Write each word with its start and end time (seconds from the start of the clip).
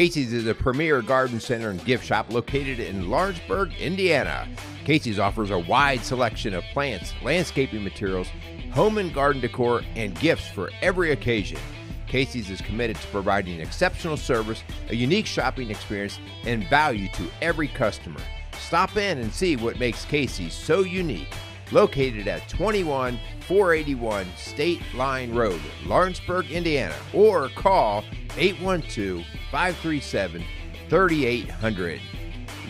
Casey's 0.00 0.32
is 0.32 0.46
a 0.46 0.54
premier 0.54 1.02
garden 1.02 1.38
center 1.38 1.68
and 1.68 1.84
gift 1.84 2.06
shop 2.06 2.32
located 2.32 2.80
in 2.80 3.10
Lawrenceburg, 3.10 3.74
Indiana. 3.78 4.48
Casey's 4.86 5.18
offers 5.18 5.50
a 5.50 5.58
wide 5.58 6.02
selection 6.02 6.54
of 6.54 6.64
plants, 6.72 7.12
landscaping 7.22 7.84
materials, 7.84 8.26
home 8.72 8.96
and 8.96 9.12
garden 9.12 9.42
decor, 9.42 9.82
and 9.96 10.18
gifts 10.18 10.48
for 10.48 10.70
every 10.80 11.12
occasion. 11.12 11.58
Casey's 12.06 12.48
is 12.48 12.62
committed 12.62 12.96
to 12.96 13.06
providing 13.08 13.60
exceptional 13.60 14.16
service, 14.16 14.62
a 14.88 14.96
unique 14.96 15.26
shopping 15.26 15.70
experience, 15.70 16.18
and 16.44 16.66
value 16.70 17.10
to 17.10 17.28
every 17.42 17.68
customer. 17.68 18.22
Stop 18.58 18.96
in 18.96 19.18
and 19.18 19.30
see 19.30 19.56
what 19.56 19.78
makes 19.78 20.06
Casey's 20.06 20.54
so 20.54 20.80
unique. 20.80 21.28
Located 21.72 22.26
at 22.26 22.48
21481 22.48 24.26
State 24.36 24.82
Line 24.94 25.32
Road, 25.32 25.60
Lawrenceburg, 25.86 26.50
Indiana, 26.50 26.94
or 27.12 27.48
call 27.50 28.04
812 28.36 29.24
537 29.52 30.44
3800. 30.88 32.00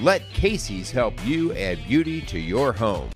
Let 0.00 0.28
Casey's 0.30 0.90
help 0.90 1.14
you 1.26 1.54
add 1.54 1.78
beauty 1.86 2.20
to 2.22 2.38
your 2.38 2.72
home. 2.72 3.10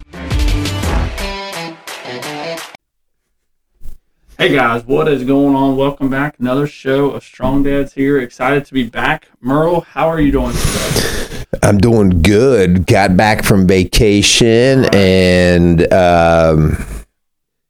Hey 4.36 4.52
guys, 4.52 4.84
what 4.84 5.06
is 5.08 5.22
going 5.22 5.54
on? 5.54 5.76
Welcome 5.76 6.10
back. 6.10 6.38
Another 6.40 6.66
show 6.66 7.10
of 7.10 7.22
Strong 7.22 7.62
Dads 7.64 7.92
here. 7.92 8.18
Excited 8.18 8.64
to 8.64 8.74
be 8.74 8.82
back. 8.88 9.28
Merle, 9.40 9.82
how 9.82 10.08
are 10.08 10.20
you 10.20 10.32
doing 10.32 10.52
today? 10.52 11.23
I'm 11.64 11.78
doing 11.78 12.22
good. 12.22 12.86
Got 12.86 13.16
back 13.16 13.42
from 13.44 13.66
vacation 13.66 14.84
and 14.94 15.90
um, 15.92 16.76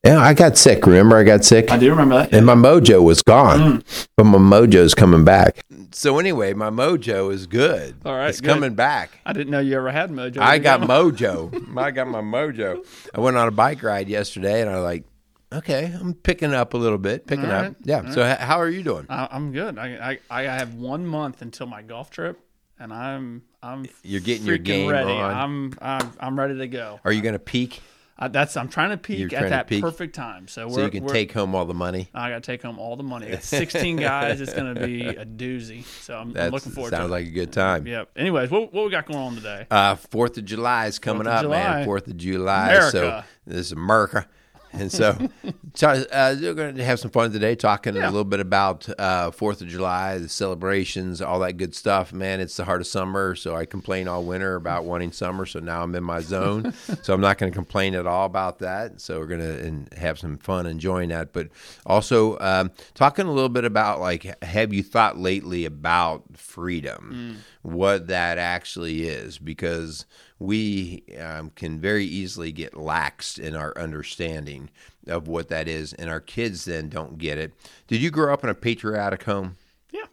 yeah, 0.04 0.18
I 0.18 0.34
got 0.34 0.58
sick. 0.58 0.86
Remember, 0.86 1.16
I 1.16 1.22
got 1.22 1.44
sick. 1.44 1.70
I 1.70 1.78
do 1.78 1.90
remember 1.90 2.16
that. 2.16 2.34
and 2.34 2.44
my 2.44 2.54
mojo 2.54 3.02
was 3.02 3.22
gone, 3.22 3.82
but 4.16 4.24
my 4.24 4.38
mojo's 4.38 4.94
coming 4.94 5.24
back. 5.24 5.64
So 5.92 6.18
anyway, 6.18 6.52
my 6.54 6.70
mojo 6.70 7.32
is 7.32 7.46
good. 7.46 7.94
All 8.04 8.12
right, 8.14 8.28
it's 8.28 8.40
good. 8.40 8.48
coming 8.52 8.74
back. 8.74 9.10
I 9.24 9.32
didn't 9.32 9.50
know 9.50 9.60
you 9.60 9.76
ever 9.76 9.90
had 9.92 10.10
mojo. 10.10 10.38
I 10.38 10.58
got 10.58 10.80
mojo. 10.80 11.76
I 11.78 11.90
got 11.92 12.08
my 12.08 12.20
mojo. 12.20 12.84
I 13.14 13.20
went 13.20 13.36
on 13.36 13.46
a 13.48 13.52
bike 13.52 13.82
ride 13.82 14.08
yesterday, 14.08 14.60
and 14.60 14.68
I 14.68 14.74
was 14.74 14.82
like, 14.84 15.04
okay, 15.52 15.94
I'm 15.98 16.14
picking 16.14 16.52
up 16.52 16.74
a 16.74 16.76
little 16.76 16.98
bit, 16.98 17.26
picking 17.28 17.44
All 17.46 17.52
up. 17.52 17.62
right, 17.62 17.74
Yeah. 17.84 18.10
So 18.10 18.26
h- 18.26 18.38
how 18.38 18.58
are 18.60 18.68
you 18.68 18.82
doing? 18.82 19.06
I, 19.08 19.28
I'm 19.30 19.52
good. 19.52 19.78
I, 19.78 20.18
I 20.30 20.40
I 20.40 20.42
have 20.42 20.74
one 20.74 21.06
month 21.06 21.40
until 21.42 21.66
my 21.68 21.80
golf 21.80 22.10
trip, 22.10 22.40
and 22.78 22.92
I'm 22.92 23.42
I'm 23.62 23.86
You're 24.02 24.20
getting 24.20 24.46
your 24.46 24.58
game 24.58 24.90
ready. 24.90 25.10
on. 25.10 25.30
I'm, 25.30 25.72
I'm 25.80 26.12
I'm 26.20 26.38
ready 26.38 26.58
to 26.58 26.66
go. 26.68 27.00
Are 27.04 27.12
you 27.12 27.22
going 27.22 27.34
to 27.34 27.38
peak 27.38 27.80
I, 28.16 28.28
that's 28.28 28.56
I'm 28.56 28.68
trying 28.68 28.90
to 28.90 28.96
peak 28.96 29.18
You're 29.18 29.40
at 29.40 29.50
that 29.50 29.66
peak? 29.66 29.82
perfect 29.82 30.14
time. 30.14 30.46
So, 30.46 30.68
we're, 30.68 30.74
so 30.74 30.84
you 30.84 30.90
can 30.90 31.06
take 31.08 31.32
home 31.32 31.54
all 31.54 31.64
the 31.64 31.74
money? 31.74 32.10
I 32.14 32.30
got 32.30 32.42
to 32.44 32.46
take 32.52 32.62
home 32.62 32.78
all 32.78 32.94
the 32.96 33.02
money. 33.02 33.32
I 33.32 33.36
16 33.40 33.96
guys. 33.96 34.40
It's 34.40 34.54
going 34.54 34.72
to 34.72 34.86
be 34.86 35.04
a 35.06 35.26
doozy. 35.26 35.84
So 35.84 36.16
I'm, 36.16 36.36
I'm 36.36 36.50
looking 36.50 36.70
forward 36.70 36.90
sounds 36.90 36.90
to 36.90 36.96
it. 36.96 36.98
Sounds 36.98 37.10
like 37.10 37.26
a 37.26 37.30
good 37.30 37.52
time. 37.52 37.86
Yep. 37.86 38.10
Anyways, 38.16 38.50
what, 38.50 38.72
what 38.72 38.84
we 38.84 38.90
got 38.90 39.06
going 39.06 39.18
on 39.18 39.34
today? 39.34 39.66
Uh, 39.70 39.96
Fourth 39.96 40.38
of 40.38 40.44
July 40.44 40.86
is 40.86 41.00
coming 41.00 41.26
up, 41.26 41.48
man. 41.48 41.84
Fourth 41.84 42.06
of 42.06 42.16
July. 42.16 42.88
So 42.90 43.00
America. 43.00 43.26
this 43.46 43.58
is 43.58 43.72
America. 43.72 44.28
And 44.74 44.90
so, 44.90 45.16
so 45.74 45.88
uh, 45.88 46.36
we're 46.40 46.54
going 46.54 46.74
to 46.76 46.84
have 46.84 46.98
some 47.00 47.10
fun 47.10 47.30
today, 47.32 47.54
talking 47.54 47.94
Yeah. 47.94 48.06
a 48.06 48.10
little 48.10 48.24
bit 48.24 48.40
about 48.40 48.88
uh, 48.98 49.30
Fourth 49.30 49.60
of 49.60 49.68
July, 49.68 50.18
the 50.18 50.28
celebrations, 50.28 51.22
all 51.22 51.38
that 51.40 51.56
good 51.56 51.74
stuff. 51.74 52.12
Man, 52.12 52.40
it's 52.40 52.56
the 52.56 52.64
heart 52.64 52.80
of 52.80 52.86
summer, 52.86 53.34
so 53.36 53.54
I 53.54 53.66
complain 53.66 54.08
all 54.08 54.24
winter 54.24 54.56
about 54.56 54.84
wanting 54.84 55.12
summer. 55.12 55.46
So 55.46 55.60
now 55.60 55.82
I'm 55.82 55.94
in 55.94 56.02
my 56.04 56.20
zone, 56.20 56.74
so 57.02 57.14
I'm 57.14 57.20
not 57.20 57.38
going 57.38 57.52
to 57.52 57.56
complain 57.56 57.94
at 57.94 58.06
all 58.06 58.26
about 58.26 58.58
that. 58.58 59.00
So 59.00 59.18
we're 59.20 59.26
going 59.26 59.86
to 59.88 59.96
have 59.98 60.18
some 60.18 60.38
fun 60.38 60.66
enjoying 60.66 61.10
that, 61.10 61.32
but 61.32 61.48
also 61.86 62.38
um, 62.40 62.70
talking 62.94 63.26
a 63.26 63.32
little 63.32 63.48
bit 63.48 63.64
about 63.64 64.00
like, 64.00 64.42
have 64.42 64.72
you 64.72 64.82
thought 64.82 65.18
lately 65.18 65.64
about 65.64 66.24
freedom? 66.36 67.38
What 67.62 68.08
that 68.08 68.38
actually 68.38 69.04
is, 69.08 69.38
because 69.38 70.04
we 70.44 71.04
um, 71.20 71.50
can 71.50 71.80
very 71.80 72.04
easily 72.04 72.52
get 72.52 72.72
laxed 72.72 73.38
in 73.38 73.56
our 73.56 73.76
understanding 73.76 74.70
of 75.06 75.28
what 75.28 75.48
that 75.48 75.68
is, 75.68 75.92
and 75.92 76.08
our 76.10 76.20
kids 76.20 76.64
then 76.64 76.88
don't 76.88 77.18
get 77.18 77.38
it. 77.38 77.52
Did 77.86 78.00
you 78.00 78.10
grow 78.10 78.32
up 78.32 78.44
in 78.44 78.50
a 78.50 78.54
patriotic 78.54 79.24
home? 79.24 79.56
Yeah. 79.90 80.06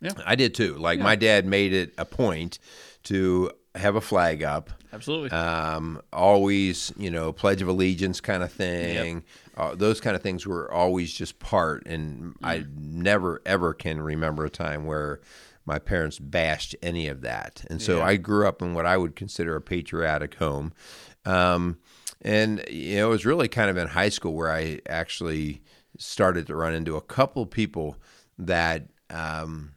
Yeah. 0.00 0.12
I 0.24 0.34
did 0.34 0.54
too. 0.54 0.74
Like 0.74 0.98
my 0.98 1.16
dad 1.16 1.46
made 1.46 1.72
it 1.72 1.94
a 1.98 2.04
point 2.04 2.58
to 3.04 3.50
have 3.74 3.96
a 3.96 4.00
flag 4.00 4.42
up. 4.42 4.70
Absolutely. 4.92 5.30
Um, 5.30 6.00
always, 6.12 6.92
you 6.96 7.10
know, 7.10 7.32
Pledge 7.32 7.60
of 7.60 7.68
Allegiance 7.68 8.20
kind 8.20 8.42
of 8.42 8.50
thing. 8.50 9.24
Uh, 9.56 9.74
those 9.74 10.00
kind 10.00 10.16
of 10.16 10.22
things 10.22 10.46
were 10.46 10.72
always 10.72 11.12
just 11.12 11.38
part. 11.38 11.86
And 11.86 12.34
I 12.42 12.64
never, 12.78 13.42
ever 13.44 13.74
can 13.74 14.00
remember 14.00 14.44
a 14.44 14.50
time 14.50 14.86
where 14.86 15.20
my 15.66 15.78
parents 15.78 16.18
bashed 16.18 16.74
any 16.82 17.08
of 17.08 17.20
that. 17.22 17.64
And 17.68 17.82
so 17.82 18.00
I 18.00 18.16
grew 18.16 18.46
up 18.46 18.62
in 18.62 18.72
what 18.72 18.86
I 18.86 18.96
would 18.96 19.16
consider 19.16 19.56
a 19.56 19.60
patriotic 19.60 20.36
home. 20.36 20.72
Um, 21.24 21.78
and, 22.22 22.64
you 22.70 22.96
know, 22.96 23.06
it 23.08 23.10
was 23.10 23.26
really 23.26 23.48
kind 23.48 23.68
of 23.68 23.76
in 23.76 23.88
high 23.88 24.08
school 24.08 24.32
where 24.32 24.50
I 24.50 24.80
actually 24.88 25.62
started 25.98 26.46
to 26.46 26.54
run 26.56 26.72
into 26.74 26.96
a 26.96 27.00
couple 27.00 27.44
people 27.46 27.96
that, 28.38 28.86
um, 29.10 29.72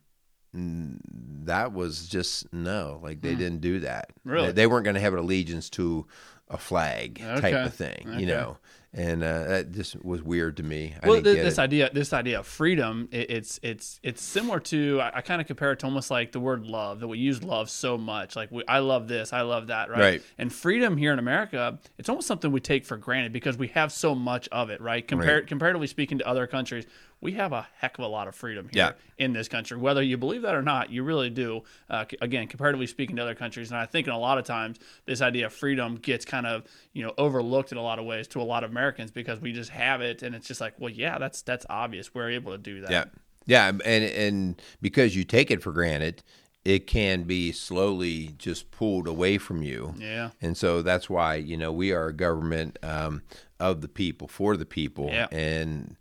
that 0.54 1.74
was 1.74 2.08
just 2.08 2.52
no 2.52 3.00
like 3.04 3.22
they 3.22 3.36
didn't 3.36 3.62
do 3.62 3.80
that 3.82 4.10
Hmm. 4.24 4.30
Really? 4.32 4.48
they, 4.48 4.54
they 4.54 4.68
weren't 4.68 4.84
going 4.84 4.96
to 4.96 5.00
have 5.02 5.14
an 5.14 5.20
allegiance 5.20 5.70
to 5.72 6.08
a 6.48 6.58
flag 6.58 7.20
type 7.20 7.66
of 7.68 7.74
thing 7.76 8.04
Okay. 8.08 8.20
you 8.20 8.26
know 8.26 8.58
and 8.92 9.24
uh, 9.24 9.44
that 9.44 9.72
just 9.72 10.04
was 10.04 10.24
weird 10.24 10.58
to 10.58 10.64
me 10.64 10.96
I 11.04 11.08
well, 11.08 11.22
this 11.22 11.60
idea, 11.60 11.92
this 11.94 12.12
idea 12.12 12.40
of 12.40 12.48
freedom, 12.48 13.08
it, 13.12 13.30
it's 13.30 13.60
it's 13.62 14.00
it's 14.02 14.22
similar 14.22 14.60
to. 14.62 15.00
I, 15.02 15.18
I 15.18 15.22
kind 15.22 15.40
of 15.40 15.48
compare 15.48 15.72
it 15.72 15.80
to 15.80 15.86
almost 15.86 16.10
like 16.10 16.32
the 16.32 16.40
word 16.40 16.66
love 16.66 17.00
that 17.02 17.08
we 17.08 17.20
use 17.20 17.44
love 17.44 17.70
so 17.70 17.98
much. 17.98 18.36
Like 18.36 18.52
we, 18.52 18.64
I 18.68 18.80
love 18.80 19.08
this, 19.08 19.32
I 19.32 19.42
love 19.42 19.68
that, 19.68 19.90
right? 19.90 20.00
Right. 20.00 20.24
And 20.38 20.52
freedom 20.52 20.98
here 20.98 21.14
in 21.14 21.20
America, 21.20 21.78
it's 21.98 22.10
almost 22.10 22.28
something 22.28 22.52
we 22.52 22.60
take 22.60 22.86
for 22.86 22.98
granted 22.98 23.32
because 23.32 23.58
we 23.58 23.68
have 23.70 23.92
so 23.92 24.16
much 24.16 24.48
of 24.50 24.72
it, 24.72 24.82
right? 24.82 25.08
Compared 25.08 25.48
comparatively 25.48 25.88
speaking 25.88 26.18
to 26.20 26.28
other 26.28 26.48
countries, 26.48 26.86
we 27.22 27.34
have 27.34 27.52
a 27.52 27.68
heck 27.80 27.98
of 27.98 28.06
a 28.06 28.08
lot 28.08 28.28
of 28.28 28.36
freedom 28.36 28.70
here 28.72 28.84
Yeah. 28.84 28.92
in 29.18 29.34
this 29.34 29.48
country. 29.48 29.78
Whether 29.78 30.02
you 30.02 30.18
believe 30.18 30.42
that 30.44 30.56
or 30.56 30.62
not, 30.62 30.90
you 30.90 31.04
really 31.04 31.30
do. 31.30 31.64
Uh, 31.90 32.06
again, 32.22 32.48
comparatively 32.48 32.88
speaking 32.88 33.16
to 33.18 33.22
other 33.22 33.36
countries, 33.36 33.72
and 33.72 33.78
I 33.80 33.86
think 33.86 34.08
in 34.08 34.14
a 34.14 34.20
lot 34.20 34.38
of 34.38 34.46
times 34.46 34.78
this 35.06 35.22
idea 35.22 35.48
of 35.48 35.54
freedom 35.54 35.96
gets 35.96 36.24
kind 36.26 36.48
of 36.48 36.64
you 36.94 37.04
know 37.04 37.14
overlooked 37.18 37.72
in 37.72 37.78
a 37.78 37.82
lot 37.84 38.00
of 38.00 38.06
ways 38.06 38.28
to 38.30 38.42
a 38.42 38.44
lot 38.44 38.64
of 38.64 38.72
Americans 38.72 39.12
because 39.12 39.40
we 39.42 39.52
just 39.52 39.72
have 39.72 40.02
it, 40.02 40.24
and 40.24 40.34
it's 40.36 40.48
just 40.48 40.62
like, 40.62 40.74
well, 40.80 40.92
yeah, 40.92 41.18
that's 41.18 41.42
that's 41.42 41.66
obvious. 41.70 42.14
We're 42.16 42.30
able 42.30 42.52
to 42.54 42.58
do 42.58 42.82
that. 42.82 42.92
yeah 42.92 43.06
yeah 43.46 43.68
and 43.70 43.84
and 44.04 44.62
because 44.82 45.16
you 45.16 45.24
take 45.24 45.50
it 45.50 45.64
for 45.64 45.72
granted 45.72 46.22
it 46.66 46.86
can 46.86 47.24
be 47.24 47.52
slowly 47.54 48.28
just 48.38 48.70
pulled 48.70 49.08
away 49.08 49.38
from 49.38 49.64
you 49.64 49.96
Yeah. 49.98 50.32
and 50.42 50.56
so 50.58 50.82
that's 50.82 51.10
why 51.10 51.36
you 51.36 51.56
know 51.58 51.72
we 51.72 51.92
are 51.94 52.08
a 52.10 52.14
government 52.14 52.78
um, 52.84 53.24
of 53.60 53.80
the 53.82 53.88
people 53.88 54.28
for 54.28 54.58
the 54.58 54.66
people 54.66 55.08
Yeah. 55.12 55.28
and 55.32 55.96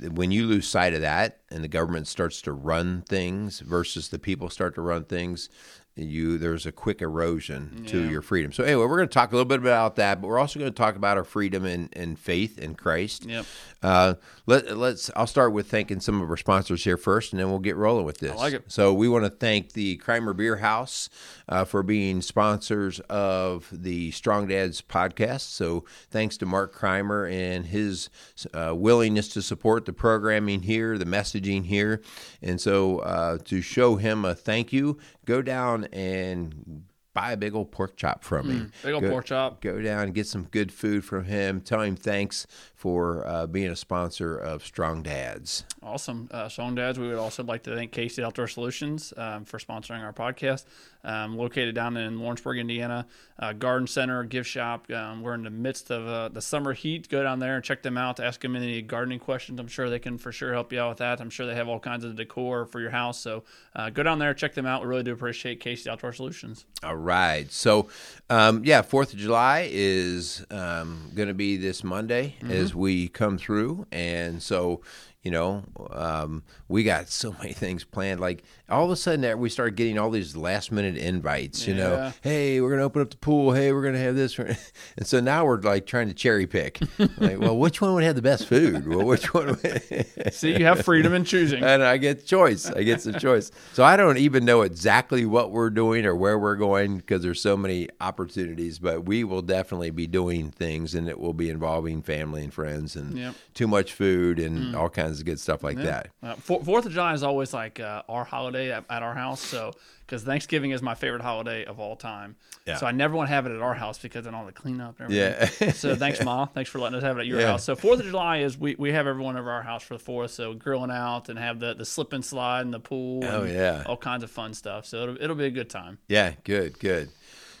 when 0.00 0.30
you 0.30 0.46
lose 0.46 0.68
sight 0.68 0.94
of 0.94 1.00
that 1.00 1.38
and 1.50 1.64
the 1.64 1.68
government 1.68 2.06
starts 2.06 2.40
to 2.42 2.52
run 2.52 3.02
things 3.02 3.60
versus 3.60 4.08
the 4.08 4.18
people 4.18 4.48
start 4.48 4.74
to 4.74 4.80
run 4.80 5.04
things 5.04 5.48
you 5.94 6.38
there's 6.38 6.64
a 6.64 6.72
quick 6.72 7.02
erosion 7.02 7.84
to 7.86 8.08
your 8.08 8.22
freedom 8.22 8.50
so 8.50 8.64
anyway 8.64 8.86
we're 8.86 8.96
going 8.96 9.08
to 9.08 9.12
talk 9.12 9.30
a 9.30 9.34
little 9.36 9.44
bit 9.48 9.58
about 9.60 9.96
that 9.96 10.20
but 10.22 10.28
we're 10.28 10.38
also 10.38 10.58
going 10.58 10.70
to 10.70 10.74
talk 10.76 10.96
about 10.96 11.18
our 11.18 11.24
freedom 11.24 11.66
in, 11.66 11.88
in 11.92 12.16
faith 12.16 12.58
in 12.58 12.74
christ 12.74 13.26
Yep. 13.26 13.44
uh, 13.82 14.14
let, 14.46 14.76
let's. 14.76 15.08
I'll 15.14 15.28
start 15.28 15.52
with 15.52 15.70
thanking 15.70 16.00
some 16.00 16.20
of 16.20 16.28
our 16.28 16.36
sponsors 16.36 16.82
here 16.82 16.96
first, 16.96 17.32
and 17.32 17.38
then 17.38 17.48
we'll 17.48 17.60
get 17.60 17.76
rolling 17.76 18.04
with 18.04 18.18
this. 18.18 18.32
I 18.32 18.34
like 18.34 18.54
it. 18.54 18.64
So 18.66 18.92
we 18.92 19.08
want 19.08 19.24
to 19.24 19.30
thank 19.30 19.72
the 19.72 19.96
Kramer 19.98 20.32
Beer 20.34 20.56
House 20.56 21.08
uh, 21.48 21.64
for 21.64 21.84
being 21.84 22.20
sponsors 22.22 22.98
of 23.08 23.68
the 23.70 24.10
Strong 24.10 24.48
Dads 24.48 24.82
podcast. 24.82 25.42
So 25.42 25.84
thanks 26.10 26.36
to 26.38 26.46
Mark 26.46 26.72
Kramer 26.72 27.26
and 27.26 27.66
his 27.66 28.10
uh, 28.52 28.72
willingness 28.74 29.28
to 29.28 29.42
support 29.42 29.84
the 29.84 29.92
programming 29.92 30.62
here, 30.62 30.98
the 30.98 31.04
messaging 31.04 31.66
here, 31.66 32.02
and 32.42 32.60
so 32.60 32.98
uh, 33.00 33.38
to 33.44 33.60
show 33.60 33.94
him 33.94 34.24
a 34.24 34.34
thank 34.34 34.72
you, 34.72 34.98
go 35.24 35.42
down 35.42 35.84
and 35.92 36.84
buy 37.14 37.32
a 37.32 37.36
big 37.36 37.54
old 37.54 37.70
pork 37.70 37.96
chop 37.96 38.24
from 38.24 38.48
him. 38.50 38.72
Mm, 38.80 38.82
big 38.82 38.94
old 38.94 39.02
Go- 39.02 39.10
pork 39.10 39.24
chop. 39.26 39.60
Go 39.60 39.80
down 39.80 40.04
and 40.04 40.14
get 40.14 40.26
some 40.26 40.44
good 40.44 40.72
food 40.72 41.04
from 41.04 41.24
him. 41.24 41.60
Tell 41.60 41.80
him 41.82 41.96
thanks 41.96 42.46
for 42.82 43.24
uh, 43.28 43.46
being 43.46 43.68
a 43.68 43.76
sponsor 43.76 44.36
of 44.36 44.64
Strong 44.64 45.04
Dads. 45.04 45.64
Awesome. 45.84 46.28
Uh, 46.32 46.48
Song 46.48 46.74
Dads, 46.74 46.98
we 46.98 47.06
would 47.06 47.16
also 47.16 47.44
like 47.44 47.62
to 47.62 47.76
thank 47.76 47.92
Casey 47.92 48.24
Outdoor 48.24 48.48
Solutions 48.48 49.14
um, 49.16 49.44
for 49.44 49.58
sponsoring 49.58 50.02
our 50.02 50.12
podcast. 50.12 50.64
Um, 51.04 51.36
located 51.36 51.74
down 51.74 51.96
in 51.96 52.20
Lawrenceburg, 52.20 52.58
Indiana, 52.58 53.06
uh, 53.38 53.52
garden 53.52 53.88
center, 53.88 54.22
gift 54.22 54.48
shop. 54.48 54.88
Um, 54.90 55.22
we're 55.22 55.34
in 55.34 55.42
the 55.42 55.50
midst 55.50 55.90
of 55.90 56.06
uh, 56.06 56.28
the 56.28 56.40
summer 56.40 56.72
heat. 56.72 57.08
Go 57.08 57.24
down 57.24 57.40
there 57.40 57.56
and 57.56 57.64
check 57.64 57.82
them 57.82 57.96
out. 57.96 58.20
Ask 58.20 58.40
them 58.40 58.54
any 58.54 58.82
gardening 58.82 59.18
questions. 59.18 59.58
I'm 59.58 59.66
sure 59.66 59.90
they 59.90 59.98
can 59.98 60.16
for 60.16 60.30
sure 60.30 60.52
help 60.52 60.72
you 60.72 60.80
out 60.80 60.90
with 60.90 60.98
that. 60.98 61.20
I'm 61.20 61.30
sure 61.30 61.46
they 61.46 61.56
have 61.56 61.68
all 61.68 61.80
kinds 61.80 62.04
of 62.04 62.14
decor 62.14 62.66
for 62.66 62.80
your 62.80 62.90
house. 62.90 63.18
So 63.18 63.42
uh, 63.74 63.90
go 63.90 64.04
down 64.04 64.20
there, 64.20 64.32
check 64.32 64.54
them 64.54 64.66
out. 64.66 64.82
We 64.82 64.88
really 64.88 65.02
do 65.02 65.12
appreciate 65.12 65.58
Casey 65.58 65.90
Outdoor 65.90 66.12
Solutions. 66.12 66.66
All 66.84 66.96
right. 66.96 67.50
So, 67.50 67.88
um, 68.30 68.62
yeah, 68.64 68.82
Fourth 68.82 69.12
of 69.12 69.18
July 69.18 69.68
is 69.72 70.46
um, 70.52 71.10
going 71.16 71.28
to 71.28 71.34
be 71.34 71.56
this 71.56 71.82
Monday 71.82 72.36
as 72.48 72.71
we 72.74 73.08
come 73.08 73.38
through, 73.38 73.86
and 73.92 74.42
so 74.42 74.80
You 75.22 75.30
know, 75.30 75.62
um, 75.92 76.42
we 76.66 76.82
got 76.82 77.08
so 77.08 77.32
many 77.38 77.52
things 77.52 77.84
planned. 77.84 78.18
Like 78.20 78.42
all 78.68 78.84
of 78.84 78.90
a 78.90 78.96
sudden, 78.96 79.20
that 79.20 79.38
we 79.38 79.48
started 79.50 79.76
getting 79.76 79.96
all 79.96 80.10
these 80.10 80.34
last 80.34 80.72
minute 80.72 80.96
invites. 80.96 81.64
You 81.66 81.74
Yeah. 81.74 81.80
know, 81.80 82.12
hey, 82.22 82.60
we're 82.60 82.70
gonna 82.70 82.82
open 82.82 83.02
up 83.02 83.10
the 83.10 83.16
pool. 83.18 83.52
Hey, 83.52 83.72
we're 83.72 83.84
gonna 83.84 83.98
have 84.00 84.16
this, 84.16 84.36
and 84.96 85.06
so 85.06 85.20
now 85.20 85.44
we're 85.44 85.60
like 85.60 85.86
trying 85.86 86.08
to 86.08 86.14
cherry 86.14 86.48
pick. 86.48 86.80
like, 87.18 87.38
well, 87.38 87.56
which 87.56 87.80
one 87.80 87.94
would 87.94 88.02
have 88.02 88.16
the 88.16 88.22
best 88.22 88.48
food? 88.48 88.88
Well, 88.88 89.06
which 89.06 89.32
one? 89.32 89.46
Would... 89.62 90.32
See, 90.32 90.58
you 90.58 90.64
have 90.64 90.84
freedom 90.84 91.14
in 91.14 91.24
choosing. 91.24 91.62
and 91.62 91.84
I 91.84 91.98
get 91.98 92.26
choice. 92.26 92.66
I 92.66 92.82
get 92.82 92.98
the 93.04 93.12
choice. 93.12 93.52
So 93.74 93.84
I 93.84 93.96
don't 93.96 94.18
even 94.18 94.44
know 94.44 94.62
exactly 94.62 95.24
what 95.24 95.52
we're 95.52 95.70
doing 95.70 96.04
or 96.04 96.16
where 96.16 96.36
we're 96.38 96.56
going 96.56 96.96
because 96.96 97.22
there's 97.22 97.40
so 97.40 97.56
many 97.56 97.88
opportunities. 98.00 98.80
But 98.80 99.04
we 99.04 99.22
will 99.22 99.42
definitely 99.42 99.90
be 99.90 100.08
doing 100.08 100.50
things, 100.50 100.96
and 100.96 101.08
it 101.08 101.20
will 101.20 101.32
be 101.34 101.48
involving 101.48 102.02
family 102.02 102.42
and 102.42 102.52
friends, 102.52 102.96
and 102.96 103.16
Yep. 103.16 103.34
too 103.54 103.68
much 103.68 103.92
food 103.92 104.40
and 104.40 104.74
all 104.74 104.88
kinds 104.88 105.11
of 105.20 105.26
good 105.26 105.40
stuff 105.40 105.62
like 105.62 105.76
that. 105.78 106.08
Uh, 106.22 106.34
Four- 106.34 106.62
Fourth 106.64 106.86
of 106.86 106.92
July 106.92 107.12
is 107.14 107.22
always 107.22 107.52
like 107.54 107.80
uh, 107.80 108.02
our 108.08 108.24
holiday 108.24 108.72
at, 108.72 108.84
at 108.90 109.02
our 109.02 109.14
house. 109.14 109.40
So, 109.40 109.72
because 110.06 110.22
Thanksgiving 110.24 110.72
is 110.72 110.82
my 110.82 110.94
favorite 110.94 111.22
holiday 111.22 111.64
of 111.64 111.80
all 111.80 111.96
time. 111.96 112.36
Yeah. 112.66 112.76
So 112.76 112.86
I 112.86 112.92
never 112.92 113.14
want 113.16 113.28
to 113.28 113.34
have 113.34 113.46
it 113.46 113.52
at 113.52 113.60
our 113.62 113.74
house 113.74 113.98
because 113.98 114.24
then 114.24 114.34
all 114.34 114.44
the 114.44 114.52
cleanup 114.52 115.00
and 115.00 115.12
everything. 115.12 115.68
Yeah. 115.68 115.72
so 115.72 115.96
thanks, 115.96 116.22
Ma. 116.24 116.46
Thanks 116.46 116.70
for 116.70 116.78
letting 116.78 116.96
us 116.98 117.02
have 117.02 117.16
it 117.18 117.22
at 117.22 117.26
your 117.26 117.40
Yeah. 117.40 117.46
house. 117.52 117.64
So 117.64 117.74
Fourth 117.74 118.00
of 118.00 118.06
July 118.06 118.38
is 118.38 118.58
we, 118.58 118.74
we 118.78 118.92
have 118.92 119.06
everyone 119.06 119.36
over 119.36 119.50
our 119.50 119.62
house 119.62 119.82
for 119.82 119.94
the 119.94 120.02
fourth. 120.02 120.30
So 120.32 120.54
grilling 120.54 120.90
out 120.90 121.28
and 121.28 121.38
have 121.38 121.60
the, 121.60 121.74
the 121.74 121.84
slip 121.86 122.12
and 122.12 122.24
slide 122.24 122.60
and 122.62 122.74
the 122.74 122.80
pool. 122.80 123.24
Oh, 123.24 123.42
and 123.42 123.52
yeah. 123.54 123.84
all 123.86 123.96
kinds 123.96 124.22
of 124.22 124.30
fun 124.30 124.52
stuff. 124.54 124.86
So 124.86 125.02
it'll, 125.02 125.22
it'll 125.22 125.36
be 125.36 125.46
a 125.46 125.50
good 125.50 125.70
time. 125.70 125.98
Yeah, 126.08 126.34
good, 126.44 126.78
good. 126.78 127.08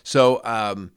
So, 0.02 0.40
um, 0.44 0.90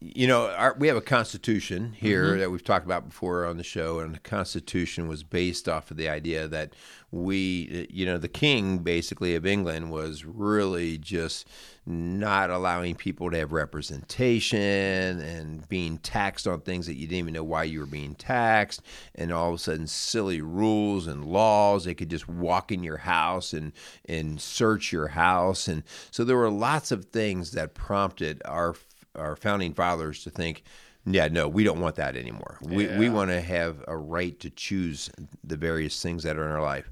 you 0.00 0.28
know, 0.28 0.48
our, 0.50 0.76
we 0.78 0.86
have 0.86 0.96
a 0.96 1.00
constitution 1.00 1.92
here 1.92 2.26
mm-hmm. 2.26 2.38
that 2.38 2.50
we've 2.50 2.62
talked 2.62 2.86
about 2.86 3.08
before 3.08 3.44
on 3.44 3.56
the 3.56 3.64
show, 3.64 3.98
and 3.98 4.14
the 4.14 4.20
constitution 4.20 5.08
was 5.08 5.24
based 5.24 5.68
off 5.68 5.90
of 5.90 5.96
the 5.96 6.08
idea 6.08 6.46
that 6.46 6.74
we, 7.10 7.88
you 7.90 8.06
know, 8.06 8.16
the 8.16 8.28
king 8.28 8.78
basically 8.78 9.34
of 9.34 9.44
England 9.44 9.90
was 9.90 10.24
really 10.24 10.98
just 10.98 11.48
not 11.84 12.50
allowing 12.50 12.94
people 12.94 13.30
to 13.30 13.38
have 13.38 13.50
representation 13.50 14.58
and 14.58 15.66
being 15.68 15.98
taxed 15.98 16.46
on 16.46 16.60
things 16.60 16.86
that 16.86 16.94
you 16.94 17.06
didn't 17.06 17.18
even 17.18 17.32
know 17.32 17.42
why 17.42 17.64
you 17.64 17.80
were 17.80 17.86
being 17.86 18.14
taxed, 18.14 18.82
and 19.16 19.32
all 19.32 19.48
of 19.48 19.54
a 19.56 19.58
sudden 19.58 19.86
silly 19.88 20.40
rules 20.40 21.08
and 21.08 21.24
laws. 21.24 21.84
They 21.84 21.94
could 21.94 22.10
just 22.10 22.28
walk 22.28 22.70
in 22.70 22.84
your 22.84 22.98
house 22.98 23.52
and 23.52 23.72
and 24.04 24.40
search 24.40 24.92
your 24.92 25.08
house, 25.08 25.66
and 25.66 25.82
so 26.12 26.22
there 26.22 26.36
were 26.36 26.50
lots 26.50 26.92
of 26.92 27.06
things 27.06 27.50
that 27.52 27.74
prompted 27.74 28.42
our 28.44 28.76
our 29.14 29.36
founding 29.36 29.74
fathers 29.74 30.22
to 30.24 30.30
think. 30.30 30.62
Yeah, 31.06 31.28
no, 31.28 31.48
we 31.48 31.64
don't 31.64 31.80
want 31.80 31.96
that 31.96 32.16
anymore. 32.16 32.58
We 32.60 32.86
we 32.98 33.08
want 33.08 33.30
to 33.30 33.40
have 33.40 33.82
a 33.88 33.96
right 33.96 34.38
to 34.40 34.50
choose 34.50 35.10
the 35.42 35.56
various 35.56 36.02
things 36.02 36.22
that 36.24 36.36
are 36.36 36.44
in 36.44 36.52
our 36.52 36.62
life. 36.62 36.90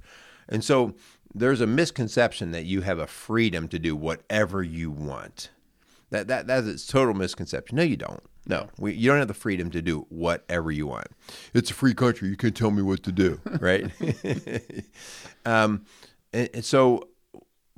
And 0.48 0.64
so 0.64 0.94
there's 1.34 1.60
a 1.60 1.66
misconception 1.66 2.52
that 2.52 2.64
you 2.64 2.80
have 2.80 2.98
a 2.98 3.06
freedom 3.06 3.68
to 3.68 3.78
do 3.78 3.94
whatever 3.94 4.62
you 4.62 4.90
want. 4.90 5.50
That 6.10 6.28
that 6.28 6.46
that 6.46 6.64
is 6.64 6.88
a 6.88 6.92
total 6.92 7.14
misconception. 7.14 7.76
No, 7.76 7.82
you 7.82 7.96
don't. 7.96 8.22
No, 8.48 8.68
we, 8.78 8.94
you 8.94 9.10
don't 9.10 9.18
have 9.18 9.28
the 9.28 9.34
freedom 9.34 9.70
to 9.72 9.82
do 9.82 10.06
whatever 10.08 10.70
you 10.70 10.86
want. 10.86 11.08
It's 11.52 11.70
a 11.70 11.74
free 11.74 11.94
country. 11.94 12.28
You 12.28 12.36
can't 12.36 12.56
tell 12.56 12.70
me 12.70 12.80
what 12.80 13.02
to 13.02 13.12
do, 13.12 13.40
right? 13.60 13.90
um, 15.44 15.84
and, 16.32 16.48
and 16.54 16.64
so 16.64 17.08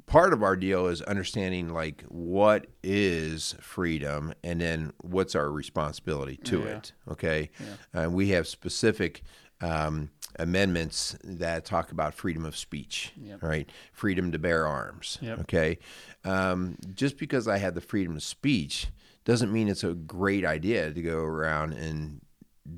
part 0.09 0.33
of 0.33 0.43
our 0.43 0.57
deal 0.57 0.87
is 0.87 1.03
understanding 1.03 1.69
like 1.69 2.03
what 2.09 2.67
is 2.83 3.55
freedom 3.61 4.33
and 4.43 4.61
then 4.61 4.93
what's 5.03 5.35
our 5.35 5.51
responsibility 5.53 6.37
to 6.39 6.61
Yeah. 6.61 6.67
it 6.77 6.93
okay 7.09 7.51
uh, 7.95 8.09
we 8.11 8.31
have 8.31 8.49
specific 8.49 9.23
um, 9.61 10.11
amendments 10.39 11.17
that 11.25 11.65
talk 11.65 11.93
about 11.93 12.15
freedom 12.15 12.45
of 12.45 12.57
speech 12.57 13.13
Yep. 13.21 13.43
right 13.43 13.71
freedom 13.93 14.33
to 14.33 14.39
bear 14.39 14.67
arms 14.67 15.19
Yep. 15.21 15.41
okay 15.41 15.79
um, 16.25 16.77
just 16.95 17.19
because 17.19 17.47
i 17.47 17.59
have 17.59 17.75
the 17.75 17.81
freedom 17.81 18.17
of 18.17 18.23
speech 18.23 18.89
doesn't 19.25 19.53
mean 19.53 19.69
it's 19.69 19.85
a 19.85 19.95
great 19.95 20.45
idea 20.45 20.91
to 20.93 21.03
go 21.03 21.19
around 21.19 21.75
and 21.75 22.21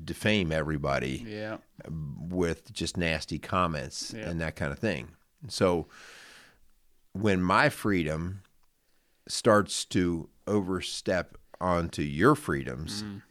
defame 0.03 0.51
everybody 0.51 1.23
Yeah. 1.27 1.57
with 1.89 2.71
just 2.73 2.97
nasty 2.97 3.39
comments 3.39 4.13
Yeah. 4.15 4.29
and 4.29 4.39
that 4.41 4.55
kind 4.55 4.71
of 4.71 4.79
thing. 4.79 5.09
So 5.49 5.87
when 7.13 7.41
my 7.41 7.69
freedom 7.69 8.41
starts 9.27 9.85
to 9.85 10.29
overstep 10.47 11.37
onto 11.59 12.01
your 12.01 12.35
freedoms, 12.35 13.03
Mm. 13.03 13.21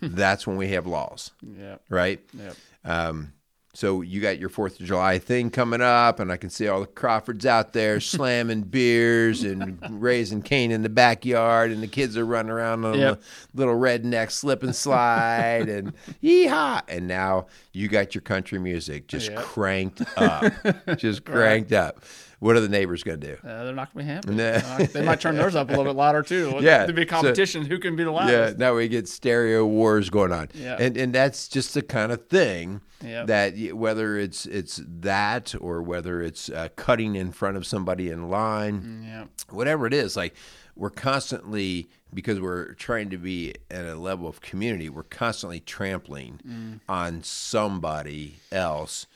that's 0.16 0.46
when 0.46 0.56
we 0.56 0.68
have 0.68 0.86
laws, 0.86 1.30
Yeah. 1.42 1.76
right? 1.88 2.20
Yep. 2.32 2.56
Um, 2.84 3.32
so 3.74 4.00
you 4.00 4.22
got 4.22 4.38
your 4.38 4.48
Fourth 4.48 4.80
of 4.80 4.86
July 4.86 5.18
thing 5.18 5.50
coming 5.50 5.82
up, 5.82 6.18
and 6.18 6.32
I 6.32 6.38
can 6.38 6.48
see 6.48 6.66
all 6.66 6.80
the 6.80 6.86
Crawfords 6.86 7.44
out 7.44 7.74
there 7.74 8.00
slamming 8.00 8.62
beers 8.62 9.42
and 9.42 9.78
raising 10.02 10.40
Cain 10.40 10.70
in 10.70 10.82
the 10.82 10.88
backyard, 10.88 11.70
and 11.70 11.82
the 11.82 11.86
kids 11.86 12.16
are 12.16 12.24
running 12.24 12.50
around 12.50 12.86
on 12.86 12.98
Yep. 12.98 13.20
a 13.22 13.56
little 13.56 13.74
redneck 13.78 14.30
slip 14.30 14.62
and 14.62 14.74
slide, 14.74 15.68
and 15.68 15.92
yeehaw! 16.22 16.82
And 16.88 17.06
now 17.06 17.48
you 17.74 17.88
got 17.88 18.14
your 18.14 18.22
country 18.22 18.58
music 18.58 19.08
just 19.08 19.30
Yep. 19.30 19.42
cranked 19.44 20.02
up, 20.16 20.52
just 20.96 21.24
cranked 21.26 21.72
up. 21.72 22.02
What 22.38 22.54
are 22.54 22.60
the 22.60 22.68
neighbors 22.68 23.02
going 23.02 23.20
to 23.20 23.26
do? 23.36 23.48
Uh, 23.48 23.64
they're 23.64 23.72
not 23.74 23.94
going 23.94 24.06
to 24.06 24.12
be 24.32 24.38
happy. 24.38 24.84
They 24.86 25.02
might 25.02 25.20
turn 25.20 25.36
theirs 25.36 25.54
up 25.54 25.68
a 25.68 25.70
little 25.70 25.84
bit 25.86 25.96
louder 25.96 26.22
too. 26.22 26.58
Yeah, 26.60 26.84
To 26.86 26.92
be 26.92 27.02
a 27.02 27.04
so- 27.06 27.10
competition, 27.10 27.64
who 27.64 27.78
can 27.78 27.96
be 27.96 28.04
the 28.04 28.10
loudest. 28.10 28.58
Yeah, 28.58 28.58
now 28.58 28.74
we 28.76 28.88
get 28.88 29.08
stereo 29.08 29.64
wars 29.64 30.10
going 30.10 30.32
on, 30.32 30.48
Yeah. 30.54 30.76
and 30.78 30.96
and 30.96 31.12
that's 31.14 31.48
just 31.48 31.72
the 31.74 31.82
kind 31.82 32.12
of 32.12 32.26
thing 32.28 32.80
that 33.00 33.54
whether 33.72 34.18
it's 34.18 34.44
it's 34.46 34.80
that 34.86 35.54
or 35.60 35.82
whether 35.82 36.20
it's 36.22 36.48
uh, 36.50 36.68
cutting 36.76 37.14
in 37.16 37.32
front 37.32 37.56
of 37.56 37.66
somebody 37.66 38.10
in 38.10 38.28
line, 38.28 39.04
Yeah. 39.06 39.24
whatever 39.50 39.86
it 39.86 39.94
is, 39.94 40.16
like 40.16 40.34
we're 40.74 40.90
constantly 40.90 41.88
because 42.12 42.40
we're 42.40 42.72
trying 42.74 43.10
to 43.10 43.18
be 43.18 43.54
at 43.70 43.84
a 43.84 43.94
level 43.94 44.28
of 44.28 44.40
community, 44.40 44.88
we're 44.88 45.02
constantly 45.04 45.60
trampling 45.60 46.40
Mm. 46.46 46.80
on 46.88 47.22
somebody 47.22 48.36
else 48.52 49.06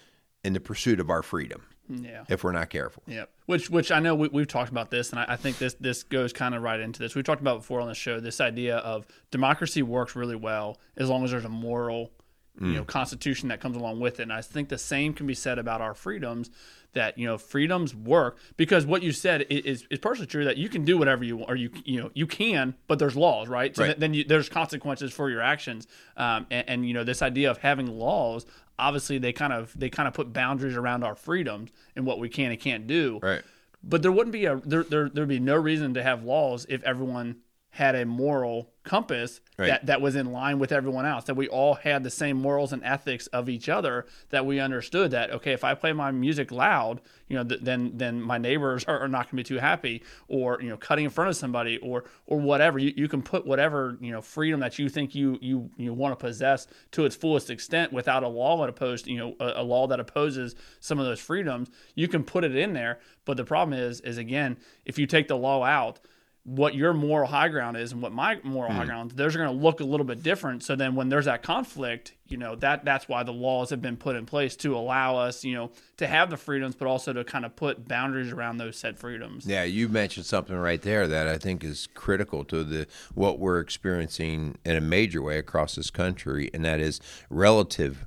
in 0.43 0.55
the 0.55 0.61
pursuit 0.61 0.99
of 1.01 1.11
our 1.11 1.23
freedom 1.23 1.63
Yeah. 1.91 2.25
if 2.29 2.45
we're 2.45 2.53
not 2.53 2.71
careful. 2.71 3.03
Yeah, 3.07 3.25
which 3.47 3.69
which 3.69 3.91
I 3.91 3.99
know 4.01 4.15
we, 4.15 4.29
we've 4.29 4.47
talked 4.47 4.71
about 4.71 4.91
this, 4.91 5.11
and 5.11 5.19
I, 5.19 5.25
I 5.31 5.37
think 5.37 5.59
this 5.59 5.75
this 5.75 6.03
goes 6.05 6.33
kind 6.33 6.55
of 6.55 6.63
right 6.63 6.79
into 6.81 7.01
this. 7.01 7.15
We 7.15 7.23
talked 7.23 7.41
about 7.41 7.59
before 7.59 7.81
on 7.81 7.89
the 7.89 7.95
show 7.95 8.21
this 8.21 8.41
idea 8.41 8.77
of 8.79 9.07
democracy 9.31 9.83
works 9.83 10.15
really 10.17 10.37
well 10.37 10.79
as 10.97 11.09
long 11.09 11.25
as 11.25 11.31
there's 11.33 11.45
a 11.45 11.49
moral, 11.49 12.13
you 12.61 12.75
know, 12.75 12.85
constitution 12.85 13.49
that 13.49 13.61
comes 13.61 13.77
along 13.77 14.01
with 14.01 14.21
it. 14.21 14.25
And 14.25 14.33
I 14.33 14.43
think 14.43 14.69
the 14.69 14.79
same 14.79 15.15
can 15.15 15.27
be 15.27 15.35
said 15.35 15.59
about 15.59 15.81
our 15.81 15.95
freedoms. 15.95 16.51
That 16.93 17.17
you 17.17 17.25
know, 17.25 17.39
freedoms 17.39 17.95
work 17.95 18.37
because 18.57 18.85
what 18.85 19.01
you 19.05 19.13
said 19.13 19.47
is 19.49 19.87
is 19.93 20.01
partially 20.01 20.27
true. 20.27 20.45
That 20.45 20.57
you 20.57 20.69
can 20.69 20.85
do 20.85 20.99
whatever 20.99 21.23
you 21.23 21.37
want, 21.37 21.49
or 21.49 21.55
you 21.55 21.71
you 21.85 22.03
know 22.03 22.11
you 22.14 22.26
can, 22.26 22.75
but 22.88 22.99
there's 22.99 23.14
laws, 23.14 23.47
right? 23.47 23.76
So 23.76 23.83
Right. 23.85 23.87
th- 23.91 23.99
then 23.99 24.12
you, 24.12 24.25
there's 24.25 24.49
consequences 24.49 25.12
for 25.12 25.31
your 25.31 25.41
actions. 25.41 25.87
Um, 26.17 26.49
and, 26.50 26.69
and 26.69 26.88
you 26.88 26.93
know, 26.93 27.05
this 27.05 27.23
idea 27.23 27.49
of 27.49 27.59
having 27.59 27.87
laws 27.87 28.45
obviously 28.81 29.19
they 29.19 29.33
kind 29.33 29.53
of 29.53 29.73
they 29.79 29.91
kind 29.91 30.09
of 30.09 30.15
put 30.15 30.33
boundaries 30.33 30.77
around 30.77 31.05
our 31.05 31.15
freedoms 31.15 31.71
and 31.95 32.07
what 32.07 32.19
we 32.19 32.29
can 32.29 32.51
and 32.51 32.61
can't 32.61 32.87
do. 32.87 33.21
Right. 33.23 33.43
But 33.83 34.03
there 34.03 34.13
wouldn't 34.13 34.33
be 34.33 34.47
a 34.47 34.57
there 34.57 34.83
there 34.83 35.09
there'd 35.09 35.29
be 35.29 35.39
no 35.39 35.57
reason 35.57 35.95
to 35.95 36.03
have 36.03 36.25
laws 36.25 36.67
if 36.69 36.83
everyone 36.83 37.37
had 37.71 37.95
a 37.95 38.05
moral 38.05 38.73
compass 38.83 39.41
Right. 39.59 39.69
that, 39.69 39.87
that 39.87 40.00
was 40.00 40.17
in 40.17 40.33
line 40.33 40.59
with 40.59 40.73
everyone 40.73 41.05
else, 41.05 41.25
that 41.25 41.35
we 41.35 41.47
all 41.47 41.75
had 41.75 42.03
the 42.03 42.09
same 42.11 42.39
morals 42.39 42.73
and 42.73 42.83
ethics 42.83 43.27
of 43.27 43.50
each 43.50 43.69
other, 43.69 44.07
that 44.31 44.47
we 44.47 44.59
understood 44.59 45.11
that 45.11 45.31
okay, 45.33 45.53
if 45.53 45.65
I 45.65 45.75
play 45.75 45.93
my 45.93 46.11
music 46.11 46.50
loud, 46.50 47.03
you 47.29 47.37
know, 47.37 47.45
th- 47.45 47.61
then 47.61 47.93
then 47.95 48.23
my 48.23 48.39
neighbors 48.39 48.85
are, 48.87 49.00
are 49.00 49.09
not 49.09 49.27
going 49.27 49.31
to 49.31 49.37
be 49.37 49.43
too 49.43 49.59
happy, 49.59 50.03
or 50.29 50.62
you 50.62 50.71
know, 50.71 50.79
cutting 50.79 51.05
in 51.05 51.11
front 51.11 51.29
of 51.29 51.37
somebody, 51.37 51.77
or 51.79 52.05
or 52.27 52.41
whatever. 52.41 52.79
You, 52.79 52.95
you 52.97 53.07
can 53.07 53.21
put 53.21 53.47
whatever 53.47 53.99
you 54.00 54.12
know 54.12 54.23
freedom 54.23 54.61
that 54.61 54.79
you 54.79 54.89
think 54.89 55.15
you 55.15 55.39
you 55.43 55.69
you 55.77 55.93
want 55.93 56.19
to 56.19 56.25
possess 56.25 56.67
to 56.93 57.05
its 57.05 57.15
fullest 57.15 57.50
extent 57.50 57.93
without 57.93 58.23
a 58.23 58.29
law 58.29 58.59
that 58.62 58.71
opposed 58.71 59.07
you 59.07 59.19
know 59.19 59.37
a, 59.41 59.61
a 59.61 59.62
law 59.62 59.87
that 59.89 60.00
opposes 60.00 60.55
some 60.81 60.99
of 60.99 61.05
those 61.05 61.21
freedoms. 61.21 61.69
You 61.95 62.09
can 62.09 62.25
put 62.25 62.45
it 62.45 62.57
in 62.57 62.73
there, 62.73 63.00
but 63.27 63.37
the 63.37 63.45
problem 63.45 63.79
is 63.79 64.00
is 64.00 64.17
again, 64.17 64.57
if 64.87 64.99
you 64.99 65.07
take 65.07 65.29
the 65.29 65.37
law 65.37 65.65
out 65.65 66.00
what 66.44 66.75
your 66.75 66.94
moral 66.94 67.28
high 67.28 67.49
ground 67.49 67.76
is 67.76 67.92
and 67.92 68.00
what 68.00 68.12
my 68.12 68.38
moral 68.42 68.73
high 68.73 68.85
mm. 68.85 68.87
ground, 68.87 69.11
those 69.12 69.35
are 69.35 69.38
going 69.38 69.54
to 69.54 69.62
look 69.62 69.80
a 69.80 69.85
little 69.85 70.06
bit 70.06 70.23
different. 70.23 70.62
So 70.62 70.75
then 70.75 70.94
when 70.94 71.11
there's 71.11 71.26
that 71.26 71.42
conflict, 71.42 72.14
you 72.28 72.38
know, 72.38 72.56
that 72.56 72.85
that's 72.85 73.09
why 73.09 73.23
the 73.25 73.32
laws 73.32 73.68
have 73.70 73.82
been 73.82 73.99
put 73.99 74.16
in 74.16 74.25
place 74.25 74.56
to 74.56 74.75
allow 74.75 75.16
us, 75.16 75.44
you 75.44 75.54
know, 75.54 75.70
to 75.99 76.06
have 76.06 76.30
the 76.30 76.38
freedoms, 76.38 76.75
but 76.75 76.88
also 76.88 77.12
to 77.12 77.25
kind 77.25 77.44
of 77.44 77.56
put 77.56 77.87
boundaries 77.87 78.32
around 78.32 78.56
those 78.56 78.76
said 78.76 78.99
freedoms. 78.99 79.44
Yeah, 79.44 79.64
you 79.64 79.88
mentioned 79.88 80.25
something 80.25 80.56
right 80.56 80.80
there 80.80 81.06
that 81.06 81.28
I 81.28 81.37
think 81.37 81.62
is 81.62 81.88
critical 81.94 82.44
to 82.47 82.64
the 82.64 82.87
what 83.14 83.38
we're 83.38 83.61
experiencing 83.61 84.56
in 84.64 84.76
a 84.76 84.80
major 84.80 85.20
way 85.20 85.37
across 85.37 85.75
this 85.75 85.90
country, 85.90 86.50
and 86.54 86.64
that 86.64 86.80
is 86.80 87.00
relative 87.28 88.06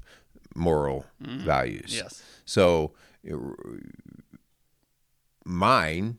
moral 0.56 1.06
mm. 1.24 1.42
values. 1.42 1.96
Yes. 1.96 2.24
So 2.46 2.94
mine 5.46 6.18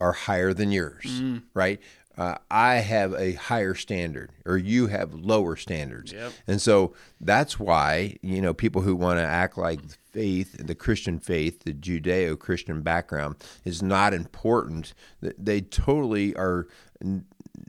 are 0.00 0.12
higher 0.12 0.52
than 0.52 0.72
yours, 0.72 1.22
right? 1.54 1.80
uh, 2.20 2.36
I 2.50 2.74
have 2.76 3.14
a 3.14 3.32
higher 3.32 3.74
standard 3.74 4.32
or 4.44 4.58
you 4.58 4.88
have 4.88 5.14
lower 5.14 5.56
standards. 5.56 6.12
Yep. 6.12 6.32
And 6.46 6.60
so 6.60 6.94
that's 7.18 7.58
why, 7.58 8.16
you 8.20 8.42
know, 8.42 8.52
people 8.52 8.82
who 8.82 8.94
want 8.94 9.18
to 9.18 9.24
act 9.24 9.56
like 9.56 9.80
faith, 10.12 10.54
the 10.58 10.74
Christian 10.74 11.18
faith, 11.18 11.62
the 11.64 11.72
Judeo 11.72 12.38
Christian 12.38 12.82
background 12.82 13.36
is 13.64 13.82
not 13.82 14.12
important. 14.12 14.92
They 15.22 15.62
totally 15.62 16.36
are 16.36 16.68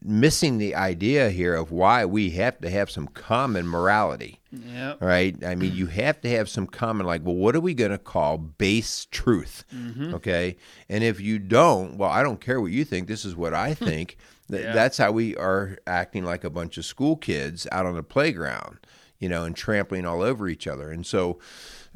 missing 0.01 0.57
the 0.57 0.75
idea 0.75 1.29
here 1.29 1.55
of 1.55 1.71
why 1.71 2.03
we 2.03 2.31
have 2.31 2.59
to 2.59 2.69
have 2.69 2.91
some 2.91 3.07
common 3.07 3.65
morality. 3.65 4.40
Yeah. 4.51 4.95
Right? 4.99 5.41
I 5.45 5.55
mean, 5.55 5.73
you 5.73 5.85
have 5.87 6.19
to 6.21 6.29
have 6.29 6.49
some 6.49 6.67
common, 6.67 7.05
like, 7.05 7.21
well, 7.23 7.35
what 7.35 7.55
are 7.55 7.61
we 7.61 7.73
going 7.73 7.91
to 7.91 7.97
call 7.97 8.37
base 8.37 9.07
truth? 9.09 9.63
Mm-hmm. 9.73 10.13
Okay. 10.15 10.57
And 10.89 11.03
if 11.03 11.21
you 11.21 11.39
don't, 11.39 11.97
well, 11.97 12.09
I 12.09 12.21
don't 12.21 12.41
care 12.41 12.59
what 12.59 12.71
you 12.71 12.83
think. 12.83 13.07
This 13.07 13.23
is 13.25 13.35
what 13.35 13.53
I 13.53 13.73
think. 13.87 14.17
Th- 14.49 14.63
Yeah. 14.63 14.73
That's 14.73 14.97
how 14.97 15.11
we 15.13 15.35
are 15.37 15.77
acting 15.87 16.25
like 16.25 16.43
a 16.43 16.49
bunch 16.49 16.77
of 16.77 16.83
school 16.85 17.15
kids 17.15 17.65
out 17.71 17.85
on 17.85 17.95
the 17.95 18.03
playground, 18.03 18.79
you 19.19 19.29
know, 19.29 19.45
and 19.45 19.55
trampling 19.55 20.05
all 20.05 20.21
over 20.21 20.49
each 20.49 20.67
other. 20.67 20.91
And 20.91 21.05
so, 21.05 21.39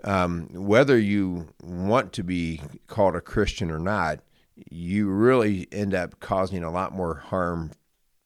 um, 0.04 0.48
whether 0.54 0.98
you 0.98 1.48
want 1.62 2.14
to 2.14 2.24
be 2.24 2.62
called 2.88 3.16
a 3.16 3.22
Christian 3.22 3.70
or 3.72 3.80
not, 3.80 4.20
you 4.72 5.10
really 5.10 5.68
end 5.72 5.94
up 5.94 6.20
causing 6.22 6.64
a 6.64 6.72
lot 6.72 6.94
more 6.94 7.16
harm 7.16 7.72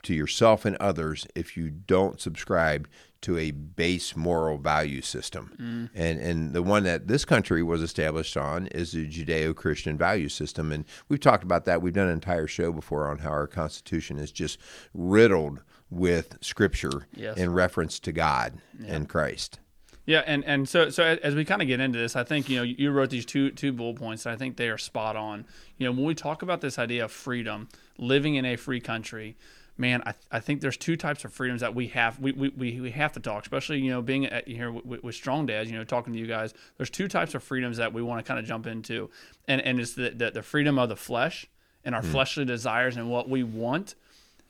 to 0.04 0.14
yourself 0.14 0.64
and 0.66 0.76
others 0.78 1.28
if 1.36 1.58
you 1.58 1.70
don't 1.70 2.22
subscribe 2.22 2.88
to 3.22 3.38
a 3.38 3.52
base 3.52 4.16
moral 4.16 4.58
value 4.58 5.02
system. 5.02 5.52
Mm. 5.60 5.90
And 5.94 6.20
and 6.20 6.54
the 6.54 6.64
one 6.64 6.84
that 6.84 7.08
this 7.08 7.26
country 7.26 7.64
was 7.64 7.82
established 7.82 8.38
on 8.38 8.68
is 8.68 8.92
the 8.92 9.08
Judeo-Christian 9.08 9.98
value 9.98 10.30
system 10.30 10.72
and 10.72 10.86
we've 11.10 11.20
talked 11.20 11.44
about 11.44 11.66
that. 11.66 11.82
We've 11.82 11.94
done 11.94 12.08
an 12.08 12.14
entire 12.14 12.48
show 12.48 12.72
before 12.72 13.08
on 13.10 13.20
how 13.20 13.30
our 13.30 13.48
constitution 13.48 14.18
is 14.18 14.32
just 14.32 14.60
riddled 14.94 15.62
with 15.90 16.38
scripture 16.42 17.08
Yes. 17.16 17.38
in 17.38 17.52
reference 17.52 18.00
to 18.02 18.12
God 18.12 18.60
and 18.86 19.10
Christ. 19.10 19.60
Yeah, 20.06 20.24
and, 20.26 20.44
and 20.46 20.68
so 20.68 20.90
so 20.90 21.04
as 21.04 21.36
we 21.36 21.46
kind 21.46 21.62
of 21.62 21.68
get 21.68 21.80
into 21.80 22.00
this, 22.00 22.16
I 22.16 22.24
think 22.24 22.50
you 22.50 22.58
know 22.58 22.64
you 22.64 22.90
wrote 22.90 23.12
these 23.12 23.28
two 23.28 23.52
two 23.52 23.72
bullet 23.72 23.98
points, 23.98 24.26
and 24.26 24.34
I 24.34 24.38
think 24.38 24.58
they 24.58 24.70
are 24.70 24.78
spot 24.78 25.16
on. 25.16 25.46
You 25.78 25.86
know, 25.86 25.92
when 25.92 26.04
we 26.04 26.16
talk 26.16 26.42
about 26.42 26.62
this 26.62 26.80
idea 26.80 27.06
of 27.06 27.12
freedom, 27.12 27.70
living 28.00 28.34
in 28.34 28.44
a 28.44 28.56
free 28.56 28.80
country, 28.80 29.38
man, 29.80 30.04
I, 30.06 30.14
I 30.32 30.40
think 30.40 30.62
there's 30.62 30.78
two 30.78 30.98
types 30.98 31.26
of 31.26 31.34
freedoms 31.34 31.62
that 31.62 31.74
we 31.74 31.88
have 31.88 32.20
we, 32.20 32.32
we, 32.34 32.50
we, 32.50 32.82
we 32.82 32.92
have 32.92 33.14
to 33.14 33.20
talk, 33.20 33.44
especially 33.44 33.80
you 33.80 33.90
know 33.90 34.02
being 34.02 34.26
at, 34.26 34.48
here 34.48 34.72
with, 34.72 35.04
with 35.04 35.16
Strong 35.16 35.48
Dads, 35.48 35.72
you 35.72 35.78
know, 35.78 35.84
talking 35.84 36.14
to 36.14 36.20
you 36.20 36.28
guys. 36.28 36.54
There's 36.78 36.90
two 36.90 37.08
types 37.08 37.34
of 37.34 37.44
freedoms 37.44 37.78
that 37.78 37.94
we 37.94 38.02
want 38.02 38.24
to 38.24 38.28
kind 38.28 38.40
of 38.40 38.46
jump 38.46 38.68
into, 38.68 39.10
and 39.48 39.62
and 39.62 39.80
it's 39.80 39.94
the 39.94 40.12
the, 40.12 40.32
the 40.32 40.44
freedom 40.44 40.78
of 40.78 40.90
the 40.90 40.96
flesh 40.96 41.48
and 41.84 41.96
our 41.96 42.02
hmm. 42.02 42.12
fleshly 42.12 42.46
desires 42.46 42.98
and 42.98 43.10
what 43.10 43.30
we 43.30 43.44
want 43.44 43.96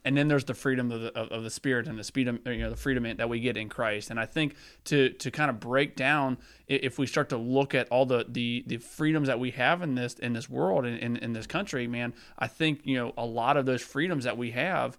and 0.05 0.15
then 0.15 0.27
there's 0.27 0.45
the 0.45 0.53
freedom 0.53 0.91
of 0.91 1.01
the, 1.01 1.17
of, 1.17 1.29
of 1.29 1.43
the 1.43 1.49
spirit 1.49 1.87
and 1.87 1.99
the 1.99 2.03
speed 2.03 2.27
of, 2.27 2.39
you 2.45 2.57
know 2.57 2.69
the 2.69 2.75
freedom 2.75 3.03
that 3.17 3.27
we 3.27 3.39
get 3.39 3.57
in 3.57 3.69
Christ. 3.69 4.09
And 4.09 4.19
I 4.19 4.25
think 4.25 4.55
to 4.85 5.09
to 5.09 5.31
kind 5.31 5.49
of 5.49 5.59
break 5.59 5.95
down, 5.95 6.37
if 6.67 6.97
we 6.97 7.05
start 7.05 7.29
to 7.29 7.37
look 7.37 7.75
at 7.75 7.87
all 7.89 8.05
the 8.05 8.25
the, 8.27 8.63
the 8.65 8.77
freedoms 8.77 9.27
that 9.27 9.39
we 9.39 9.51
have 9.51 9.81
in 9.81 9.95
this 9.95 10.13
in 10.15 10.33
this 10.33 10.49
world 10.49 10.85
and 10.85 10.97
in, 10.99 11.17
in 11.17 11.33
this 11.33 11.47
country, 11.47 11.87
man, 11.87 12.13
I 12.37 12.47
think 12.47 12.81
you 12.83 12.95
know 12.95 13.13
a 13.17 13.25
lot 13.25 13.57
of 13.57 13.65
those 13.65 13.81
freedoms 13.81 14.23
that 14.23 14.37
we 14.37 14.51
have. 14.51 14.97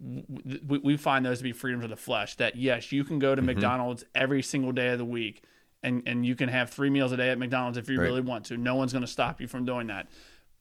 We, 0.00 0.78
we 0.78 0.96
find 0.96 1.26
those 1.26 1.38
to 1.38 1.44
be 1.44 1.52
freedoms 1.52 1.84
of 1.84 1.90
the 1.90 1.96
flesh. 1.96 2.36
That 2.36 2.56
yes, 2.56 2.90
you 2.90 3.04
can 3.04 3.18
go 3.18 3.34
to 3.34 3.40
mm-hmm. 3.40 3.46
McDonald's 3.46 4.04
every 4.14 4.42
single 4.42 4.72
day 4.72 4.88
of 4.88 4.98
the 4.98 5.04
week, 5.04 5.44
and 5.82 6.02
and 6.06 6.24
you 6.24 6.34
can 6.34 6.48
have 6.48 6.70
three 6.70 6.90
meals 6.90 7.12
a 7.12 7.16
day 7.16 7.30
at 7.30 7.38
McDonald's 7.38 7.78
if 7.78 7.88
you 7.88 7.98
Right. 7.98 8.06
really 8.06 8.20
want 8.22 8.46
to. 8.46 8.56
No 8.56 8.76
one's 8.76 8.92
going 8.92 9.04
to 9.04 9.10
stop 9.10 9.40
you 9.40 9.46
from 9.46 9.64
doing 9.64 9.88
that 9.88 10.08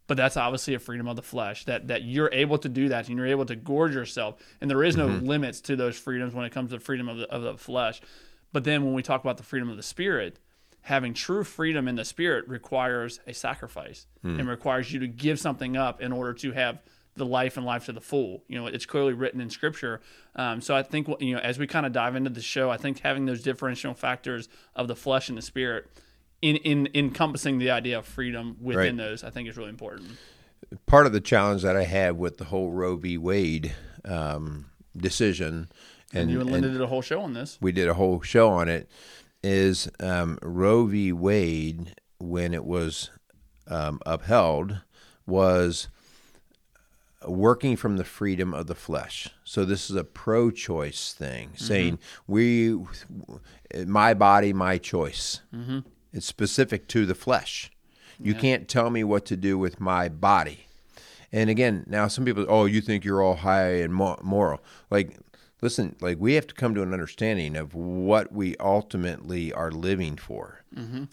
but 0.09 0.17
that's 0.17 0.35
obviously 0.35 0.73
a 0.73 0.79
freedom 0.79 1.07
of 1.07 1.15
the 1.15 1.21
flesh 1.21 1.63
that 1.65 1.87
that 1.87 2.01
you're 2.01 2.31
able 2.33 2.57
to 2.57 2.67
do 2.67 2.89
that 2.89 3.07
and 3.07 3.15
you're 3.15 3.27
able 3.27 3.45
to 3.45 3.55
gorge 3.55 3.93
yourself 3.93 4.35
and 4.59 4.69
there 4.69 4.83
is 4.83 4.97
no 4.97 5.07
mm-hmm. 5.07 5.25
limits 5.25 5.61
to 5.61 5.77
those 5.77 5.97
freedoms 5.97 6.33
when 6.33 6.45
it 6.45 6.51
comes 6.51 6.71
to 6.71 6.79
freedom 6.79 7.07
of 7.07 7.17
the, 7.17 7.29
of 7.31 7.43
the 7.43 7.55
flesh 7.55 8.01
but 8.51 8.65
then 8.65 8.83
when 8.83 8.93
we 8.93 9.03
talk 9.03 9.21
about 9.21 9.37
the 9.37 9.43
freedom 9.43 9.69
of 9.69 9.77
the 9.77 9.83
spirit 9.83 10.39
having 10.81 11.13
true 11.13 11.43
freedom 11.43 11.87
in 11.87 11.95
the 11.95 12.03
spirit 12.03 12.45
requires 12.47 13.19
a 13.27 13.33
sacrifice 13.33 14.07
hmm. 14.23 14.39
and 14.39 14.49
requires 14.49 14.91
you 14.91 14.99
to 14.99 15.07
give 15.07 15.39
something 15.39 15.77
up 15.77 16.01
in 16.01 16.11
order 16.11 16.33
to 16.33 16.51
have 16.51 16.81
the 17.15 17.25
life 17.25 17.57
and 17.57 17.65
life 17.65 17.85
to 17.85 17.91
the 17.91 17.99
full 18.01 18.43
you 18.47 18.57
know 18.57 18.65
it's 18.67 18.85
clearly 18.85 19.13
written 19.13 19.41
in 19.41 19.49
scripture 19.49 19.99
um, 20.35 20.61
so 20.61 20.75
i 20.75 20.81
think 20.83 21.07
you 21.19 21.33
know 21.35 21.41
as 21.41 21.59
we 21.59 21.67
kind 21.67 21.85
of 21.85 21.91
dive 21.91 22.15
into 22.15 22.29
the 22.29 22.41
show 22.41 22.69
i 22.69 22.77
think 22.77 22.99
having 22.99 23.25
those 23.25 23.41
differential 23.43 23.93
factors 23.93 24.47
of 24.75 24.87
the 24.87 24.95
flesh 24.95 25.27
and 25.27 25.37
the 25.37 25.41
spirit 25.41 25.87
in, 26.41 26.55
in 26.57 26.87
encompassing 26.93 27.57
the 27.57 27.69
idea 27.69 27.97
of 27.97 28.05
freedom 28.05 28.55
within 28.61 28.95
Right. 28.95 29.03
those, 29.09 29.25
I 29.25 29.29
think 29.29 29.49
is 29.49 29.57
really 29.57 29.71
important. 29.71 30.11
part 30.85 31.05
of 31.05 31.11
the 31.11 31.19
challenge 31.19 31.63
that 31.63 31.75
I 31.75 31.83
have 31.83 32.15
with 32.15 32.37
the 32.37 32.45
whole 32.45 32.71
Roe 32.71 32.95
v. 32.95 33.17
Wade 33.17 33.75
um, 34.05 34.67
decision, 34.95 35.67
and, 36.13 36.31
you 36.31 36.39
and 36.39 36.47
and 36.49 36.51
Linda 36.53 36.69
did 36.69 36.79
a 36.79 36.87
whole 36.87 37.01
show 37.01 37.19
on 37.19 37.33
this. 37.33 37.57
we 37.59 37.73
did 37.73 37.89
a 37.89 37.93
whole 37.95 38.21
show 38.21 38.49
on 38.51 38.69
it, 38.69 38.89
is 39.43 39.89
um, 39.99 40.39
Roe 40.41 40.85
v. 40.85 41.11
Wade, 41.11 41.93
when 42.19 42.53
it 42.53 42.63
was 42.63 43.09
um, 43.67 43.99
upheld, 44.05 44.79
was 45.27 45.89
working 47.25 47.75
from 47.75 47.97
the 47.97 48.03
freedom 48.03 48.53
of 48.53 48.67
the 48.67 48.75
flesh. 48.75 49.29
So 49.43 49.65
this 49.65 49.89
is 49.89 49.95
a 49.95 50.03
pro-choice 50.03 51.13
thing, 51.13 51.51
saying 51.55 51.99
we, 52.27 52.77
my 53.85 54.13
body, 54.13 54.53
my 54.53 54.77
choice. 54.77 55.41
Mm-hmm. 55.53 55.79
It's 56.13 56.25
specific 56.25 56.87
to 56.89 57.05
the 57.05 57.15
flesh. 57.15 57.71
You 58.21 58.33
can't 58.35 58.67
tell 58.67 58.89
me 58.89 59.03
what 59.03 59.25
to 59.27 59.37
do 59.37 59.57
with 59.57 59.79
my 59.79 60.09
body. 60.09 60.65
And 61.31 61.49
again, 61.49 61.85
now 61.87 62.07
some 62.07 62.25
people, 62.25 62.45
oh, 62.49 62.65
you 62.65 62.81
think 62.81 63.05
you're 63.05 63.21
all 63.21 63.35
high 63.35 63.75
and 63.75 63.93
moral. 63.93 64.61
Like, 64.89 65.17
listen, 65.61 65.95
like 66.01 66.17
we 66.19 66.33
have 66.33 66.47
to 66.47 66.53
come 66.53 66.73
to 66.75 66.81
an 66.81 66.93
understanding 66.93 67.55
of 67.55 67.73
what 67.75 68.31
we 68.31 68.55
ultimately 68.59 69.51
are 69.53 69.71
living 69.71 70.15
for. 70.17 70.61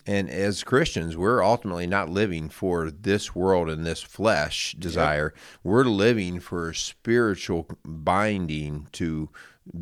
And 0.06 0.30
as 0.30 0.62
Christians, 0.62 1.16
we're 1.16 1.42
ultimately 1.42 1.86
not 1.88 2.08
living 2.08 2.48
for 2.50 2.90
this 2.90 3.34
world 3.34 3.68
and 3.68 3.84
this 3.84 4.00
flesh 4.02 4.76
desire. 4.78 5.34
We're 5.64 5.84
living 5.84 6.38
for 6.40 6.68
a 6.70 6.74
spiritual 6.74 7.66
binding 7.84 8.86
to 8.92 9.28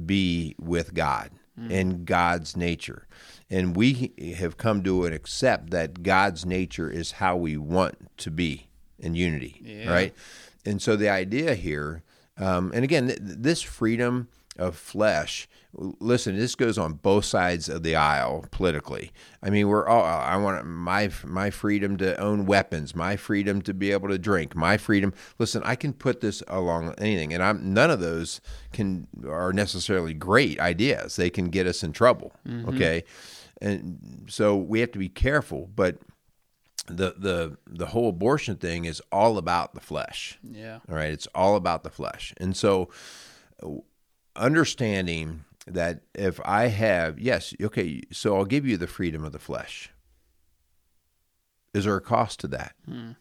be 0.06 0.54
with 0.58 0.94
God 0.94 1.30
and 1.70 2.06
God's 2.06 2.56
nature. 2.56 3.06
And 3.50 3.76
we 3.76 4.12
have 4.38 4.56
come 4.56 4.82
to 4.84 5.04
accept 5.06 5.70
that 5.70 6.02
God's 6.02 6.46
nature 6.46 6.90
is 6.90 7.12
how 7.12 7.36
we 7.36 7.56
want 7.56 7.96
to 8.18 8.30
be 8.30 8.68
in 8.98 9.14
unity, 9.14 9.60
Yeah. 9.62 9.90
right? 9.92 10.14
And 10.64 10.80
so 10.80 10.96
the 10.96 11.10
idea 11.10 11.54
here, 11.54 12.02
um, 12.38 12.70
and 12.74 12.84
again, 12.84 13.08
th- 13.08 13.18
this 13.20 13.60
freedom 13.60 14.28
of 14.58 14.76
flesh. 14.76 15.48
Listen, 15.76 16.36
this 16.36 16.54
goes 16.54 16.78
on 16.78 16.94
both 16.94 17.24
sides 17.24 17.68
of 17.68 17.82
the 17.82 17.96
aisle 17.96 18.44
politically. 18.52 19.10
I 19.42 19.50
mean, 19.50 19.66
we're 19.66 19.88
all. 19.88 20.04
I 20.04 20.36
want 20.36 20.64
my 20.66 21.10
my 21.24 21.50
freedom 21.50 21.96
to 21.96 22.16
own 22.20 22.46
weapons, 22.46 22.94
my 22.94 23.16
freedom 23.16 23.60
to 23.62 23.74
be 23.74 23.90
able 23.90 24.08
to 24.08 24.18
drink, 24.18 24.54
my 24.54 24.76
freedom. 24.76 25.12
Listen, 25.38 25.62
I 25.64 25.74
can 25.74 25.92
put 25.92 26.20
this 26.20 26.44
along 26.46 26.94
anything, 26.98 27.34
and 27.34 27.42
I'm 27.42 27.74
none 27.74 27.90
of 27.90 27.98
those 27.98 28.40
can 28.72 29.08
are 29.28 29.52
necessarily 29.52 30.14
great 30.14 30.60
ideas. 30.60 31.16
They 31.16 31.30
can 31.30 31.48
get 31.48 31.66
us 31.66 31.82
in 31.82 31.92
trouble. 31.92 32.32
Okay, 32.68 33.02
and 33.60 34.26
so 34.28 34.56
we 34.56 34.78
have 34.78 34.92
to 34.92 34.98
be 35.00 35.08
careful, 35.08 35.68
but 35.74 35.98
the 36.86 37.14
the 37.18 37.56
the 37.66 37.86
whole 37.86 38.10
abortion 38.10 38.56
thing 38.56 38.84
is 38.84 39.02
all 39.10 39.38
about 39.38 39.74
the 39.74 39.80
flesh. 39.80 40.38
Yeah. 40.42 40.80
All 40.88 40.94
right, 40.94 41.10
it's 41.12 41.26
all 41.34 41.56
about 41.56 41.82
the 41.82 41.90
flesh. 41.90 42.32
And 42.36 42.56
so 42.56 42.90
uh, 43.62 43.68
understanding 44.36 45.44
that 45.66 46.02
if 46.14 46.40
I 46.44 46.66
have 46.66 47.18
yes, 47.18 47.54
okay, 47.60 48.02
so 48.12 48.36
I'll 48.36 48.44
give 48.44 48.66
you 48.66 48.76
the 48.76 48.86
freedom 48.86 49.24
of 49.24 49.32
the 49.32 49.38
flesh. 49.38 49.90
Is 51.72 51.84
there 51.84 51.96
a 51.96 52.00
cost 52.00 52.40
to 52.40 52.48
that? 52.48 52.74
Hmm. 52.86 53.12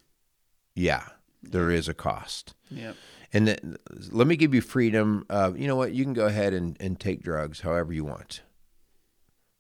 Yeah, 0.76 1.06
there 1.42 1.72
is 1.72 1.88
a 1.88 1.94
cost. 1.94 2.54
Yep. 2.70 2.96
And 3.32 3.48
then, 3.48 3.78
let 4.12 4.28
me 4.28 4.36
give 4.36 4.54
you 4.54 4.62
freedom 4.62 5.26
of, 5.30 5.58
you 5.58 5.68
know 5.68 5.76
what, 5.76 5.94
you 5.94 6.04
can 6.04 6.14
go 6.14 6.28
ahead 6.28 6.54
and, 6.54 6.78
and 6.80 7.00
take 7.00 7.24
drugs 7.24 7.62
however 7.62 7.94
you 7.94 8.06
want. 8.06 8.42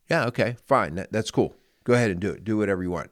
Yeah, 0.09 0.25
okay, 0.25 0.57
fine. 0.67 0.95
That, 0.95 1.11
that's 1.11 1.31
cool. 1.31 1.55
Go 1.83 1.93
ahead 1.93 2.11
and 2.11 2.19
do 2.19 2.29
it. 2.29 2.43
Do 2.43 2.57
whatever 2.57 2.83
you 2.83 2.91
want. 2.91 3.11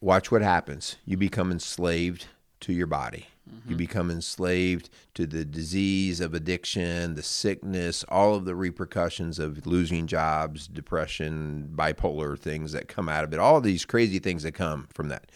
Watch 0.00 0.32
what 0.32 0.42
happens. 0.42 0.96
You 1.04 1.16
become 1.16 1.52
enslaved 1.52 2.26
to 2.60 2.72
your 2.72 2.88
body. 2.88 3.26
You 3.66 3.76
become 3.76 4.10
enslaved 4.10 4.88
to 5.14 5.26
the 5.26 5.44
disease 5.44 6.20
of 6.20 6.32
addiction, 6.32 7.14
the 7.14 7.22
sickness, 7.22 8.04
all 8.08 8.34
of 8.34 8.44
the 8.44 8.54
repercussions 8.54 9.38
of 9.38 9.66
losing 9.66 10.06
jobs, 10.06 10.68
depression, 10.68 11.72
bipolar 11.74 12.38
things 12.38 12.72
that 12.72 12.88
come 12.88 13.08
out 13.08 13.24
of 13.24 13.32
it. 13.32 13.40
All 13.40 13.56
of 13.56 13.64
these 13.64 13.84
crazy 13.84 14.20
things 14.20 14.44
that 14.44 14.52
come 14.52 14.88
from 14.94 15.08
that. 15.08 15.30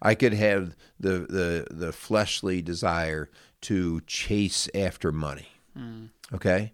I 0.00 0.14
could 0.14 0.34
have 0.34 0.74
the 0.98 1.20
the 1.20 1.66
the 1.70 1.92
fleshly 1.92 2.62
desire 2.62 3.30
to 3.62 4.00
chase 4.02 4.68
after 4.74 5.12
money. 5.12 5.48
Okay? 6.34 6.72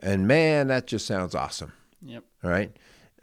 And 0.00 0.28
man, 0.28 0.68
that 0.68 0.86
just 0.86 1.06
sounds 1.06 1.34
awesome. 1.34 1.72
Yep. 2.02 2.24
All 2.44 2.50
right. 2.50 2.76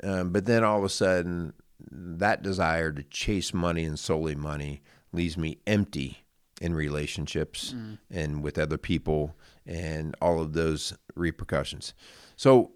Um, 0.04 0.32
but 0.32 0.46
then 0.46 0.64
all 0.64 0.80
of 0.80 0.84
a 0.84 0.90
sudden, 0.90 1.54
that 1.92 2.42
desire 2.42 2.92
to 2.92 3.04
chase 3.04 3.54
money 3.54 3.86
and 3.86 3.98
solely 4.00 4.36
money 4.36 4.82
leaves 5.14 5.38
me 5.38 5.60
empty 5.66 6.25
in 6.62 6.74
relationships 6.74 7.74
and 8.10 8.42
with 8.44 8.58
other 8.58 8.78
people 8.78 9.36
and 9.66 10.16
all 10.22 10.42
of 10.42 10.54
those 10.54 10.94
repercussions. 11.16 11.94
So, 12.36 12.72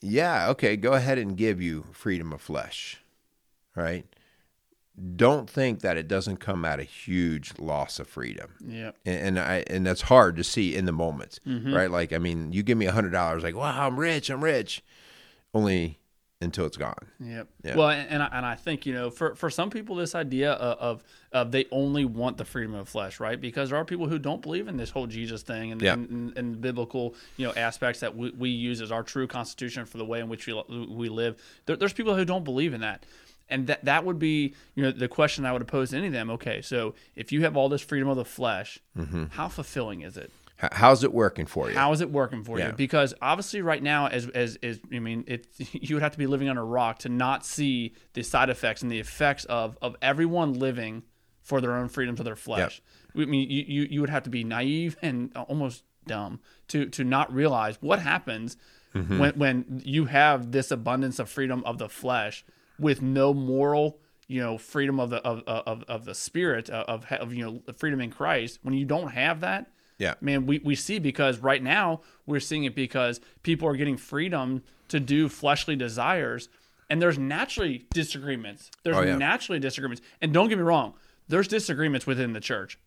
yeah, 0.00 0.48
okay, 0.50 0.76
go 0.76 0.92
ahead 0.92 1.16
and 1.18 1.36
give 1.36 1.60
you 1.62 1.84
freedom 1.92 2.32
of 2.32 2.40
flesh, 2.42 3.02
right? 3.74 4.04
Don't 5.16 5.50
think 5.50 5.80
that 5.80 5.96
it 5.96 6.06
doesn't 6.06 6.36
come 6.36 6.64
at 6.64 6.78
a 6.78 6.84
huge 6.84 7.52
loss 7.58 7.98
of 7.98 8.06
freedom 8.06 8.52
Yeah. 8.64 8.92
and, 9.04 9.38
and 9.38 9.40
I 9.40 9.64
and 9.66 9.84
that's 9.84 10.02
hard 10.02 10.36
to 10.36 10.44
see 10.44 10.76
in 10.76 10.84
the 10.84 10.92
moment, 10.92 11.40
Mm-hmm. 11.46 11.74
right? 11.74 11.90
Like, 11.90 12.12
I 12.12 12.18
mean, 12.18 12.52
you 12.52 12.62
give 12.62 12.78
me 12.78 12.86
a 12.86 12.92
hundred 12.92 13.10
dollars, 13.10 13.42
like, 13.42 13.56
wow, 13.56 13.86
I'm 13.86 13.98
rich, 13.98 14.30
I'm 14.30 14.44
rich, 14.44 14.84
only 15.52 15.98
until 16.40 16.66
it's 16.66 16.76
gone. 16.76 16.94
Yep. 17.20 17.48
Yeah. 17.64 17.76
Well, 17.76 17.88
and 17.90 18.08
and 18.10 18.22
I, 18.22 18.28
and 18.32 18.44
I 18.46 18.54
think 18.54 18.84
you 18.86 18.92
know, 18.92 19.10
for 19.10 19.34
for 19.34 19.48
some 19.50 19.70
people, 19.70 19.96
this 19.96 20.14
idea 20.14 20.52
of, 20.52 20.78
of 20.78 21.04
of 21.32 21.52
they 21.52 21.64
only 21.70 22.04
want 22.04 22.36
the 22.36 22.44
freedom 22.44 22.74
of 22.74 22.88
flesh, 22.88 23.20
right? 23.20 23.40
Because 23.40 23.70
there 23.70 23.78
are 23.78 23.84
people 23.84 24.08
who 24.08 24.18
don't 24.18 24.42
believe 24.42 24.68
in 24.68 24.76
this 24.76 24.90
whole 24.90 25.06
Jesus 25.06 25.42
thing 25.42 25.72
and 25.72 25.80
Yeah. 25.80 25.94
and, 25.94 26.10
and, 26.10 26.38
and 26.38 26.60
biblical 26.60 27.14
you 27.36 27.46
know 27.46 27.52
aspects 27.54 28.00
that 28.00 28.16
we, 28.16 28.30
we 28.30 28.50
use 28.50 28.80
as 28.80 28.92
our 28.92 29.02
true 29.02 29.26
constitution 29.26 29.84
for 29.86 29.98
the 29.98 30.04
way 30.04 30.20
in 30.20 30.28
which 30.28 30.46
we 30.46 30.52
we 30.88 31.08
live. 31.08 31.36
There, 31.66 31.76
there's 31.76 31.92
people 31.92 32.14
who 32.14 32.24
don't 32.24 32.44
believe 32.44 32.74
in 32.74 32.80
that. 32.82 33.04
And 33.50 33.66
that 33.66 33.84
that 33.84 34.06
would 34.06 34.18
be, 34.18 34.54
you 34.74 34.82
know, 34.82 34.90
the 34.90 35.06
question 35.06 35.44
I 35.44 35.52
would 35.52 35.66
pose 35.68 35.90
to 35.90 35.98
any 35.98 36.06
of 36.06 36.14
them. 36.14 36.30
Okay, 36.30 36.62
so 36.62 36.94
if 37.14 37.30
you 37.30 37.42
have 37.42 37.58
all 37.58 37.68
this 37.68 37.82
freedom 37.82 38.08
of 38.08 38.16
the 38.16 38.24
flesh, 38.24 38.78
Mm-hmm. 38.98 39.24
how 39.32 39.48
fulfilling 39.48 40.00
is 40.00 40.16
it? 40.16 40.30
How's 40.56 41.02
it 41.04 41.12
working 41.12 41.46
for 41.46 41.68
you? 41.68 41.74
How 41.76 41.92
is 41.92 42.00
it 42.00 42.10
working 42.10 42.44
for 42.44 42.58
Yeah. 42.58 42.68
you? 42.68 42.72
Because 42.74 43.12
obviously, 43.20 43.60
right 43.60 43.82
now, 43.82 44.06
as 44.06 44.28
as 44.28 44.58
I 44.92 44.98
mean, 45.00 45.24
it 45.26 45.46
you 45.72 45.94
would 45.96 46.02
have 46.02 46.12
to 46.12 46.18
be 46.18 46.26
living 46.26 46.48
on 46.48 46.56
a 46.56 46.64
rock 46.64 47.00
to 47.00 47.08
not 47.08 47.44
see 47.44 47.94
the 48.14 48.22
side 48.22 48.50
effects 48.50 48.82
and 48.82 48.90
the 48.90 49.00
effects 49.00 49.44
of 49.46 49.76
of 49.82 49.96
everyone 50.00 50.54
living 50.54 51.02
for 51.42 51.60
their 51.60 51.74
own 51.74 51.88
freedoms 51.88 52.20
of 52.20 52.24
their 52.24 52.36
flesh. 52.36 52.80
I 53.16 53.24
mean, 53.26 53.50
you, 53.50 53.64
you 53.66 53.82
you 53.90 54.00
would 54.00 54.10
have 54.10 54.22
to 54.24 54.30
be 54.30 54.44
naive 54.44 54.96
and 55.02 55.30
almost 55.36 55.82
dumb 56.06 56.40
to 56.68 56.86
to 56.86 57.04
not 57.04 57.32
realize 57.32 57.76
what 57.80 57.98
happens 58.00 58.56
Mm-hmm. 58.94 59.18
when 59.18 59.32
when 59.34 59.82
you 59.84 60.04
have 60.04 60.52
this 60.52 60.70
abundance 60.70 61.18
of 61.18 61.28
freedom 61.28 61.64
of 61.66 61.78
the 61.78 61.88
flesh 61.88 62.44
with 62.78 63.02
no 63.02 63.34
moral 63.34 63.98
you 64.28 64.40
know 64.40 64.56
freedom 64.56 65.00
of 65.00 65.10
the 65.10 65.16
of 65.26 65.42
of, 65.48 65.82
of 65.88 66.04
the 66.04 66.14
spirit 66.14 66.70
of, 66.70 67.04
of 67.10 67.34
you 67.34 67.44
know 67.44 67.60
freedom 67.76 68.00
in 68.00 68.10
Christ 68.12 68.60
when 68.62 68.72
you 68.72 68.84
don't 68.84 69.08
have 69.08 69.40
that 69.40 69.66
Yeah. 70.04 70.14
man 70.20 70.46
we, 70.46 70.60
we 70.64 70.74
see 70.74 70.98
because 70.98 71.38
right 71.38 71.62
now 71.62 72.00
we're 72.26 72.40
seeing 72.40 72.64
it 72.64 72.74
because 72.74 73.20
people 73.42 73.66
are 73.68 73.76
getting 73.76 73.96
freedom 73.96 74.62
to 74.88 75.00
do 75.00 75.28
fleshly 75.28 75.76
desires 75.76 76.48
and 76.90 77.00
there's 77.02 77.18
naturally 77.18 77.86
disagreements 77.92 78.70
there's 78.84 78.96
Oh, 78.96 79.02
yeah. 79.02 79.16
naturally 79.16 79.58
disagreements 79.60 80.02
and 80.20 80.32
don't 80.32 80.48
get 80.48 80.58
me 80.58 80.64
wrong 80.64 80.94
there's 81.28 81.48
disagreements 81.48 82.06
within 82.06 82.32
the 82.34 82.40
church 82.40 82.78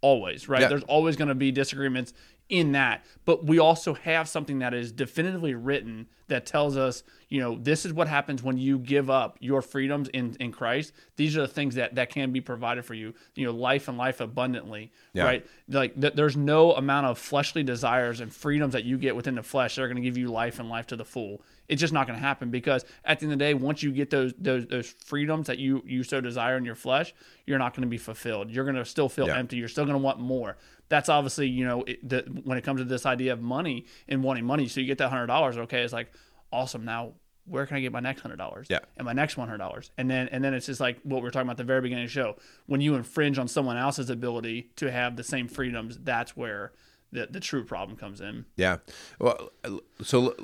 always 0.00 0.48
right 0.48 0.60
Yeah. 0.62 0.68
there's 0.68 0.84
always 0.84 1.16
going 1.16 1.28
to 1.28 1.34
be 1.34 1.50
disagreements 1.50 2.12
in 2.48 2.72
that 2.72 3.04
but 3.26 3.44
we 3.44 3.58
also 3.58 3.92
have 3.94 4.26
something 4.28 4.60
that 4.60 4.72
is 4.72 4.90
definitively 4.90 5.54
written 5.54 6.06
that 6.28 6.46
tells 6.46 6.76
us 6.76 7.02
you 7.28 7.40
know 7.40 7.58
this 7.60 7.84
is 7.86 7.92
what 7.92 8.08
happens 8.08 8.42
when 8.42 8.56
you 8.56 8.78
give 8.78 9.10
up 9.10 9.36
your 9.40 9.60
freedoms 9.62 10.08
in 10.10 10.34
in 10.40 10.50
christ. 10.52 10.92
These 11.16 11.36
are 11.36 11.42
the 11.42 11.48
things 11.48 11.74
that 11.74 11.94
that 11.96 12.10
can 12.10 12.32
be 12.32 12.40
provided 12.40 12.84
for 12.84 12.94
you 12.94 13.12
you 13.34 13.44
know 13.46 13.52
life 13.52 13.88
and 13.88 13.98
life 13.98 14.20
abundantly 14.20 14.92
Yeah. 15.12 15.24
right? 15.24 15.46
Like 15.68 15.98
th- 16.00 16.14
there's 16.14 16.36
no 16.36 16.72
amount 16.72 17.06
of 17.06 17.18
fleshly 17.18 17.62
desires 17.62 18.20
and 18.20 18.32
freedoms 18.34 18.72
that 18.72 18.84
you 18.84 18.96
get 18.98 19.14
within 19.16 19.34
the 19.34 19.42
flesh 19.42 19.74
that 19.76 19.82
are 19.82 19.88
going 19.88 19.96
to 19.96 20.02
give 20.02 20.16
you 20.18 20.28
life 20.28 20.58
and 20.58 20.68
life 20.70 20.86
to 20.88 20.96
the 20.96 21.04
full. 21.04 21.42
It's 21.68 21.80
just 21.80 21.92
not 21.92 22.06
going 22.06 22.18
to 22.18 22.24
happen 22.24 22.50
because 22.50 22.84
at 23.04 23.18
the 23.20 23.24
end 23.24 23.32
of 23.34 23.38
the 23.38 23.44
day 23.44 23.52
once 23.54 23.82
you 23.82 23.92
get 23.92 24.08
those 24.10 24.32
those 24.38 24.66
those 24.66 24.88
freedoms 25.04 25.46
that 25.48 25.58
you 25.58 25.82
you 25.86 26.02
so 26.02 26.20
desire 26.22 26.56
in 26.56 26.64
your 26.64 26.74
flesh 26.74 27.14
you're 27.46 27.58
not 27.58 27.72
going 27.74 27.82
to 27.82 27.88
be 27.88 27.98
fulfilled. 27.98 28.50
You're 28.50 28.64
going 28.64 28.76
to 28.76 28.84
still 28.84 29.08
feel 29.08 29.26
Yeah. 29.28 29.38
empty. 29.38 29.56
You're 29.56 29.68
still 29.68 29.84
going 29.86 29.96
to 29.98 30.02
want 30.04 30.18
more 30.20 30.58
that's 30.88 31.08
obviously 31.08 31.48
you 31.48 31.64
know 31.64 31.82
it, 31.84 32.06
the, 32.08 32.24
when 32.44 32.58
it 32.58 32.64
comes 32.64 32.80
to 32.80 32.84
this 32.84 33.06
idea 33.06 33.32
of 33.32 33.40
money 33.40 33.86
and 34.08 34.22
wanting 34.22 34.44
money 34.44 34.68
so 34.68 34.80
you 34.80 34.86
get 34.86 34.98
that 34.98 35.10
hundred 35.10 35.26
dollars 35.26 35.56
okay 35.56 35.82
it's 35.82 35.92
like 35.92 36.12
awesome 36.52 36.84
now 36.84 37.12
where 37.48 37.66
can 37.66 37.76
I 37.76 37.80
get 37.80 37.92
my 37.92 38.00
next 38.00 38.20
hundred 38.20 38.36
dollars? 38.36 38.66
Yeah. 38.68 38.80
And 38.96 39.04
my 39.04 39.12
next 39.12 39.36
one 39.36 39.48
hundred 39.48 39.58
dollars. 39.58 39.90
And 39.96 40.10
then 40.10 40.28
and 40.28 40.44
then 40.44 40.54
it's 40.54 40.66
just 40.66 40.80
like 40.80 40.98
what 41.02 41.22
we 41.22 41.28
are 41.28 41.30
talking 41.30 41.46
about 41.46 41.52
at 41.52 41.58
the 41.58 41.64
very 41.64 41.80
beginning 41.80 42.04
of 42.04 42.10
the 42.10 42.14
show. 42.14 42.36
When 42.66 42.80
you 42.80 42.94
infringe 42.94 43.38
on 43.38 43.48
someone 43.48 43.76
else's 43.76 44.10
ability 44.10 44.70
to 44.76 44.90
have 44.90 45.16
the 45.16 45.24
same 45.24 45.48
freedoms, 45.48 45.98
that's 45.98 46.36
where 46.36 46.72
the, 47.10 47.26
the 47.30 47.40
true 47.40 47.64
problem 47.64 47.96
comes 47.96 48.20
in. 48.20 48.44
Yeah. 48.56 48.78
Well, 49.18 49.50
so 50.02 50.34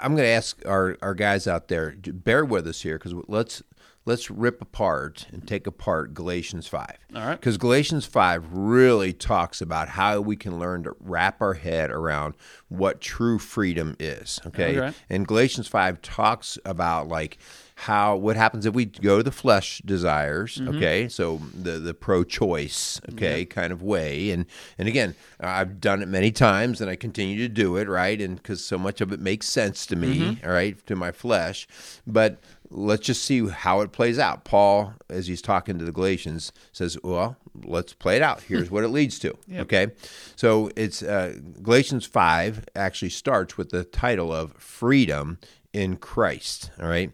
I'm 0.00 0.16
going 0.16 0.26
to 0.26 0.32
ask 0.32 0.60
our, 0.66 0.98
our 1.02 1.14
guys 1.14 1.46
out 1.46 1.68
there, 1.68 1.94
bear 1.96 2.44
with 2.44 2.66
us 2.66 2.82
here 2.82 2.98
because 2.98 3.14
let's 3.28 3.62
let's 4.06 4.30
rip 4.30 4.60
apart 4.60 5.26
and 5.32 5.46
take 5.46 5.66
apart 5.66 6.14
Galatians 6.14 6.66
5. 6.66 6.98
All 7.14 7.26
right. 7.26 7.40
Because 7.40 7.56
Galatians 7.56 8.04
5 8.04 8.52
really 8.52 9.12
talks 9.12 9.60
about 9.60 9.88
how 9.90 10.20
we 10.20 10.36
can 10.36 10.58
learn 10.58 10.82
to 10.84 10.94
wrap 11.00 11.40
our 11.40 11.54
head 11.54 11.90
around 11.90 12.34
what 12.68 13.00
true 13.00 13.38
freedom 13.38 13.96
is. 13.98 14.40
Okay. 14.46 14.78
Okay. 14.78 14.96
And 15.08 15.26
Galatians 15.26 15.68
5 15.68 16.02
talks 16.02 16.58
about 16.64 17.08
like 17.08 17.38
how 17.76 18.14
what 18.14 18.36
happens 18.36 18.66
if 18.66 18.74
we 18.74 18.84
go 18.84 19.16
to 19.16 19.22
the 19.22 19.32
flesh 19.32 19.82
desires 19.84 20.58
mm-hmm. 20.58 20.76
okay 20.76 21.08
so 21.08 21.40
the 21.54 21.72
the 21.72 21.92
pro 21.92 22.22
choice 22.22 23.00
okay 23.10 23.44
kind 23.44 23.72
of 23.72 23.82
way 23.82 24.30
and 24.30 24.46
and 24.78 24.86
again 24.86 25.14
i've 25.40 25.80
done 25.80 26.00
it 26.00 26.06
many 26.06 26.30
times 26.30 26.80
and 26.80 26.88
i 26.88 26.94
continue 26.94 27.36
to 27.36 27.48
do 27.48 27.76
it 27.76 27.88
right 27.88 28.20
and 28.20 28.36
because 28.36 28.64
so 28.64 28.78
much 28.78 29.00
of 29.00 29.12
it 29.12 29.18
makes 29.18 29.48
sense 29.48 29.86
to 29.86 29.96
me 29.96 30.20
mm-hmm. 30.20 30.46
all 30.46 30.52
right 30.52 30.86
to 30.86 30.94
my 30.94 31.10
flesh 31.10 31.66
but 32.06 32.38
let's 32.76 33.06
just 33.06 33.24
see 33.24 33.46
how 33.48 33.80
it 33.80 33.92
plays 33.92 34.18
out 34.18 34.44
paul 34.44 34.92
as 35.08 35.26
he's 35.26 35.42
talking 35.42 35.78
to 35.78 35.84
the 35.84 35.92
galatians 35.92 36.52
says 36.72 36.98
well 37.04 37.36
let's 37.64 37.92
play 37.92 38.16
it 38.16 38.22
out 38.22 38.42
here's 38.42 38.70
what 38.70 38.84
it 38.84 38.88
leads 38.88 39.18
to 39.18 39.32
okay 39.56 39.88
so 40.36 40.70
it's 40.76 41.02
uh, 41.02 41.34
galatians 41.62 42.04
5 42.04 42.66
actually 42.74 43.10
starts 43.10 43.56
with 43.56 43.70
the 43.70 43.84
title 43.84 44.32
of 44.32 44.52
freedom 44.54 45.38
in 45.74 45.96
Christ. 45.96 46.70
All 46.80 46.88
right. 46.88 47.10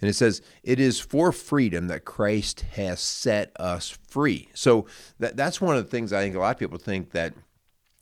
And 0.00 0.08
it 0.08 0.14
says, 0.14 0.40
It 0.62 0.80
is 0.80 1.00
for 1.00 1.32
freedom 1.32 1.88
that 1.88 2.06
Christ 2.06 2.60
has 2.72 3.00
set 3.00 3.50
us 3.56 3.98
free. 4.08 4.48
So 4.54 4.86
that, 5.18 5.36
that's 5.36 5.60
one 5.60 5.76
of 5.76 5.84
the 5.84 5.90
things 5.90 6.12
I 6.12 6.22
think 6.22 6.36
a 6.36 6.38
lot 6.38 6.54
of 6.54 6.58
people 6.58 6.78
think 6.78 7.10
that. 7.10 7.34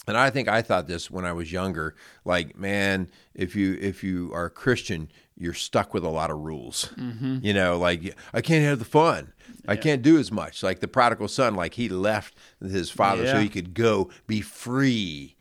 And 0.07 0.17
I 0.17 0.31
think 0.31 0.49
I 0.49 0.63
thought 0.63 0.89
this 0.89 1.11
when 1.13 1.25
I 1.25 1.33
was 1.33 1.53
younger. 1.53 1.95
Like, 2.25 2.59
man, 2.59 3.09
if 3.35 3.55
you 3.55 3.79
if 3.81 4.03
you 4.03 4.33
are 4.35 4.47
a 4.47 4.51
Christian, 4.51 5.09
you're 5.43 5.55
stuck 5.55 5.93
with 5.93 6.05
a 6.05 6.09
lot 6.09 6.31
of 6.31 6.39
rules. 6.39 6.93
Mm-hmm. 6.97 7.39
You 7.43 7.53
know, 7.53 7.77
like 7.79 8.17
I 8.33 8.41
can't 8.41 8.65
have 8.65 8.79
the 8.79 8.85
fun. 8.85 9.33
I 9.67 9.77
can't 9.77 10.03
do 10.03 10.19
as 10.19 10.33
much. 10.33 10.63
Like 10.63 10.81
the 10.81 10.89
prodigal 10.89 11.29
son, 11.29 11.55
like 11.55 11.75
he 11.75 11.89
left 11.89 12.35
his 12.61 12.91
father 12.91 13.27
so 13.27 13.39
he 13.39 13.49
could 13.49 13.75
go 13.75 14.11
be 14.27 14.41
free 14.41 15.37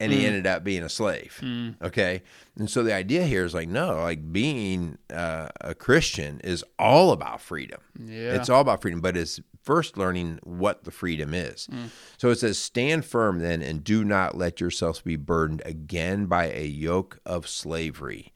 and 0.00 0.12
he 0.12 0.20
mm. 0.20 0.26
ended 0.26 0.46
up 0.46 0.62
being 0.62 0.82
a 0.82 0.88
slave. 0.88 1.38
Mm. 1.42 1.74
Okay, 1.82 2.22
and 2.56 2.70
so 2.70 2.82
the 2.82 2.94
idea 2.94 3.24
here 3.24 3.44
is 3.44 3.54
like 3.54 3.68
no, 3.68 3.96
like 3.96 4.32
being 4.32 4.98
uh, 5.12 5.48
a 5.60 5.74
Christian 5.74 6.40
is 6.40 6.64
all 6.78 7.12
about 7.12 7.40
freedom. 7.40 7.80
Yeah. 7.98 8.34
it's 8.34 8.48
all 8.48 8.60
about 8.60 8.82
freedom, 8.82 9.00
but 9.00 9.16
it's 9.16 9.40
first 9.62 9.98
learning 9.98 10.38
what 10.44 10.84
the 10.84 10.90
freedom 10.90 11.34
is. 11.34 11.68
Mm. 11.70 11.90
So 12.16 12.30
it 12.30 12.36
says, 12.36 12.58
"Stand 12.58 13.04
firm 13.04 13.40
then, 13.40 13.60
and 13.62 13.82
do 13.82 14.04
not 14.04 14.36
let 14.36 14.60
yourselves 14.60 15.00
be 15.00 15.16
burdened 15.16 15.62
again 15.64 16.26
by 16.26 16.50
a 16.50 16.66
yoke 16.66 17.18
of 17.26 17.48
slavery." 17.48 18.32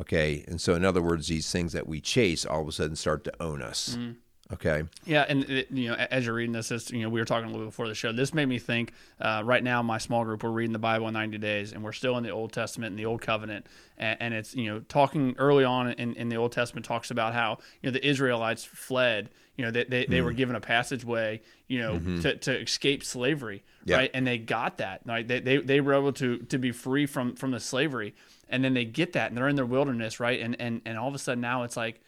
Okay, 0.00 0.44
and 0.46 0.60
so 0.60 0.74
in 0.74 0.84
other 0.84 1.02
words, 1.02 1.26
these 1.26 1.50
things 1.50 1.72
that 1.72 1.88
we 1.88 2.00
chase 2.00 2.46
all 2.46 2.62
of 2.62 2.68
a 2.68 2.72
sudden 2.72 2.96
start 2.96 3.24
to 3.24 3.42
own 3.42 3.62
us. 3.62 3.96
Mm. 3.98 4.16
Okay, 4.50 4.84
Yeah, 5.04 5.26
and 5.28 5.44
it, 5.44 5.70
you 5.70 5.88
know, 5.88 5.94
as 5.94 6.24
you're 6.24 6.34
reading 6.34 6.54
this, 6.54 6.70
it's, 6.70 6.90
you 6.90 7.02
know, 7.02 7.10
we 7.10 7.20
were 7.20 7.26
talking 7.26 7.44
a 7.44 7.52
little 7.52 7.66
bit 7.66 7.70
before 7.70 7.86
the 7.86 7.94
show. 7.94 8.12
This 8.12 8.32
made 8.32 8.46
me 8.46 8.58
think. 8.58 8.94
Uh, 9.20 9.42
right 9.44 9.62
now, 9.62 9.82
my 9.82 9.98
small 9.98 10.24
group, 10.24 10.42
we're 10.42 10.50
reading 10.50 10.72
the 10.72 10.78
Bible 10.78 11.06
in 11.06 11.12
90 11.12 11.36
days, 11.36 11.72
and 11.72 11.84
we're 11.84 11.92
still 11.92 12.16
in 12.16 12.24
the 12.24 12.30
Old 12.30 12.50
Testament 12.50 12.92
and 12.92 12.98
the 12.98 13.04
Old 13.04 13.20
Covenant, 13.20 13.66
and, 13.98 14.16
and 14.20 14.34
it's 14.34 14.54
you 14.54 14.72
know, 14.72 14.80
talking 14.80 15.34
early 15.36 15.64
on 15.64 15.90
in, 15.92 16.14
in 16.14 16.30
the 16.30 16.36
Old 16.36 16.52
Testament 16.52 16.86
talks 16.86 17.10
about 17.10 17.34
how 17.34 17.58
you 17.82 17.90
know 17.90 17.92
the 17.92 18.06
Israelites 18.06 18.64
fled. 18.64 19.28
You 19.56 19.66
know, 19.66 19.70
they 19.70 19.84
they, 19.84 20.06
they 20.06 20.22
were 20.22 20.32
mm. 20.32 20.36
given 20.36 20.56
a 20.56 20.60
passageway, 20.60 21.42
you 21.66 21.80
know, 21.80 21.94
mm-hmm. 21.94 22.20
to, 22.20 22.36
to 22.36 22.58
escape 22.60 23.04
slavery, 23.04 23.64
Yeah. 23.84 23.96
right? 23.96 24.10
And 24.14 24.26
they 24.26 24.38
got 24.38 24.78
that. 24.78 25.02
Right? 25.04 25.28
They, 25.28 25.40
they 25.40 25.58
they 25.58 25.80
were 25.82 25.92
able 25.92 26.12
to 26.14 26.38
to 26.38 26.58
be 26.58 26.72
free 26.72 27.04
from 27.04 27.34
from 27.34 27.50
the 27.50 27.60
slavery, 27.60 28.14
and 28.48 28.64
then 28.64 28.72
they 28.72 28.86
get 28.86 29.12
that, 29.12 29.28
and 29.30 29.36
they're 29.36 29.48
in 29.48 29.56
their 29.56 29.66
wilderness, 29.66 30.20
right? 30.20 30.40
And 30.40 30.56
and 30.58 30.80
and 30.86 30.96
all 30.96 31.08
of 31.08 31.14
a 31.14 31.18
sudden 31.18 31.42
now 31.42 31.64
it's 31.64 31.76
like 31.76 32.00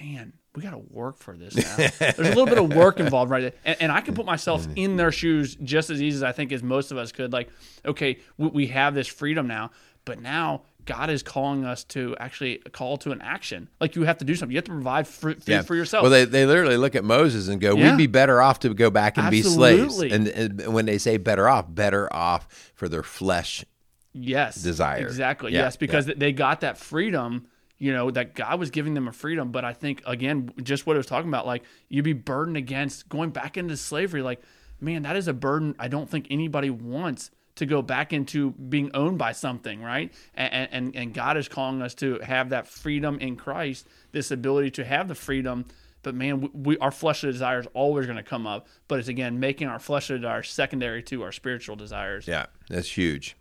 man, 0.00 0.32
we 0.54 0.62
got 0.62 0.70
to 0.70 0.78
work 0.78 1.18
for 1.18 1.36
this 1.36 1.56
now. 1.56 1.76
There's 1.98 2.18
a 2.18 2.22
little 2.22 2.46
bit 2.46 2.58
of 2.58 2.74
work 2.74 3.00
involved, 3.00 3.30
right? 3.30 3.54
And, 3.64 3.76
and 3.80 3.92
I 3.92 4.00
can 4.00 4.14
put 4.14 4.24
myself 4.24 4.62
mm-hmm. 4.62 4.76
in 4.76 4.96
their 4.96 5.10
shoes 5.10 5.56
just 5.56 5.90
as 5.90 6.00
easy 6.00 6.16
as 6.16 6.22
I 6.22 6.32
think 6.32 6.52
as 6.52 6.62
most 6.62 6.92
of 6.92 6.98
us 6.98 7.10
could. 7.10 7.32
Like, 7.32 7.48
okay, 7.84 8.18
we, 8.38 8.48
we 8.48 8.66
have 8.68 8.94
this 8.94 9.08
freedom 9.08 9.48
now, 9.48 9.72
but 10.04 10.20
now 10.20 10.62
God 10.84 11.10
is 11.10 11.24
calling 11.24 11.64
us 11.64 11.82
to 11.84 12.14
actually 12.20 12.58
call 12.72 12.98
to 12.98 13.10
an 13.10 13.20
action. 13.20 13.68
Like, 13.80 13.96
you 13.96 14.04
have 14.04 14.18
to 14.18 14.24
do 14.24 14.36
something. 14.36 14.52
You 14.52 14.58
have 14.58 14.64
to 14.66 14.70
provide 14.70 15.08
food 15.08 15.42
for 15.66 15.74
yourself. 15.74 16.02
Well, 16.02 16.12
they, 16.12 16.24
they 16.24 16.46
literally 16.46 16.76
look 16.76 16.94
at 16.94 17.02
Moses 17.04 17.48
and 17.48 17.60
go, 17.60 17.76
Yeah. 17.76 17.90
"We'd 17.90 17.98
be 17.98 18.06
better 18.06 18.40
off 18.40 18.60
to 18.60 18.72
go 18.72 18.90
back 18.90 19.18
and 19.18 19.30
be 19.30 19.42
slaves." 19.42 20.00
And, 20.00 20.28
and 20.28 20.72
when 20.72 20.86
they 20.86 20.98
say 20.98 21.16
better 21.16 21.48
off, 21.48 21.66
better 21.68 22.12
off 22.12 22.72
for 22.74 22.88
their 22.88 23.02
flesh. 23.02 23.64
yes 24.12 24.62
desire. 24.62 25.02
exactly 25.02 25.52
Yeah, 25.52 25.62
yes 25.62 25.76
because 25.76 26.06
they 26.06 26.32
got 26.32 26.60
that 26.60 26.78
freedom 26.78 27.48
you 27.78 27.92
know 27.92 28.10
that 28.10 28.34
god 28.34 28.58
was 28.58 28.70
giving 28.70 28.94
them 28.94 29.08
a 29.08 29.12
freedom 29.12 29.50
but 29.50 29.64
i 29.64 29.72
think 29.72 30.02
again 30.06 30.50
just 30.62 30.86
what 30.86 30.94
i 30.94 30.98
was 30.98 31.06
talking 31.06 31.28
about 31.28 31.46
like 31.46 31.62
you'd 31.88 32.04
be 32.04 32.12
burdened 32.12 32.56
against 32.56 33.08
going 33.08 33.30
back 33.30 33.56
into 33.56 33.76
slavery 33.76 34.22
like 34.22 34.40
man, 34.80 35.02
that 35.02 35.16
is 35.16 35.28
a 35.28 35.32
burden 35.32 35.74
I 35.78 35.88
don't 35.88 36.08
think 36.08 36.26
anybody 36.30 36.70
wants 36.70 37.30
to 37.56 37.66
go 37.66 37.82
back 37.82 38.12
into 38.12 38.50
being 38.50 38.90
owned 38.94 39.16
by 39.18 39.32
something, 39.32 39.80
right? 39.80 40.12
And, 40.34 40.68
and, 40.72 40.96
and 40.96 41.14
God 41.14 41.36
is 41.36 41.48
calling 41.48 41.82
us 41.82 41.94
to 41.96 42.18
have 42.18 42.50
that 42.50 42.66
freedom 42.66 43.18
in 43.20 43.36
Christ, 43.36 43.86
this 44.12 44.30
ability 44.30 44.72
to 44.72 44.84
have 44.84 45.06
the 45.06 45.14
freedom. 45.14 45.64
But 46.02 46.16
man, 46.16 46.50
we, 46.52 46.76
our 46.78 46.90
fleshly 46.90 47.30
desires 47.30 47.66
always 47.72 48.06
going 48.06 48.16
to 48.16 48.24
come 48.24 48.46
up. 48.46 48.66
But 48.88 48.98
it's 48.98 49.08
again 49.08 49.38
making 49.38 49.68
our 49.68 49.78
fleshly 49.78 50.18
desires 50.18 50.50
secondary 50.50 51.02
to 51.04 51.22
our 51.22 51.32
spiritual 51.32 51.76
desires. 51.76 52.26
Yeah, 52.26 52.46
that's 52.68 52.96
huge. 52.96 53.36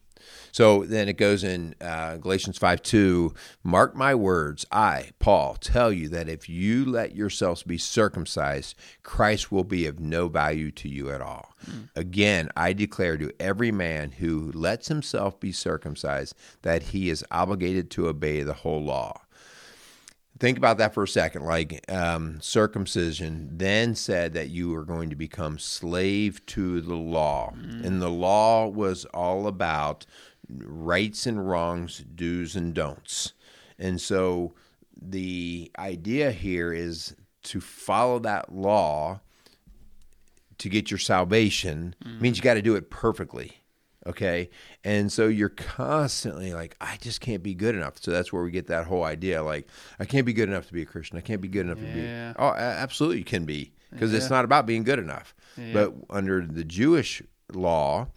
So 0.51 0.85
then 0.85 1.09
it 1.09 1.17
goes 1.17 1.43
in 1.43 1.75
uh, 1.81 2.17
Galatians 2.17 2.57
5 2.57 2.81
2 2.81 3.33
Mark 3.63 3.95
my 3.95 4.13
words, 4.13 4.65
I, 4.71 5.09
Paul, 5.19 5.55
tell 5.55 5.91
you 5.91 6.09
that 6.09 6.29
if 6.29 6.47
you 6.47 6.85
let 6.85 7.15
yourselves 7.15 7.63
be 7.63 7.77
circumcised, 7.77 8.75
Christ 9.01 9.51
will 9.51 9.63
be 9.63 9.87
of 9.87 9.99
no 9.99 10.27
value 10.27 10.71
to 10.71 10.87
you 10.87 11.09
at 11.09 11.21
all. 11.21 11.55
Mm. 11.65 11.89
Again, 11.95 12.49
I 12.55 12.73
declare 12.73 13.17
to 13.17 13.31
every 13.39 13.71
man 13.71 14.11
who 14.11 14.51
lets 14.53 14.87
himself 14.87 15.39
be 15.39 15.51
circumcised 15.51 16.35
that 16.61 16.83
he 16.83 17.09
is 17.09 17.25
obligated 17.31 17.89
to 17.91 18.07
obey 18.07 18.43
the 18.43 18.53
whole 18.53 18.83
law 18.83 19.21
think 20.43 20.57
about 20.57 20.77
that 20.77 20.93
for 20.93 21.03
a 21.03 21.07
second. 21.07 21.45
Like 21.45 21.89
um, 21.89 22.41
circumcision 22.41 23.49
then 23.49 23.95
said 23.95 24.33
that 24.33 24.49
you 24.49 24.71
were 24.71 24.83
going 24.83 25.09
to 25.09 25.15
become 25.15 25.57
slave 25.57 26.45
to 26.47 26.81
the 26.81 26.95
law, 26.95 27.53
mm. 27.57 27.85
and 27.85 28.01
the 28.01 28.09
law 28.09 28.67
was 28.67 29.05
all 29.05 29.47
about 29.47 30.05
rights 30.49 31.25
and 31.25 31.49
wrongs, 31.49 32.03
do's 32.13 32.57
and 32.57 32.73
don'ts. 32.73 33.31
And 33.79 34.01
so 34.01 34.53
the 35.01 35.71
idea 35.79 36.31
here 36.31 36.73
is 36.73 37.15
to 37.43 37.61
follow 37.61 38.19
that 38.19 38.53
law 38.53 39.21
to 40.57 40.67
get 40.67 40.91
your 40.91 40.97
salvation 40.97 41.95
mm. 42.03 42.19
means 42.19 42.35
you 42.35 42.43
got 42.43 42.55
to 42.55 42.61
do 42.61 42.75
it 42.75 42.89
perfectly. 42.89 43.62
Okay. 44.05 44.49
And 44.83 45.11
so 45.11 45.27
you're 45.27 45.49
constantly 45.49 46.53
like, 46.53 46.75
I 46.81 46.97
just 47.01 47.21
can't 47.21 47.41
be 47.41 47.53
good 47.53 47.75
enough. 47.75 47.95
So 47.99 48.11
that's 48.11 48.33
where 48.33 48.43
we 48.43 48.51
get 48.51 48.67
that 48.67 48.85
whole 48.85 49.03
idea 49.03 49.43
like, 49.43 49.67
I 49.99 50.05
can't 50.05 50.25
be 50.25 50.33
good 50.33 50.49
enough 50.49 50.67
to 50.67 50.73
be 50.73 50.81
a 50.81 50.85
Christian. 50.85 51.17
I 51.17 51.21
can't 51.21 51.41
be 51.41 51.47
good 51.47 51.65
enough 51.65 51.79
yeah. 51.79 51.87
to 51.87 52.33
be. 52.33 52.39
Oh, 52.39 52.53
absolutely, 52.53 53.19
you 53.19 53.23
can 53.23 53.45
be 53.45 53.71
because 53.91 54.11
yeah. 54.11 54.17
it's 54.17 54.29
not 54.29 54.45
about 54.45 54.65
being 54.65 54.83
good 54.83 54.99
enough. 54.99 55.33
Yeah. 55.57 55.73
But 55.73 55.93
under 56.09 56.45
the 56.45 56.63
Jewish 56.63 57.21
law, 57.53 58.07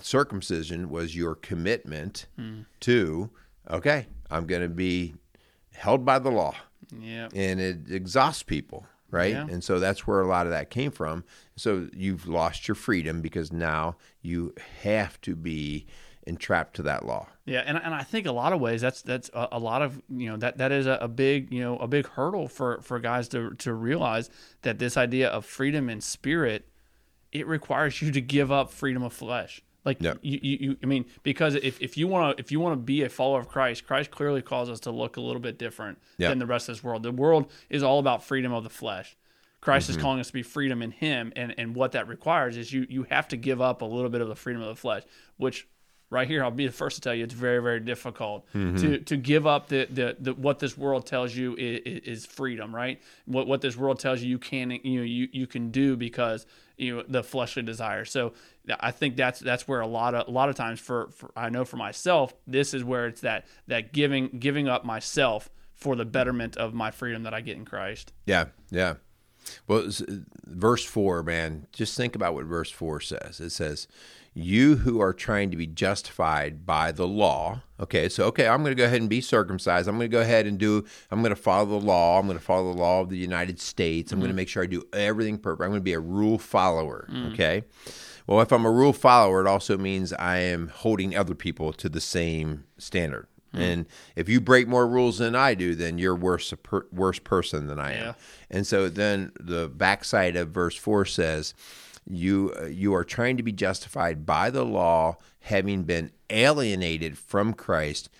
circumcision 0.00 0.88
was 0.88 1.14
your 1.14 1.34
commitment 1.34 2.26
hmm. 2.36 2.62
to, 2.80 3.30
okay, 3.70 4.06
I'm 4.30 4.46
going 4.46 4.62
to 4.62 4.68
be 4.68 5.14
held 5.72 6.04
by 6.04 6.18
the 6.18 6.30
law. 6.30 6.54
Yeah. 6.98 7.28
And 7.34 7.60
it 7.60 7.90
exhausts 7.90 8.42
people 8.42 8.86
right? 9.14 9.32
Yeah. 9.32 9.46
And 9.48 9.64
so 9.64 9.78
that's 9.78 10.06
where 10.06 10.20
a 10.20 10.26
lot 10.26 10.46
of 10.46 10.52
that 10.52 10.70
came 10.70 10.90
from. 10.90 11.24
So 11.56 11.88
you've 11.94 12.26
lost 12.26 12.66
your 12.66 12.74
freedom 12.74 13.20
because 13.20 13.52
now 13.52 13.96
you 14.22 14.54
have 14.82 15.20
to 15.22 15.36
be 15.36 15.86
entrapped 16.26 16.74
to 16.76 16.82
that 16.82 17.04
law. 17.04 17.28
Yeah, 17.44 17.62
and 17.66 17.76
and 17.76 17.94
I 17.94 18.02
think 18.02 18.26
a 18.26 18.32
lot 18.32 18.52
of 18.52 18.60
ways 18.60 18.80
that's 18.80 19.02
that's 19.02 19.30
a, 19.34 19.48
a 19.52 19.58
lot 19.58 19.82
of 19.82 20.00
you 20.08 20.28
know 20.30 20.36
that 20.38 20.58
that 20.58 20.72
is 20.72 20.86
a, 20.86 20.98
a, 21.00 21.08
big 21.08 21.52
you 21.52 21.60
know 21.60 21.76
a 21.78 21.86
big 21.86 22.06
hurdle 22.08 22.48
for 22.48 22.80
for 22.80 22.98
guys 22.98 23.28
to 23.28 23.50
to 23.56 23.74
realize 23.74 24.30
that 24.62 24.78
this 24.78 24.96
idea 24.96 25.28
of 25.28 25.44
freedom 25.44 25.90
in 25.90 26.00
spirit 26.00 26.66
it 27.32 27.46
requires 27.46 28.00
you 28.00 28.10
to 28.12 28.20
give 28.20 28.50
up 28.50 28.70
freedom 28.70 29.02
of 29.02 29.12
flesh. 29.12 29.60
Like 29.84 30.00
you, 30.00 30.18
you, 30.22 30.38
you, 30.42 30.76
I 30.82 30.86
mean, 30.86 31.04
because 31.22 31.56
if, 31.56 31.78
if 31.82 31.98
you 31.98 32.08
want 32.08 32.36
to 32.36 32.42
if 32.42 32.50
you 32.50 32.58
want 32.58 32.72
to 32.72 32.82
be 32.82 33.02
a 33.02 33.10
follower 33.10 33.40
of 33.40 33.48
Christ, 33.48 33.86
Christ 33.86 34.10
clearly 34.10 34.40
calls 34.40 34.70
us 34.70 34.80
to 34.80 34.90
look 34.90 35.18
a 35.18 35.20
little 35.20 35.42
bit 35.42 35.58
different 35.58 35.98
than 36.16 36.38
the 36.38 36.46
rest 36.46 36.70
of 36.70 36.76
this 36.76 36.82
world. 36.82 37.02
The 37.02 37.12
world 37.12 37.50
is 37.68 37.82
all 37.82 37.98
about 37.98 38.24
freedom 38.24 38.52
of 38.52 38.64
the 38.64 38.70
flesh. 38.70 39.14
Christ 39.64 39.88
mm-hmm. 39.88 39.98
is 39.98 40.02
calling 40.02 40.20
us 40.20 40.26
to 40.26 40.32
be 40.34 40.42
freedom 40.42 40.82
in 40.82 40.90
Him, 40.90 41.32
and 41.36 41.54
and 41.56 41.74
what 41.74 41.92
that 41.92 42.06
requires 42.06 42.58
is 42.58 42.70
you 42.70 42.86
you 42.90 43.04
have 43.04 43.28
to 43.28 43.36
give 43.38 43.62
up 43.62 43.80
a 43.80 43.86
little 43.86 44.10
bit 44.10 44.20
of 44.20 44.28
the 44.28 44.36
freedom 44.36 44.60
of 44.60 44.68
the 44.68 44.76
flesh, 44.76 45.04
which 45.38 45.66
right 46.10 46.28
here 46.28 46.44
I'll 46.44 46.50
be 46.50 46.66
the 46.66 46.72
first 46.72 46.96
to 46.96 47.00
tell 47.00 47.14
you 47.14 47.24
it's 47.24 47.32
very 47.32 47.62
very 47.62 47.80
difficult 47.80 48.46
mm-hmm. 48.52 48.76
to 48.76 48.98
to 48.98 49.16
give 49.16 49.46
up 49.46 49.68
the, 49.68 49.88
the, 49.90 50.16
the 50.20 50.34
what 50.34 50.58
this 50.58 50.76
world 50.76 51.06
tells 51.06 51.34
you 51.34 51.56
is, 51.56 52.02
is, 52.04 52.26
freedom, 52.26 52.74
right? 52.74 53.00
What 53.24 53.46
what 53.46 53.62
this 53.62 53.74
world 53.74 54.00
tells 54.00 54.20
you 54.20 54.28
you 54.28 54.38
can 54.38 54.70
you 54.70 54.98
know 54.98 55.04
you 55.04 55.28
you 55.32 55.46
can 55.46 55.70
do 55.70 55.96
because 55.96 56.44
you 56.76 56.96
know 56.96 57.04
the 57.08 57.22
fleshly 57.22 57.62
desire. 57.62 58.04
So 58.04 58.34
I 58.78 58.90
think 58.90 59.16
that's 59.16 59.40
that's 59.40 59.66
where 59.66 59.80
a 59.80 59.86
lot 59.86 60.14
of 60.14 60.28
a 60.28 60.30
lot 60.30 60.50
of 60.50 60.56
times 60.56 60.78
for, 60.78 61.08
for 61.08 61.32
I 61.34 61.48
know 61.48 61.64
for 61.64 61.78
myself 61.78 62.34
this 62.46 62.74
is 62.74 62.84
where 62.84 63.06
it's 63.06 63.22
that 63.22 63.46
that 63.66 63.94
giving 63.94 64.28
giving 64.38 64.68
up 64.68 64.84
myself 64.84 65.48
for 65.72 65.96
the 65.96 66.04
betterment 66.04 66.58
of 66.58 66.74
my 66.74 66.90
freedom 66.90 67.22
that 67.22 67.32
I 67.32 67.40
get 67.40 67.56
in 67.56 67.64
Christ. 67.64 68.12
Yeah, 68.26 68.46
yeah. 68.70 68.96
Well, 69.66 69.90
verse 70.44 70.84
4, 70.84 71.22
man, 71.22 71.66
just 71.72 71.96
think 71.96 72.14
about 72.14 72.34
what 72.34 72.44
verse 72.44 72.70
4 72.70 73.00
says. 73.00 73.40
It 73.40 73.50
says, 73.50 73.88
You 74.34 74.76
who 74.76 75.00
are 75.00 75.12
trying 75.12 75.50
to 75.50 75.56
be 75.56 75.66
justified 75.66 76.66
by 76.66 76.92
the 76.92 77.06
law. 77.06 77.62
Okay, 77.80 78.08
so, 78.08 78.24
okay, 78.26 78.46
I'm 78.46 78.62
going 78.62 78.74
to 78.74 78.80
go 78.80 78.84
ahead 78.84 79.00
and 79.00 79.10
be 79.10 79.20
circumcised. 79.20 79.88
I'm 79.88 79.96
going 79.96 80.10
to 80.10 80.16
go 80.16 80.20
ahead 80.22 80.46
and 80.46 80.58
do, 80.58 80.84
I'm 81.10 81.20
going 81.20 81.34
to 81.34 81.36
follow 81.36 81.78
the 81.78 81.86
law. 81.86 82.18
I'm 82.18 82.26
going 82.26 82.38
to 82.38 82.44
follow 82.44 82.72
the 82.72 82.80
law 82.80 83.00
of 83.00 83.10
the 83.10 83.18
United 83.18 83.60
States. 83.60 84.12
I'm 84.12 84.16
mm-hmm. 84.16 84.22
going 84.22 84.32
to 84.32 84.36
make 84.36 84.48
sure 84.48 84.62
I 84.62 84.66
do 84.66 84.84
everything 84.92 85.38
perfect. 85.38 85.64
I'm 85.64 85.70
going 85.70 85.80
to 85.80 85.84
be 85.84 85.94
a 85.94 86.00
rule 86.00 86.38
follower. 86.38 87.08
Mm-hmm. 87.10 87.32
Okay. 87.32 87.64
Well, 88.26 88.40
if 88.40 88.52
I'm 88.52 88.64
a 88.64 88.70
rule 88.70 88.94
follower, 88.94 89.40
it 89.42 89.46
also 89.46 89.76
means 89.76 90.12
I 90.14 90.38
am 90.38 90.68
holding 90.68 91.14
other 91.14 91.34
people 91.34 91.72
to 91.74 91.88
the 91.88 92.00
same 92.00 92.64
standard. 92.78 93.26
Mm. 93.54 93.60
And 93.60 93.86
if 94.16 94.28
you 94.28 94.40
break 94.40 94.66
more 94.68 94.86
rules 94.86 95.18
than 95.18 95.34
I 95.34 95.54
do, 95.54 95.74
then 95.74 95.98
you're 95.98 96.16
worse 96.16 96.52
a 96.52 96.56
per, 96.56 96.86
worse 96.92 97.18
person 97.18 97.66
than 97.66 97.78
I 97.78 97.92
am. 97.92 98.06
Yeah. 98.06 98.12
And 98.50 98.66
so 98.66 98.88
then 98.88 99.32
the 99.38 99.68
backside 99.68 100.36
of 100.36 100.50
verse 100.50 100.76
four 100.76 101.04
says, 101.04 101.54
"You 102.06 102.52
uh, 102.60 102.66
you 102.66 102.94
are 102.94 103.04
trying 103.04 103.36
to 103.36 103.42
be 103.42 103.52
justified 103.52 104.26
by 104.26 104.50
the 104.50 104.64
law, 104.64 105.16
having 105.40 105.84
been 105.84 106.10
alienated 106.30 107.16
from 107.16 107.54
Christ." 107.54 108.10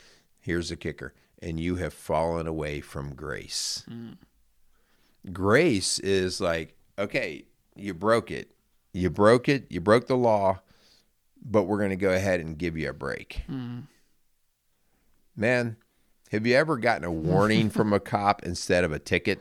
Here's 0.41 0.69
the 0.69 0.77
kicker: 0.77 1.15
and 1.43 1.59
you 1.59 1.77
have 1.77 1.93
fallen 1.93 2.47
away 2.47 2.81
from 2.81 3.15
grace. 3.15 3.85
Mm. 3.91 4.17
Grace 5.33 5.99
is 6.01 6.41
like, 6.41 6.77
okay, 6.99 7.47
you 7.75 7.95
broke 7.95 8.31
it, 8.31 8.51
you 8.93 9.09
broke 9.09 9.49
it, 9.49 9.65
you 9.71 9.81
broke 9.81 10.07
the 10.07 10.19
law, 10.19 10.61
but 11.43 11.63
we're 11.63 11.79
going 11.79 11.91
to 11.91 11.97
go 11.97 12.13
ahead 12.13 12.41
and 12.41 12.59
give 12.59 12.77
you 12.77 12.91
a 12.91 12.93
break. 12.93 13.43
Mm 13.51 13.85
Man, 15.37 15.77
have 16.31 16.47
you 16.47 16.55
ever 16.57 16.77
gotten 16.77 17.05
a 17.05 17.13
warning 17.13 17.71
from 17.71 17.93
a 17.93 18.01
cop 18.01 18.43
instead 18.43 18.85
of 18.85 18.93
a 18.93 18.99
ticket? 18.99 19.41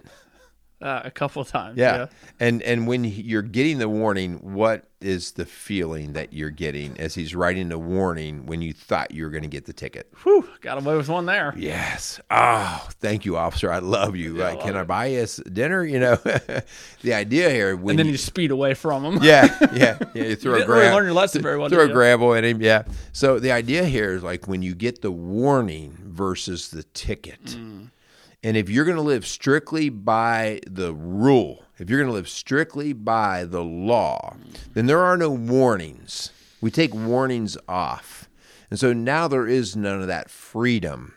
Uh, 0.82 1.01
a 1.06 1.12
couple 1.12 1.43
times. 1.45 1.77
Yeah. 1.77 1.95
yeah. 1.95 2.06
And 2.39 2.62
and 2.62 2.88
when 2.88 3.03
you're 3.03 3.41
getting 3.41 3.77
the 3.77 3.88
warning, 3.88 4.53
what 4.53 4.89
is 5.06 5.32
the 5.34 5.46
feeling 5.46 6.13
that 6.13 6.34
you're 6.34 6.50
getting 6.50 7.00
as 7.00 7.16
he's 7.16 7.36
writing 7.36 7.70
the 7.70 7.78
warning 7.78 8.46
when 8.46 8.62
you 8.62 8.74
thought 8.74 9.12
you 9.12 9.24
were 9.24 9.30
going 9.30 9.44
to 9.44 9.50
get 9.50 9.66
the 9.66 9.74
ticket? 9.74 10.12
Whew, 10.24 10.48
got 10.62 10.78
away 10.78 10.96
with 10.96 11.10
one 11.10 11.26
there. 11.26 11.54
Yes. 11.58 12.20
Oh, 12.30 12.88
thank 13.00 13.26
you, 13.26 13.38
officer. 13.38 13.72
I 13.72 13.80
love 13.80 14.16
you. 14.16 14.38
Yeah, 14.38 14.56
Can 14.56 14.76
I 14.76 14.84
buy 14.84 15.16
us 15.16 15.38
dinner? 15.38 15.84
You 15.84 16.00
know, 16.00 16.16
the 17.02 17.13
idea 17.13 17.50
here. 17.50 17.72
and 17.76 18.00
then 18.00 18.06
you, 18.06 18.13
you, 18.13 18.18
speed 18.18 18.52
away 18.52 18.74
from 18.74 19.04
him. 19.04 19.24
yeah, 19.24 19.58
yeah, 19.74 20.00
yeah. 20.13 20.24
You 20.24 20.36
throw 20.36 20.58
you 20.58 20.63
a 20.63 20.66
grab, 20.66 20.80
really 20.80 20.94
learn 20.94 21.06
your 21.06 21.13
lesson 21.13 21.42
very 21.42 21.58
well. 21.58 21.70
Throw 21.70 21.86
a 21.86 21.89
gravel 21.89 22.34
at 22.34 22.44
him. 22.44 22.62
Yeah. 22.62 22.84
So 23.12 23.39
the 23.39 23.52
idea 23.52 23.86
here 23.86 24.13
is 24.13 24.24
like 24.24 24.48
when 24.48 24.62
you 24.62 24.76
get 24.76 25.02
the 25.02 25.12
warning 25.12 25.98
versus 26.04 26.70
the 26.70 26.84
ticket. 26.84 27.44
Mm 27.44 27.89
and 28.44 28.58
if 28.58 28.70
you're 28.70 28.86
going 28.86 28.98
to 28.98 29.04
live 29.04 29.26
strictly 29.26 29.89
by 29.89 30.60
the 30.68 30.94
rule, 30.94 31.62
if 31.78 31.90
you're 31.90 32.00
going 32.00 32.10
to 32.10 32.14
live 32.14 32.30
strictly 32.30 32.94
by 32.94 33.46
the 33.46 33.64
law, 33.64 34.36
then 34.74 34.86
there 34.86 35.00
are 35.00 35.18
no 35.18 35.30
warnings. 35.30 36.32
We 36.62 36.72
take 36.72 36.94
warnings 36.94 37.58
off. 37.68 38.30
And 38.70 38.80
so 38.80 38.94
now 38.94 39.28
there 39.28 39.48
is 39.48 39.76
none 39.76 40.02
of 40.02 40.08
that 40.08 40.30
freedom 40.30 41.14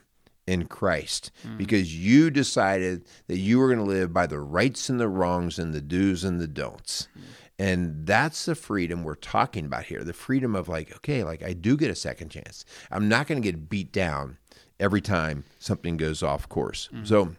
in 0.46 0.66
Christ 0.66 1.30
mm. 1.46 1.58
because 1.58 1.96
you 1.96 2.30
decided 2.30 3.06
that 3.26 3.38
you 3.38 3.58
were 3.58 3.66
going 3.66 3.84
to 3.84 3.84
live 3.84 4.12
by 4.12 4.26
the 4.26 4.38
rights 4.38 4.88
and 4.88 5.00
the 5.00 5.08
wrongs 5.08 5.58
and 5.58 5.74
the 5.74 5.80
do's 5.80 6.24
and 6.24 6.40
the 6.40 6.46
don'ts. 6.46 7.08
Mm. 7.18 7.22
And 7.58 8.06
that's 8.06 8.44
the 8.44 8.54
freedom 8.54 9.02
we're 9.02 9.14
talking 9.14 9.64
about 9.64 9.84
here. 9.84 10.04
The 10.04 10.12
freedom 10.12 10.54
of 10.54 10.68
like, 10.68 10.94
okay, 10.96 11.24
like 11.24 11.42
I 11.42 11.54
do 11.54 11.76
get 11.76 11.90
a 11.90 11.94
second 11.94 12.28
chance. 12.28 12.64
I'm 12.90 13.08
not 13.08 13.26
going 13.26 13.40
to 13.40 13.46
get 13.46 13.68
beat 13.68 13.92
down 13.92 14.36
every 14.78 15.00
time 15.00 15.44
something 15.58 15.96
goes 15.96 16.22
off 16.22 16.48
course. 16.48 16.88
Mm-hmm. 16.92 17.04
So 17.06 17.34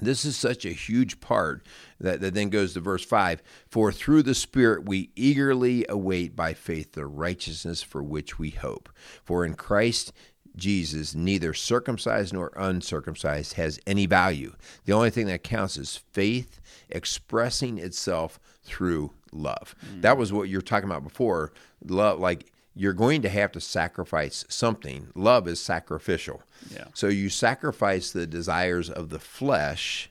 this 0.00 0.24
is 0.24 0.36
such 0.36 0.64
a 0.64 0.70
huge 0.70 1.20
part 1.20 1.64
that, 2.00 2.20
that 2.20 2.34
then 2.34 2.50
goes 2.50 2.74
to 2.74 2.80
verse 2.80 3.04
5 3.04 3.42
For 3.68 3.92
through 3.92 4.24
the 4.24 4.34
Spirit 4.34 4.86
we 4.86 5.10
eagerly 5.14 5.86
await 5.88 6.34
by 6.34 6.54
faith 6.54 6.92
the 6.92 7.06
righteousness 7.06 7.82
for 7.82 8.02
which 8.02 8.38
we 8.38 8.50
hope. 8.50 8.88
For 9.24 9.44
in 9.44 9.54
Christ 9.54 10.12
Jesus, 10.56 11.14
neither 11.14 11.52
circumcised 11.52 12.32
nor 12.32 12.52
uncircumcised 12.56 13.54
has 13.54 13.80
any 13.86 14.06
value. 14.06 14.54
The 14.84 14.92
only 14.92 15.10
thing 15.10 15.26
that 15.26 15.42
counts 15.42 15.76
is 15.76 15.96
faith 16.12 16.60
expressing 16.88 17.78
itself 17.78 18.38
through 18.62 19.12
love. 19.32 19.74
Mm. 19.92 20.02
That 20.02 20.16
was 20.16 20.32
what 20.32 20.48
you're 20.48 20.62
talking 20.62 20.88
about 20.88 21.02
before. 21.02 21.52
Love, 21.84 22.20
like 22.20 22.52
you're 22.74 22.92
going 22.92 23.22
to 23.22 23.28
have 23.28 23.52
to 23.52 23.60
sacrifice 23.60 24.44
something. 24.48 25.08
Love 25.14 25.46
is 25.46 25.60
sacrificial. 25.60 26.42
Yeah. 26.72 26.86
So 26.94 27.08
you 27.08 27.28
sacrifice 27.28 28.10
the 28.10 28.26
desires 28.26 28.90
of 28.90 29.10
the 29.10 29.20
flesh 29.20 30.10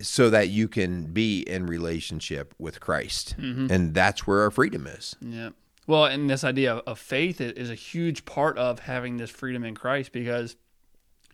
so 0.00 0.30
that 0.30 0.48
you 0.48 0.66
can 0.66 1.04
be 1.12 1.42
in 1.42 1.66
relationship 1.66 2.54
with 2.58 2.80
Christ. 2.80 3.36
Mm-hmm. 3.38 3.70
And 3.70 3.94
that's 3.94 4.26
where 4.26 4.40
our 4.40 4.50
freedom 4.50 4.86
is. 4.86 5.14
Yeah. 5.20 5.50
Well, 5.86 6.06
and 6.06 6.30
this 6.30 6.44
idea 6.44 6.76
of, 6.76 6.98
faith 6.98 7.40
is 7.40 7.70
a 7.70 7.74
huge 7.74 8.24
part 8.24 8.56
of 8.58 8.80
having 8.80 9.16
this 9.16 9.30
freedom 9.30 9.64
in 9.64 9.74
Christ 9.74 10.12
because, 10.12 10.56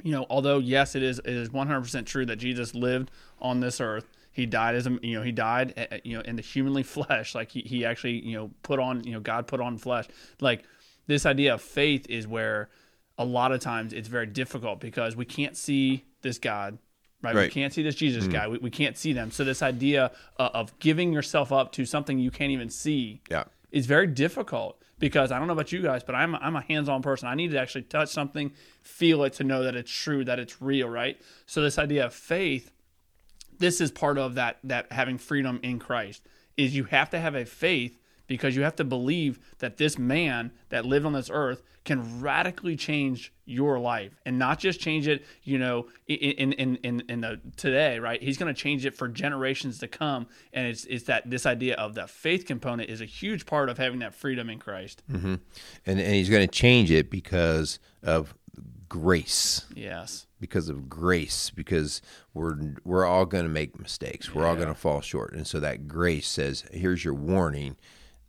you 0.02 0.12
know, 0.12 0.26
although 0.28 0.58
yes, 0.58 0.94
it 0.94 1.02
is 1.02 1.18
it 1.18 1.28
is 1.28 1.50
one 1.50 1.66
hundred 1.66 1.82
percent 1.82 2.06
true 2.06 2.26
that 2.26 2.36
Jesus 2.36 2.74
lived 2.74 3.10
on 3.40 3.60
this 3.60 3.80
earth. 3.80 4.06
He 4.36 4.44
died 4.44 4.74
as 4.74 4.86
a 4.86 4.98
you 5.02 5.16
know 5.16 5.22
he 5.22 5.32
died 5.32 5.72
eh, 5.78 5.86
eh, 5.90 6.00
you 6.04 6.14
know 6.14 6.20
in 6.20 6.36
the 6.36 6.42
humanly 6.42 6.82
flesh. 6.96 7.34
Like 7.34 7.50
he, 7.50 7.62
he 7.62 7.86
actually 7.86 8.20
you 8.24 8.36
know 8.36 8.50
put 8.62 8.78
on 8.78 9.02
you 9.04 9.12
know 9.12 9.20
God 9.20 9.46
put 9.46 9.60
on 9.60 9.78
flesh. 9.78 10.06
Like 10.40 10.64
this 11.06 11.24
idea 11.24 11.54
of 11.54 11.62
faith 11.62 12.06
is 12.10 12.28
where 12.28 12.68
a 13.16 13.24
lot 13.24 13.50
of 13.50 13.60
times 13.60 13.94
it's 13.94 14.08
very 14.08 14.26
difficult 14.26 14.78
because 14.78 15.16
we 15.16 15.24
can't 15.24 15.56
see 15.56 16.04
this 16.20 16.38
God 16.38 16.78
right, 17.22 17.34
we 17.34 17.48
can't 17.48 17.72
see 17.72 17.82
this 17.82 17.94
Jesus 17.94 18.26
guy. 18.26 18.46
We, 18.46 18.58
we 18.58 18.70
can't 18.70 18.96
see 18.98 19.14
them. 19.14 19.30
So 19.30 19.42
this 19.42 19.62
idea 19.62 20.10
uh, 20.38 20.50
of 20.52 20.78
giving 20.80 21.12
yourself 21.14 21.50
up 21.50 21.72
to 21.72 21.86
something 21.86 22.18
you 22.18 22.30
can't 22.30 22.52
even 22.52 22.68
see 22.68 23.22
Yeah. 23.30 23.44
is 23.70 23.86
very 23.86 24.06
difficult 24.06 24.82
because 24.98 25.32
I 25.32 25.38
don't 25.38 25.46
know 25.46 25.54
about 25.54 25.72
you 25.72 25.82
guys, 25.82 26.02
but 26.04 26.14
I'm 26.14 26.34
I'm 26.34 26.56
a 26.56 26.62
hands-on 26.62 27.02
person. 27.02 27.28
I 27.28 27.34
need 27.34 27.52
to 27.52 27.58
actually 27.60 27.82
touch 27.82 28.10
something, 28.10 28.52
feel 28.82 29.24
it 29.24 29.32
to 29.34 29.44
know 29.44 29.62
that 29.62 29.74
it's 29.76 29.90
true, 29.90 30.24
that 30.24 30.38
it's 30.38 30.60
real, 30.60 30.88
right? 30.88 31.18
So 31.46 31.62
this 31.62 31.78
idea 31.78 32.06
of 32.06 32.14
faith, 32.14 32.70
this 33.58 33.80
is 33.80 33.90
part 33.90 34.18
of 34.18 34.34
that 34.34 34.58
that 34.64 34.90
having 34.92 35.18
freedom 35.18 35.60
in 35.62 35.78
Christ 35.78 36.22
is 36.56 36.74
you 36.74 36.84
have 36.84 37.10
to 37.10 37.18
have 37.18 37.34
a 37.34 37.44
faith 37.44 37.98
because 38.26 38.56
you 38.56 38.62
have 38.62 38.76
to 38.76 38.84
believe 38.84 39.38
that 39.58 39.76
this 39.76 39.98
man 39.98 40.50
that 40.70 40.84
lived 40.84 41.06
on 41.06 41.12
this 41.12 41.30
earth 41.32 41.62
can 41.84 42.20
radically 42.20 42.74
change 42.74 43.32
your 43.44 43.78
life 43.78 44.18
and 44.26 44.38
not 44.38 44.58
just 44.58 44.80
change 44.80 45.06
it 45.06 45.24
you 45.44 45.56
know 45.56 45.86
in 46.08 46.52
in 46.52 46.76
in 46.76 47.02
in 47.08 47.20
the 47.20 47.40
today 47.56 47.98
right? 47.98 48.22
He's 48.22 48.36
going 48.36 48.52
to 48.52 48.60
change 48.60 48.84
it 48.84 48.94
for 48.94 49.08
generations 49.08 49.78
to 49.78 49.88
come. 49.88 50.26
And 50.52 50.66
it's 50.66 50.84
it's 50.84 51.04
that 51.04 51.28
this 51.30 51.46
idea 51.46 51.74
of 51.76 51.94
the 51.94 52.06
faith 52.06 52.46
component 52.46 52.90
is 52.90 53.00
a 53.00 53.04
huge 53.04 53.46
part 53.46 53.68
of 53.68 53.78
having 53.78 54.00
that 54.00 54.14
freedom 54.14 54.50
in 54.50 54.58
Christ. 54.58 55.02
Mm-hmm. 55.10 55.34
And, 55.86 56.00
and 56.00 56.14
he's 56.14 56.28
going 56.28 56.46
to 56.46 56.52
change 56.52 56.90
it 56.90 57.10
because 57.10 57.78
of 58.02 58.34
grace. 58.88 59.66
yes 59.74 60.25
because 60.40 60.68
of 60.68 60.88
grace 60.88 61.50
because 61.50 62.02
we're 62.34 62.74
we're 62.84 63.04
all 63.04 63.26
going 63.26 63.44
to 63.44 63.50
make 63.50 63.78
mistakes. 63.78 64.34
We're 64.34 64.46
all 64.46 64.56
going 64.56 64.68
to 64.68 64.74
fall 64.74 65.00
short. 65.00 65.32
And 65.32 65.46
so 65.46 65.60
that 65.60 65.88
grace 65.88 66.28
says 66.28 66.64
here's 66.72 67.04
your 67.04 67.14
warning 67.14 67.76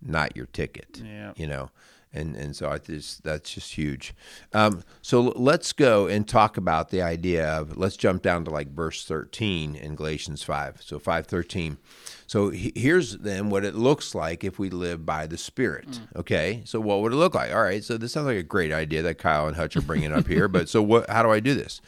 not 0.01 0.35
your 0.35 0.45
ticket 0.45 1.01
Yeah. 1.03 1.33
you 1.35 1.47
know 1.47 1.71
and 2.17 2.35
and 2.35 2.55
so 2.55 2.69
I 2.69 2.77
just 2.79 3.23
that's 3.23 3.53
just 3.53 3.73
huge. 3.73 4.13
Um, 4.53 4.83
so 5.01 5.21
let's 5.21 5.71
go 5.73 6.07
and 6.07 6.27
talk 6.27 6.57
about 6.57 6.89
the 6.89 7.01
idea 7.01 7.47
of 7.47 7.77
let's 7.77 7.95
jump 7.95 8.21
down 8.23 8.43
to 8.45 8.51
like 8.51 8.69
verse 8.73 9.05
13 9.05 9.75
in 9.75 9.95
Galatians 9.95 10.43
5 10.43 10.81
so 10.81 10.99
513 10.99 11.77
so 12.25 12.49
he- 12.49 12.73
here's 12.75 13.17
then 13.17 13.49
what 13.49 13.63
it 13.63 13.75
looks 13.75 14.13
like 14.13 14.43
if 14.43 14.59
we 14.59 14.69
live 14.69 15.05
by 15.05 15.27
the 15.27 15.37
spirit 15.37 15.99
okay? 16.15 16.61
So 16.65 16.79
what 16.79 17.01
would 17.01 17.13
it 17.13 17.17
look 17.17 17.35
like? 17.35 17.53
All 17.53 17.63
right 17.63 17.83
so 17.83 17.97
this 17.97 18.11
sounds 18.13 18.27
like 18.27 18.37
a 18.37 18.43
great 18.43 18.73
idea 18.73 19.01
that 19.03 19.17
Kyle 19.17 19.47
and 19.47 19.55
Hutch 19.55 19.75
are 19.77 19.81
bringing 19.81 20.11
up 20.13 20.27
here 20.27 20.47
but 20.47 20.67
so 20.69 20.81
what 20.81 21.09
how 21.09 21.23
do 21.23 21.31
I 21.31 21.39
do 21.39 21.53
this? 21.53 21.81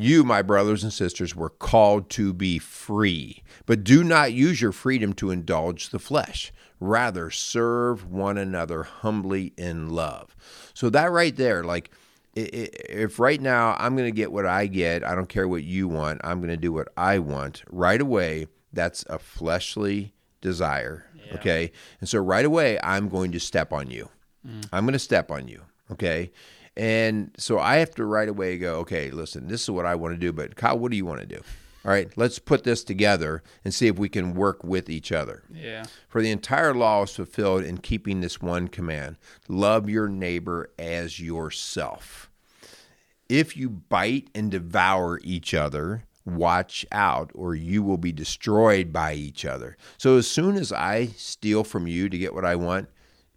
You, 0.00 0.22
my 0.22 0.42
brothers 0.42 0.84
and 0.84 0.92
sisters, 0.92 1.34
were 1.34 1.50
called 1.50 2.08
to 2.10 2.32
be 2.32 2.60
free, 2.60 3.42
but 3.66 3.82
do 3.82 4.04
not 4.04 4.32
use 4.32 4.60
your 4.62 4.70
freedom 4.70 5.12
to 5.14 5.32
indulge 5.32 5.88
the 5.90 5.98
flesh. 5.98 6.52
Rather, 6.80 7.30
serve 7.30 8.10
one 8.10 8.38
another 8.38 8.82
humbly 8.84 9.52
in 9.56 9.90
love. 9.90 10.36
So, 10.74 10.90
that 10.90 11.10
right 11.10 11.34
there, 11.34 11.64
like, 11.64 11.90
if 12.34 13.18
right 13.18 13.40
now 13.40 13.76
I'm 13.78 13.96
going 13.96 14.08
to 14.08 14.16
get 14.16 14.30
what 14.30 14.46
I 14.46 14.66
get, 14.66 15.04
I 15.04 15.14
don't 15.14 15.28
care 15.28 15.48
what 15.48 15.64
you 15.64 15.88
want, 15.88 16.20
I'm 16.22 16.38
going 16.38 16.50
to 16.50 16.56
do 16.56 16.72
what 16.72 16.88
I 16.96 17.18
want, 17.18 17.64
right 17.68 18.00
away, 18.00 18.46
that's 18.72 19.04
a 19.08 19.18
fleshly 19.18 20.14
desire. 20.40 21.04
Okay. 21.34 21.72
And 22.00 22.08
so, 22.08 22.20
right 22.20 22.44
away, 22.44 22.78
I'm 22.82 23.08
going 23.08 23.32
to 23.32 23.40
step 23.40 23.72
on 23.72 23.90
you. 23.90 24.08
Mm. 24.46 24.68
I'm 24.72 24.84
going 24.84 24.92
to 24.92 24.98
step 24.98 25.30
on 25.30 25.48
you. 25.48 25.62
Okay. 25.90 26.30
And 26.78 27.32
so 27.36 27.58
I 27.58 27.78
have 27.78 27.92
to 27.96 28.04
right 28.04 28.28
away 28.28 28.56
go, 28.56 28.76
okay, 28.76 29.10
listen, 29.10 29.48
this 29.48 29.62
is 29.62 29.70
what 29.70 29.84
I 29.84 29.96
want 29.96 30.14
to 30.14 30.18
do, 30.18 30.32
but 30.32 30.54
Kyle, 30.54 30.78
what 30.78 30.92
do 30.92 30.96
you 30.96 31.04
want 31.04 31.18
to 31.20 31.26
do? 31.26 31.40
All 31.84 31.92
right, 31.92 32.10
let's 32.16 32.38
put 32.38 32.64
this 32.64 32.84
together 32.84 33.42
and 33.64 33.72
see 33.72 33.86
if 33.86 33.98
we 33.98 34.08
can 34.08 34.34
work 34.34 34.64
with 34.64 34.90
each 34.90 35.12
other. 35.12 35.44
yeah 35.52 35.84
For 36.08 36.20
the 36.20 36.30
entire 36.30 36.74
law 36.74 37.04
is 37.04 37.14
fulfilled 37.14 37.64
in 37.64 37.78
keeping 37.78 38.20
this 38.20 38.40
one 38.40 38.68
command 38.68 39.16
love 39.48 39.88
your 39.88 40.08
neighbor 40.08 40.70
as 40.78 41.20
yourself. 41.20 42.30
If 43.28 43.56
you 43.56 43.68
bite 43.68 44.30
and 44.34 44.50
devour 44.50 45.20
each 45.22 45.52
other, 45.52 46.04
watch 46.24 46.86
out, 46.92 47.30
or 47.34 47.54
you 47.54 47.82
will 47.82 47.98
be 47.98 48.12
destroyed 48.12 48.92
by 48.92 49.14
each 49.14 49.44
other. 49.44 49.76
So, 49.98 50.16
as 50.16 50.26
soon 50.26 50.56
as 50.56 50.72
I 50.72 51.06
steal 51.16 51.64
from 51.64 51.86
you 51.86 52.08
to 52.08 52.18
get 52.18 52.34
what 52.34 52.44
I 52.44 52.56
want, 52.56 52.88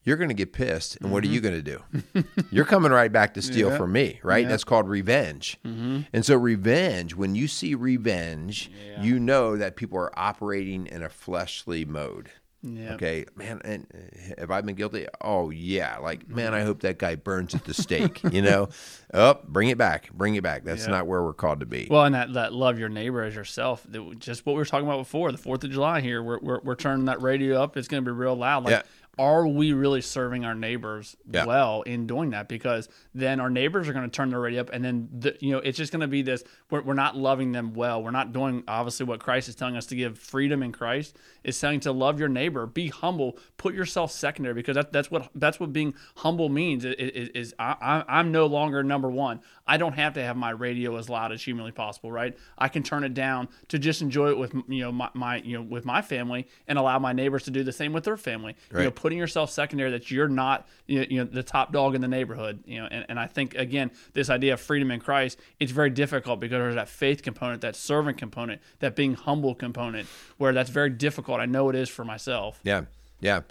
you're 0.04 0.18
going 0.18 0.30
to 0.30 0.36
get 0.36 0.54
pissed. 0.54 0.98
And 1.02 1.12
what 1.12 1.24
are 1.24 1.28
mm-hmm. 1.28 1.34
you 1.36 1.42
going 1.42 1.64
to 1.64 1.80
do? 2.14 2.24
you're 2.52 2.66
coming 2.66 2.92
right 2.92 3.12
back 3.12 3.34
to 3.36 3.42
steal 3.44 3.70
Yeah. 3.70 3.78
from 3.78 3.92
me, 3.92 4.20
right? 4.24 4.48
That's 4.48 4.64
called 4.64 4.88
revenge. 4.90 5.58
Mm-hmm. 5.66 6.02
And 6.14 6.26
so, 6.26 6.36
revenge, 6.38 7.16
when 7.16 7.36
you 7.36 7.48
see 7.48 7.76
revenge, 7.76 8.72
Yeah. 8.88 9.04
you 9.04 9.20
know 9.20 9.56
that 9.58 9.76
people 9.76 9.98
are 10.00 10.18
operating 10.18 10.88
in 10.88 11.04
a 11.04 11.10
fleshly 11.10 11.86
mode. 11.86 12.32
yeah 12.64 12.94
Okay, 12.94 13.26
man, 13.36 13.60
and 13.66 13.88
uh, 13.94 14.40
have 14.42 14.52
I 14.52 14.62
been 14.62 14.76
guilty? 14.76 15.08
Oh 15.20 15.50
yeah, 15.50 15.98
like 15.98 16.30
man, 16.30 16.54
I 16.54 16.60
mm-hmm. 16.60 16.68
hope 16.68 16.82
that 16.82 17.00
guy 17.00 17.16
burns 17.16 17.56
at 17.56 17.66
the 17.66 17.74
stake. 17.74 18.22
you 18.32 18.44
know, 18.44 18.70
oh, 19.16 19.40
bring 19.48 19.70
it 19.70 19.80
back, 19.80 20.12
bring 20.14 20.36
it 20.36 20.44
back. 20.44 20.64
That's 20.64 20.86
Yeah. 20.86 20.92
not 20.92 21.08
where 21.08 21.24
we're 21.24 21.34
called 21.34 21.62
to 21.62 21.66
be. 21.66 21.88
Well, 21.90 22.06
and 22.06 22.14
that, 22.14 22.34
that 22.34 22.54
love 22.54 22.78
your 22.78 22.90
neighbor 22.90 23.24
as 23.24 23.34
yourself, 23.34 23.84
that, 23.90 24.20
just 24.20 24.46
what 24.46 24.54
we 24.54 24.60
were 24.60 24.66
talking 24.66 24.86
about 24.88 25.00
before, 25.00 25.32
the 25.32 25.40
Fourth 25.40 25.64
of 25.64 25.72
July 25.72 26.02
here, 26.02 26.22
we're, 26.22 26.40
we're, 26.40 26.60
we're 26.64 26.76
turning 26.76 27.06
that 27.06 27.22
radio 27.22 27.62
up. 27.64 27.78
It's 27.78 27.88
going 27.88 28.04
to 28.04 28.12
be 28.12 28.16
real 28.16 28.36
loud. 28.36 28.64
Like, 28.66 28.72
Yeah. 28.72 28.82
Are 29.20 29.46
we 29.46 29.74
really 29.74 30.02
serving 30.02 30.46
our 30.46 30.56
neighbors 30.56 31.18
Yeah. 31.30 31.46
well 31.46 31.82
in 31.82 32.08
doing 32.08 32.30
that? 32.32 32.48
Because 32.48 32.88
then 33.14 33.40
our 33.40 33.50
neighbors 33.50 33.90
are 33.90 33.94
going 33.94 34.10
to 34.10 34.12
turn 34.12 34.30
their 34.30 34.40
radio 34.40 34.62
up, 34.62 34.70
and 34.72 34.84
then 34.84 35.10
the, 35.12 35.36
you 35.42 35.52
know 35.52 35.60
it's 35.60 35.78
just 35.78 35.92
going 35.92 36.00
to 36.02 36.08
be 36.08 36.22
this. 36.22 36.44
We're, 36.70 36.82
we're 36.82 36.94
not 36.94 37.18
loving 37.18 37.52
them 37.52 37.74
well. 37.74 38.02
We're 38.02 38.12
not 38.12 38.32
doing 38.32 38.64
obviously 38.68 39.06
what 39.06 39.20
Christ 39.20 39.50
is 39.50 39.56
telling 39.56 39.76
us 39.76 39.86
to 39.88 39.96
give 39.96 40.18
freedom 40.18 40.64
in 40.64 40.72
Christ. 40.72 41.18
Is 41.44 41.58
saying 41.58 41.82
to 41.82 41.92
love 41.92 42.20
your 42.20 42.30
neighbor, 42.30 42.66
be 42.66 42.88
humble, 42.88 43.38
put 43.58 43.74
yourself 43.74 44.12
secondary, 44.12 44.54
because 44.54 44.76
that, 44.76 44.94
that's 44.94 45.12
what 45.12 45.30
that's 45.36 45.60
what 45.60 45.74
being 45.74 45.94
humble 46.18 46.50
means. 46.50 46.86
Is, 46.86 46.96
is, 46.96 47.30
is 47.30 47.56
I, 47.60 48.04
I'm 48.08 48.32
no 48.32 48.46
longer 48.46 48.84
number 48.84 49.10
one. 49.10 49.42
I 49.68 49.78
don't 49.78 49.94
have 49.94 50.14
to 50.14 50.24
have 50.24 50.38
my 50.38 50.52
radio 50.52 50.96
as 50.98 51.10
loud 51.10 51.32
as 51.32 51.42
humanly 51.44 51.72
possible, 51.72 52.12
right? 52.12 52.38
I 52.58 52.68
can 52.70 52.84
turn 52.84 53.04
it 53.04 53.14
down 53.14 53.50
to 53.70 53.78
just 53.80 54.02
enjoy 54.02 54.30
it 54.32 54.38
with 54.38 54.54
you 54.68 54.84
know 54.84 54.92
my, 54.92 55.10
my 55.14 55.36
you 55.38 55.58
know 55.58 55.64
with 55.64 55.84
my 55.86 56.02
family 56.02 56.48
and 56.68 56.78
allow 56.80 56.98
my 57.00 57.12
neighbors 57.14 57.44
to 57.44 57.52
do 57.52 57.64
the 57.64 57.72
same 57.74 57.92
with 57.94 58.04
their 58.06 58.18
family. 58.18 58.56
You 58.72 58.78
know, 58.78 58.84
Right. 58.86 58.96
Putting 59.02 59.18
yourself 59.18 59.50
secondary 59.50 59.90
that 59.90 60.12
you're 60.12 60.28
not 60.28 60.68
you 60.86 61.00
know, 61.00 61.06
you 61.10 61.18
know 61.18 61.24
the 61.24 61.42
top 61.42 61.74
dog 61.74 61.96
in 61.96 62.02
the 62.02 62.08
neighborhood. 62.08 62.64
You 62.66 62.82
know, 62.82 62.88
and, 62.92 63.04
and 63.10 63.20
I 63.20 63.26
think 63.26 63.56
again 63.56 63.90
this 64.14 64.30
idea 64.30 64.54
of 64.54 64.62
freedom 64.62 64.92
in 64.92 65.00
Christ 65.00 65.40
it's 65.60 65.72
very 65.72 65.90
difficult 65.90 66.40
because 66.40 66.60
there's 66.60 66.76
that 66.76 66.88
faith 66.88 67.24
component, 67.24 67.62
that 67.62 67.76
servant 67.76 68.20
component, 68.20 68.62
that 68.80 68.96
being 68.96 69.16
humble 69.16 69.56
component, 69.56 70.08
where 70.38 70.54
that's 70.54 70.70
very 70.70 70.92
difficult. 70.92 71.40
I 71.40 71.48
know 71.48 71.70
it 71.70 71.76
is 71.76 71.90
for 71.90 72.06
myself. 72.06 72.60
yeah, 72.64 72.84
yeah. 73.20 73.42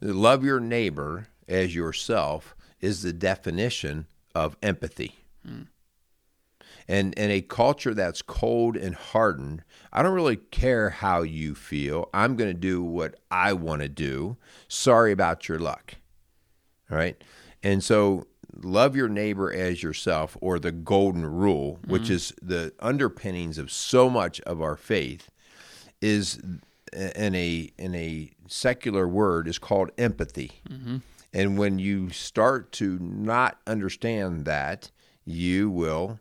Love 0.00 0.44
your 0.44 0.60
neighbor 0.60 1.28
as 1.48 1.74
yourself 1.74 2.54
is 2.80 3.02
the 3.02 3.12
definition 3.12 4.06
of 4.34 4.56
empathy. 4.62 5.16
Hmm. 5.44 5.62
And 6.88 7.12
in 7.14 7.30
a 7.30 7.42
culture 7.42 7.92
that's 7.92 8.22
cold 8.22 8.76
and 8.76 8.94
hardened, 8.94 9.62
I 9.92 10.02
don't 10.02 10.14
really 10.14 10.36
care 10.36 10.88
how 10.88 11.22
you 11.22 11.54
feel. 11.54 12.08
I'm 12.14 12.34
going 12.34 12.50
to 12.50 12.58
do 12.58 12.82
what 12.82 13.16
I 13.30 13.52
want 13.52 13.82
to 13.82 13.88
do. 13.88 14.38
Sorry 14.68 15.12
about 15.12 15.48
your 15.48 15.58
luck. 15.58 15.96
All 16.90 16.96
right. 16.96 17.22
And 17.62 17.84
so 17.84 18.26
love 18.62 18.96
your 18.96 19.08
neighbor 19.08 19.52
as 19.52 19.82
yourself, 19.82 20.36
or 20.40 20.58
the 20.58 20.72
golden 20.72 21.26
rule, 21.26 21.78
which 21.86 22.04
mm-hmm. 22.04 22.12
is 22.14 22.32
the 22.40 22.72
underpinnings 22.80 23.58
of 23.58 23.70
so 23.70 24.08
much 24.08 24.40
of 24.42 24.62
our 24.62 24.76
faith, 24.76 25.30
is 26.00 26.40
in 26.92 27.34
a 27.34 27.70
in 27.76 27.94
a 27.94 28.30
secular 28.46 29.06
word 29.06 29.46
is 29.46 29.58
called 29.58 29.90
empathy. 29.98 30.52
Mm-hmm. 30.68 30.98
And 31.34 31.58
when 31.58 31.78
you 31.78 32.08
start 32.10 32.72
to 32.72 32.98
not 32.98 33.58
understand 33.66 34.46
that, 34.46 34.90
you 35.24 35.68
will 35.68 36.18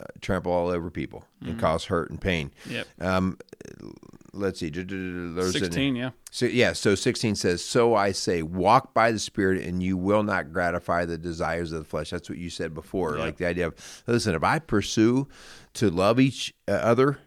uh, 0.00 0.04
trample 0.20 0.52
all 0.52 0.68
over 0.68 0.90
people 0.90 1.24
and 1.44 1.58
cause 1.58 1.84
hurt 1.86 2.10
and 2.10 2.20
pain. 2.20 2.50
Yep. 2.68 2.86
Um, 3.00 3.38
let's 4.32 4.60
see. 4.60 4.70
There's 4.70 5.54
an- 5.54 5.60
Sixteen, 5.60 5.96
yeah. 5.96 6.10
so 6.30 6.46
yeah, 6.46 6.72
so 6.72 6.94
16 6.94 7.34
says, 7.34 7.64
"So 7.64 7.94
I 7.94 8.12
say, 8.12 8.42
walk 8.42 8.94
by 8.94 9.10
the 9.12 9.18
Spirit, 9.18 9.64
and 9.64 9.82
you 9.82 9.96
will 9.96 10.22
not 10.22 10.52
gratify 10.52 11.04
the 11.04 11.18
desires 11.18 11.72
of 11.72 11.78
the 11.80 11.84
flesh." 11.84 12.10
That's 12.10 12.28
what 12.28 12.38
you 12.38 12.50
said 12.50 12.74
before, 12.74 13.16
Yeah. 13.16 13.24
like 13.24 13.36
the 13.38 13.46
idea 13.46 13.66
of, 13.68 14.02
listen, 14.06 14.34
if 14.34 14.44
I 14.44 14.58
pursue 14.60 15.26
to 15.74 15.90
love 15.90 16.20
each 16.20 16.54
uh, 16.68 16.72
other, 16.72 17.18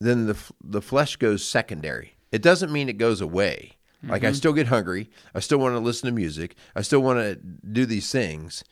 then 0.00 0.26
the 0.26 0.36
the 0.62 0.82
flesh 0.82 1.16
goes 1.16 1.44
secondary. 1.44 2.14
It 2.32 2.42
doesn't 2.42 2.72
mean 2.72 2.88
it 2.88 2.98
goes 2.98 3.20
away. 3.20 3.72
Like 4.02 4.24
I 4.24 4.32
still 4.32 4.54
get 4.54 4.68
hungry, 4.68 5.10
I 5.34 5.40
still 5.40 5.58
want 5.58 5.74
to 5.74 5.78
listen 5.78 6.06
to 6.06 6.12
music, 6.14 6.54
I 6.74 6.80
still 6.80 7.00
want 7.00 7.18
to 7.18 7.34
do 7.36 7.84
these 7.84 8.10
things. 8.10 8.64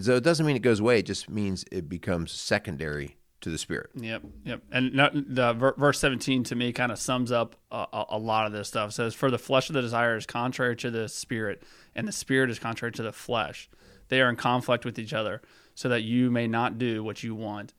So 0.00 0.16
it 0.16 0.24
doesn't 0.24 0.44
mean 0.44 0.56
it 0.56 0.62
goes 0.62 0.80
away. 0.80 0.98
It 0.98 1.06
just 1.06 1.28
means 1.28 1.64
it 1.70 1.88
becomes 1.88 2.32
secondary 2.32 3.16
to 3.44 3.50
the 3.50 3.58
spirit. 3.58 3.90
Yep, 3.94 4.22
yep. 4.44 4.62
And 4.72 4.94
no, 4.94 5.10
the 5.12 5.52
verse 5.52 6.00
seventeen 6.00 6.44
to 6.44 6.54
me 6.56 6.72
kind 6.72 6.90
of 6.90 6.98
sums 6.98 7.30
up 7.30 7.56
a, 7.70 8.04
a, 8.10 8.18
lot 8.18 8.46
of 8.46 8.52
this 8.52 8.68
stuff. 8.68 8.90
It 8.90 8.92
says, 8.94 9.14
"For 9.14 9.30
the 9.30 9.38
flesh 9.38 9.68
of 9.68 9.74
the 9.74 9.82
desire 9.82 10.16
is 10.16 10.26
contrary 10.26 10.76
to 10.76 10.90
the 10.90 11.08
spirit, 11.08 11.62
and 11.94 12.08
the 12.08 12.12
spirit 12.12 12.50
is 12.50 12.58
contrary 12.58 12.92
to 12.92 13.02
the 13.02 13.12
flesh. 13.12 13.68
They 14.08 14.20
are 14.20 14.28
in 14.28 14.36
conflict 14.36 14.84
with 14.84 14.98
each 14.98 15.12
other, 15.12 15.42
so 15.74 15.88
that 15.90 16.02
you 16.02 16.30
may 16.30 16.48
not 16.48 16.78
do 16.78 17.04
what 17.04 17.22
you 17.22 17.34
want." 17.34 17.74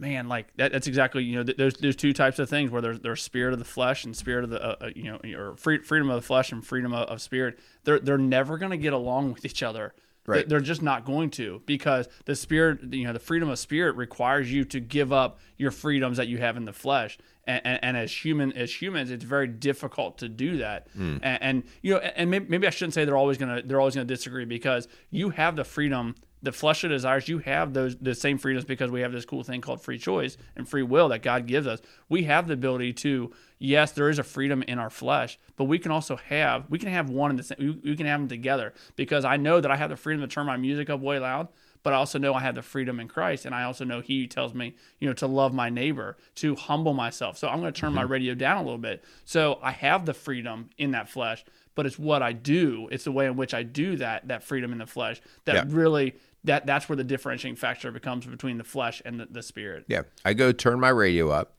Man, 0.00 0.28
like 0.28 0.54
that, 0.56 0.70
that's 0.70 0.86
exactly 0.86 1.24
you 1.24 1.36
know. 1.36 1.42
th- 1.42 1.56
There's 1.56 1.74
there's 1.78 1.96
two 1.96 2.12
types 2.12 2.38
of 2.38 2.48
things 2.48 2.70
where 2.70 2.82
there's 2.82 3.00
there's 3.00 3.22
spirit 3.22 3.52
of 3.52 3.58
the 3.58 3.64
flesh 3.64 4.04
and 4.04 4.14
spirit 4.14 4.44
of 4.44 4.50
the 4.50 4.62
uh, 4.62 4.76
uh, 4.80 4.90
you 4.94 5.04
know 5.04 5.18
or 5.36 5.56
free, 5.56 5.78
freedom 5.78 6.08
of 6.08 6.16
the 6.16 6.26
flesh 6.26 6.52
and 6.52 6.64
freedom 6.64 6.92
of, 6.92 7.08
of 7.08 7.20
spirit. 7.20 7.58
They're 7.82 7.98
they're 7.98 8.18
never 8.18 8.58
going 8.58 8.70
to 8.70 8.76
get 8.76 8.92
along 8.92 9.32
with 9.32 9.44
each 9.44 9.62
other. 9.62 9.94
Right. 10.28 10.48
They're 10.48 10.60
just 10.60 10.82
not 10.82 11.04
going 11.04 11.30
to 11.30 11.62
because 11.66 12.08
the 12.26 12.36
spirit, 12.36 12.92
you 12.92 13.04
know, 13.04 13.12
the 13.12 13.18
freedom 13.18 13.48
of 13.48 13.58
spirit 13.58 13.96
requires 13.96 14.52
you 14.52 14.64
to 14.66 14.80
give 14.80 15.12
up 15.12 15.38
your 15.56 15.70
freedoms 15.70 16.18
that 16.18 16.28
you 16.28 16.38
have 16.38 16.56
in 16.56 16.64
the 16.64 16.72
flesh. 16.72 17.18
And, 17.46 17.62
and, 17.64 17.78
and 17.82 17.96
as 17.96 18.12
human 18.12 18.52
as 18.52 18.82
humans, 18.82 19.10
it's 19.10 19.24
very 19.24 19.48
difficult 19.48 20.18
to 20.18 20.28
do 20.28 20.58
that. 20.58 20.88
Hmm. 20.92 21.16
And, 21.22 21.42
and 21.42 21.62
you 21.80 21.94
know, 21.94 22.00
and 22.00 22.30
maybe, 22.30 22.46
maybe 22.48 22.66
I 22.66 22.70
shouldn't 22.70 22.94
say 22.94 23.06
they're 23.06 23.16
always 23.16 23.38
gonna 23.38 23.62
they're 23.64 23.80
always 23.80 23.94
gonna 23.94 24.04
disagree 24.04 24.44
because 24.44 24.86
you 25.10 25.30
have 25.30 25.56
the 25.56 25.64
freedom. 25.64 26.14
The 26.42 26.52
fleshly 26.52 26.88
desires, 26.88 27.28
you 27.28 27.38
have 27.38 27.72
those 27.74 27.96
the 27.96 28.14
same 28.14 28.38
freedoms 28.38 28.64
because 28.64 28.90
we 28.90 29.00
have 29.00 29.12
this 29.12 29.24
cool 29.24 29.42
thing 29.42 29.60
called 29.60 29.82
free 29.82 29.98
choice 29.98 30.36
and 30.56 30.68
free 30.68 30.84
will 30.84 31.08
that 31.08 31.22
God 31.22 31.46
gives 31.46 31.66
us. 31.66 31.80
We 32.08 32.24
have 32.24 32.46
the 32.46 32.54
ability 32.54 32.92
to, 32.94 33.32
yes, 33.58 33.90
there 33.92 34.08
is 34.08 34.18
a 34.18 34.22
freedom 34.22 34.62
in 34.62 34.78
our 34.78 34.90
flesh, 34.90 35.38
but 35.56 35.64
we 35.64 35.78
can 35.78 35.90
also 35.90 36.16
have 36.16 36.66
we 36.70 36.78
can 36.78 36.90
have 36.90 37.10
one 37.10 37.30
in 37.30 37.36
the 37.36 37.42
same. 37.42 37.80
We, 37.82 37.96
can 37.96 38.06
have 38.06 38.20
them 38.20 38.28
together 38.28 38.72
because 38.94 39.24
I 39.24 39.36
know 39.36 39.60
that 39.60 39.70
I 39.70 39.76
have 39.76 39.90
the 39.90 39.96
freedom 39.96 40.20
to 40.22 40.32
turn 40.32 40.46
my 40.46 40.56
music 40.56 40.88
up 40.90 41.00
way 41.00 41.18
loud, 41.18 41.48
but 41.82 41.92
I 41.92 41.96
also 41.96 42.18
know 42.18 42.34
I 42.34 42.40
have 42.40 42.54
the 42.54 42.62
freedom 42.62 43.00
in 43.00 43.08
Christ, 43.08 43.44
and 43.44 43.54
I 43.54 43.64
also 43.64 43.84
know 43.84 44.00
He 44.00 44.26
tells 44.26 44.54
me, 44.54 44.76
you 45.00 45.08
know, 45.08 45.14
to 45.14 45.26
love 45.26 45.52
my 45.52 45.70
neighbor, 45.70 46.16
to 46.36 46.54
humble 46.54 46.94
myself. 46.94 47.38
So 47.38 47.48
I'm 47.48 47.60
going 47.60 47.72
to 47.72 47.80
turn 47.80 47.92
my 47.94 48.02
mm-hmm. 48.02 48.12
radio 48.12 48.34
down 48.34 48.58
a 48.58 48.62
little 48.62 48.78
bit. 48.78 49.04
So 49.24 49.58
I 49.62 49.72
have 49.72 50.06
the 50.06 50.14
freedom 50.14 50.70
in 50.78 50.92
that 50.92 51.08
flesh, 51.08 51.44
but 51.74 51.86
it's 51.86 51.98
what 51.98 52.22
I 52.22 52.32
do. 52.32 52.88
It's 52.90 53.04
the 53.04 53.12
way 53.12 53.26
in 53.26 53.36
which 53.36 53.54
I 53.54 53.62
do 53.62 53.96
that 53.96 54.28
that 54.28 54.42
freedom 54.42 54.72
in 54.72 54.78
the 54.78 54.86
flesh 54.86 55.20
that 55.44 55.54
Yeah. 55.54 55.64
really 55.68 56.14
that 56.44 56.66
that's 56.66 56.88
where 56.88 56.96
the 56.96 57.04
differentiating 57.04 57.56
factor 57.56 57.90
becomes 57.90 58.26
between 58.26 58.58
the 58.58 58.64
flesh 58.64 59.02
and 59.04 59.20
the, 59.20 59.26
the 59.30 59.42
spirit. 59.42 59.84
Yeah. 59.88 60.02
I 60.24 60.34
go 60.34 60.52
turn 60.52 60.80
my 60.80 60.88
radio 60.90 61.30
up 61.30 61.56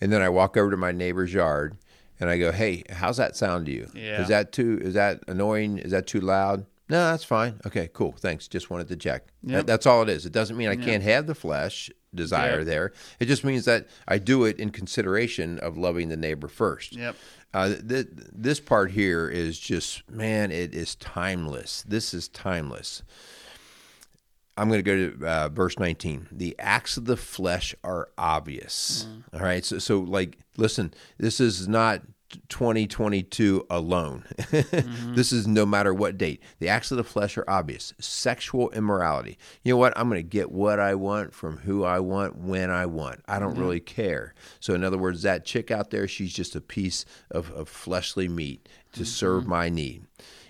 and 0.00 0.12
then 0.12 0.22
I 0.22 0.28
walk 0.28 0.56
over 0.56 0.70
to 0.70 0.76
my 0.76 0.92
neighbor's 0.92 1.32
yard 1.32 1.76
and 2.20 2.28
I 2.28 2.38
go, 2.38 2.52
Hey, 2.52 2.84
how's 2.90 3.16
that 3.16 3.36
sound 3.36 3.66
to 3.66 3.72
you? 3.72 3.88
Yeah. 3.94 4.22
Is 4.22 4.28
that 4.28 4.52
too 4.52 4.78
is 4.82 4.94
that 4.94 5.20
annoying? 5.28 5.78
Is 5.78 5.92
that 5.92 6.06
too 6.06 6.20
loud? 6.20 6.66
No, 6.90 7.10
that's 7.10 7.24
fine. 7.24 7.60
Okay, 7.66 7.90
cool. 7.92 8.12
Thanks. 8.18 8.48
Just 8.48 8.70
wanted 8.70 8.88
to 8.88 8.96
check. 8.96 9.26
Yep. 9.42 9.56
That, 9.58 9.66
that's 9.66 9.86
all 9.86 10.02
it 10.02 10.08
is. 10.08 10.24
It 10.24 10.32
doesn't 10.32 10.56
mean 10.56 10.68
I 10.68 10.76
can't 10.76 11.02
have 11.02 11.26
the 11.26 11.34
flesh 11.34 11.90
desire 12.14 12.60
Yeah. 12.60 12.64
there. 12.64 12.92
It 13.20 13.26
just 13.26 13.44
means 13.44 13.66
that 13.66 13.88
I 14.06 14.16
do 14.16 14.44
it 14.44 14.58
in 14.58 14.70
consideration 14.70 15.58
of 15.58 15.76
loving 15.76 16.08
the 16.08 16.16
neighbor 16.16 16.48
first. 16.48 16.96
Yep. 16.96 17.16
Uh, 17.52 17.74
th- 17.86 18.06
this 18.32 18.58
part 18.60 18.92
here 18.92 19.28
is 19.28 19.58
just, 19.58 20.08
man, 20.10 20.50
it 20.50 20.74
is 20.74 20.94
timeless. 20.94 21.82
This 21.86 22.14
is 22.14 22.28
timeless. 22.28 23.02
I'm 24.58 24.68
going 24.68 24.82
to 24.82 24.82
go 24.82 25.10
to 25.10 25.26
uh, 25.26 25.48
verse 25.50 25.78
19. 25.78 26.28
The 26.32 26.56
acts 26.58 26.96
of 26.96 27.04
the 27.04 27.16
flesh 27.16 27.74
are 27.84 28.08
obvious. 28.18 29.06
Mm-hmm. 29.08 29.36
All 29.36 29.42
right. 29.42 29.64
So, 29.64 29.78
so, 29.78 30.00
like, 30.00 30.38
listen, 30.56 30.92
this 31.16 31.38
is 31.38 31.68
not 31.68 32.02
2022 32.48 33.66
alone. 33.70 34.24
Mm-hmm. 34.48 35.14
this 35.14 35.32
is 35.32 35.46
no 35.46 35.64
matter 35.66 35.92
what 35.94 36.18
date. 36.18 36.42
The 36.58 36.68
acts 36.68 36.90
of 36.90 36.96
the 36.96 37.04
flesh 37.04 37.36
are 37.36 37.48
obvious. 37.48 37.92
Sexual 38.00 38.70
immorality. 38.70 39.38
You 39.62 39.72
know 39.72 39.76
what? 39.76 39.96
I'm 39.96 40.08
going 40.08 40.22
to 40.22 40.28
get 40.28 40.50
what 40.50 40.80
I 40.80 40.94
want 40.94 41.32
from 41.32 41.58
who 41.58 41.84
I 41.84 42.00
want 42.00 42.36
when 42.36 42.70
I 42.70 42.86
want. 42.86 43.20
I 43.28 43.38
don't 43.38 43.52
mm-hmm. 43.52 43.60
really 43.60 43.80
care. 43.80 44.34
So, 44.58 44.74
in 44.74 44.84
other 44.84 44.98
words, 44.98 45.22
that 45.22 45.44
chick 45.44 45.70
out 45.70 45.90
there, 45.90 46.08
she's 46.08 46.32
just 46.32 46.56
a 46.56 46.60
piece 46.60 47.04
of, 47.30 47.50
of 47.52 47.68
fleshly 47.68 48.28
meat 48.28 48.68
to 48.92 49.04
serve 49.04 49.46
my 49.46 49.68
need. 49.68 50.04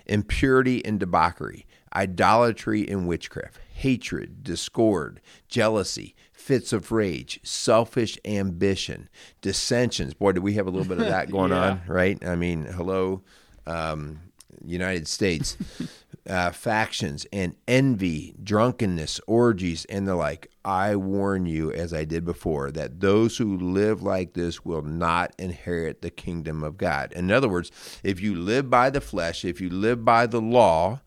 Impurity 0.05 0.83
and 0.85 0.99
debauchery, 0.99 1.65
idolatry 1.93 2.87
and 2.87 3.07
witchcraft, 3.07 3.59
hatred, 3.79 4.43
discord, 4.43 5.21
jealousy, 5.47 6.15
fits 6.33 6.73
of 6.73 6.91
rage, 6.91 7.39
selfish 7.43 8.17
ambition, 8.25 9.07
dissensions. 9.41 10.13
Boy, 10.13 10.33
do 10.33 10.41
we 10.41 10.53
have 10.55 10.67
a 10.67 10.69
little 10.69 10.87
bit 10.87 10.99
of 10.99 11.07
that 11.07 11.31
going 11.35 11.51
Yeah. 11.51 11.71
on, 11.71 11.81
right? 11.87 12.23
I 12.25 12.35
mean, 12.35 12.65
hello, 12.65 13.21
um, 13.65 14.19
United 14.65 15.07
States. 15.07 15.57
Uh, 16.27 16.51
factions 16.51 17.25
and 17.33 17.55
envy, 17.67 18.35
drunkenness, 18.43 19.19
orgies, 19.25 19.85
and 19.85 20.07
the 20.07 20.13
like. 20.15 20.51
I 20.63 20.95
warn 20.95 21.47
you, 21.47 21.71
as 21.71 21.91
I 21.91 22.03
did 22.05 22.23
before, 22.23 22.69
that 22.71 22.99
those 22.99 23.37
who 23.37 23.57
live 23.57 24.03
like 24.03 24.33
this 24.33 24.63
will 24.63 24.83
not 24.83 25.33
inherit 25.39 26.03
the 26.03 26.11
kingdom 26.11 26.61
of 26.63 26.77
God. 26.77 27.13
In 27.13 27.31
other 27.31 27.49
words, 27.49 27.71
if 28.03 28.19
you 28.21 28.35
live 28.35 28.69
by 28.69 28.91
the 28.91 29.01
flesh, 29.01 29.43
if 29.43 29.59
you 29.59 29.69
live 29.71 30.05
by 30.05 30.27
the 30.27 30.41
law, 30.41 31.01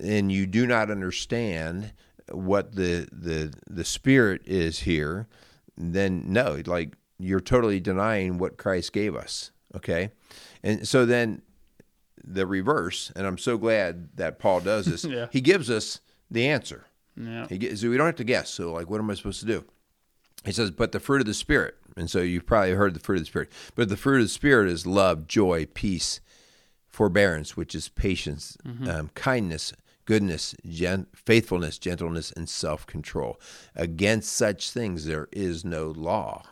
and 0.00 0.30
you 0.30 0.44
do 0.44 0.66
not 0.66 0.90
understand 0.90 1.92
what 2.32 2.74
the 2.74 3.08
the 3.12 3.52
the 3.68 3.84
spirit 3.84 4.42
is 4.46 4.80
here, 4.80 5.26
then 5.76 6.24
no, 6.26 6.62
like 6.66 6.94
you're 7.18 7.40
totally 7.40 7.80
denying 7.80 8.38
what 8.38 8.56
Christ 8.56 8.92
gave 8.92 9.14
us. 9.16 9.50
Okay, 9.76 10.10
and 10.62 10.86
so 10.86 11.04
then 11.06 11.42
the 12.24 12.46
reverse, 12.46 13.12
and 13.16 13.26
I'm 13.26 13.38
so 13.38 13.56
glad 13.58 14.16
that 14.16 14.38
Paul 14.38 14.60
does 14.60 14.86
this. 14.86 15.04
Yeah. 15.08 15.26
He 15.30 15.40
gives 15.40 15.70
us 15.70 16.00
the 16.30 16.46
answer. 16.48 16.86
Yeah. 17.16 17.46
He 17.48 17.58
gives, 17.58 17.80
so 17.80 17.88
we 17.90 17.96
don't 17.96 18.06
have 18.06 18.16
to 18.16 18.24
guess. 18.24 18.50
So 18.50 18.72
like, 18.72 18.90
what 18.90 19.00
am 19.00 19.10
I 19.10 19.14
supposed 19.14 19.40
to 19.40 19.46
do? 19.46 19.64
He 20.44 20.52
says, 20.52 20.70
but 20.70 20.92
the 20.92 21.00
fruit 21.00 21.20
of 21.20 21.26
the 21.26 21.34
spirit, 21.34 21.76
and 21.96 22.08
so 22.08 22.20
you've 22.20 22.46
probably 22.46 22.72
heard 22.72 22.94
the 22.94 23.00
fruit 23.00 23.16
of 23.16 23.22
the 23.22 23.26
spirit. 23.26 23.50
But 23.74 23.88
the 23.88 23.96
fruit 23.96 24.16
of 24.18 24.24
the 24.24 24.28
spirit 24.28 24.68
is 24.68 24.86
love, 24.86 25.26
joy, 25.26 25.66
peace, 25.74 26.20
forbearance, 26.86 27.56
which 27.56 27.74
is 27.74 27.88
patience, 27.88 28.56
um, 28.88 29.10
kindness, 29.14 29.72
goodness, 30.08 30.54
gen- 30.66 31.06
faithfulness, 31.14 31.76
gentleness, 31.76 32.32
and 32.32 32.48
self 32.48 32.86
control. 32.86 33.38
Against 33.76 34.32
such 34.32 34.70
things 34.70 35.04
there 35.04 35.28
is 35.32 35.66
no 35.66 35.90
law. 35.90 36.44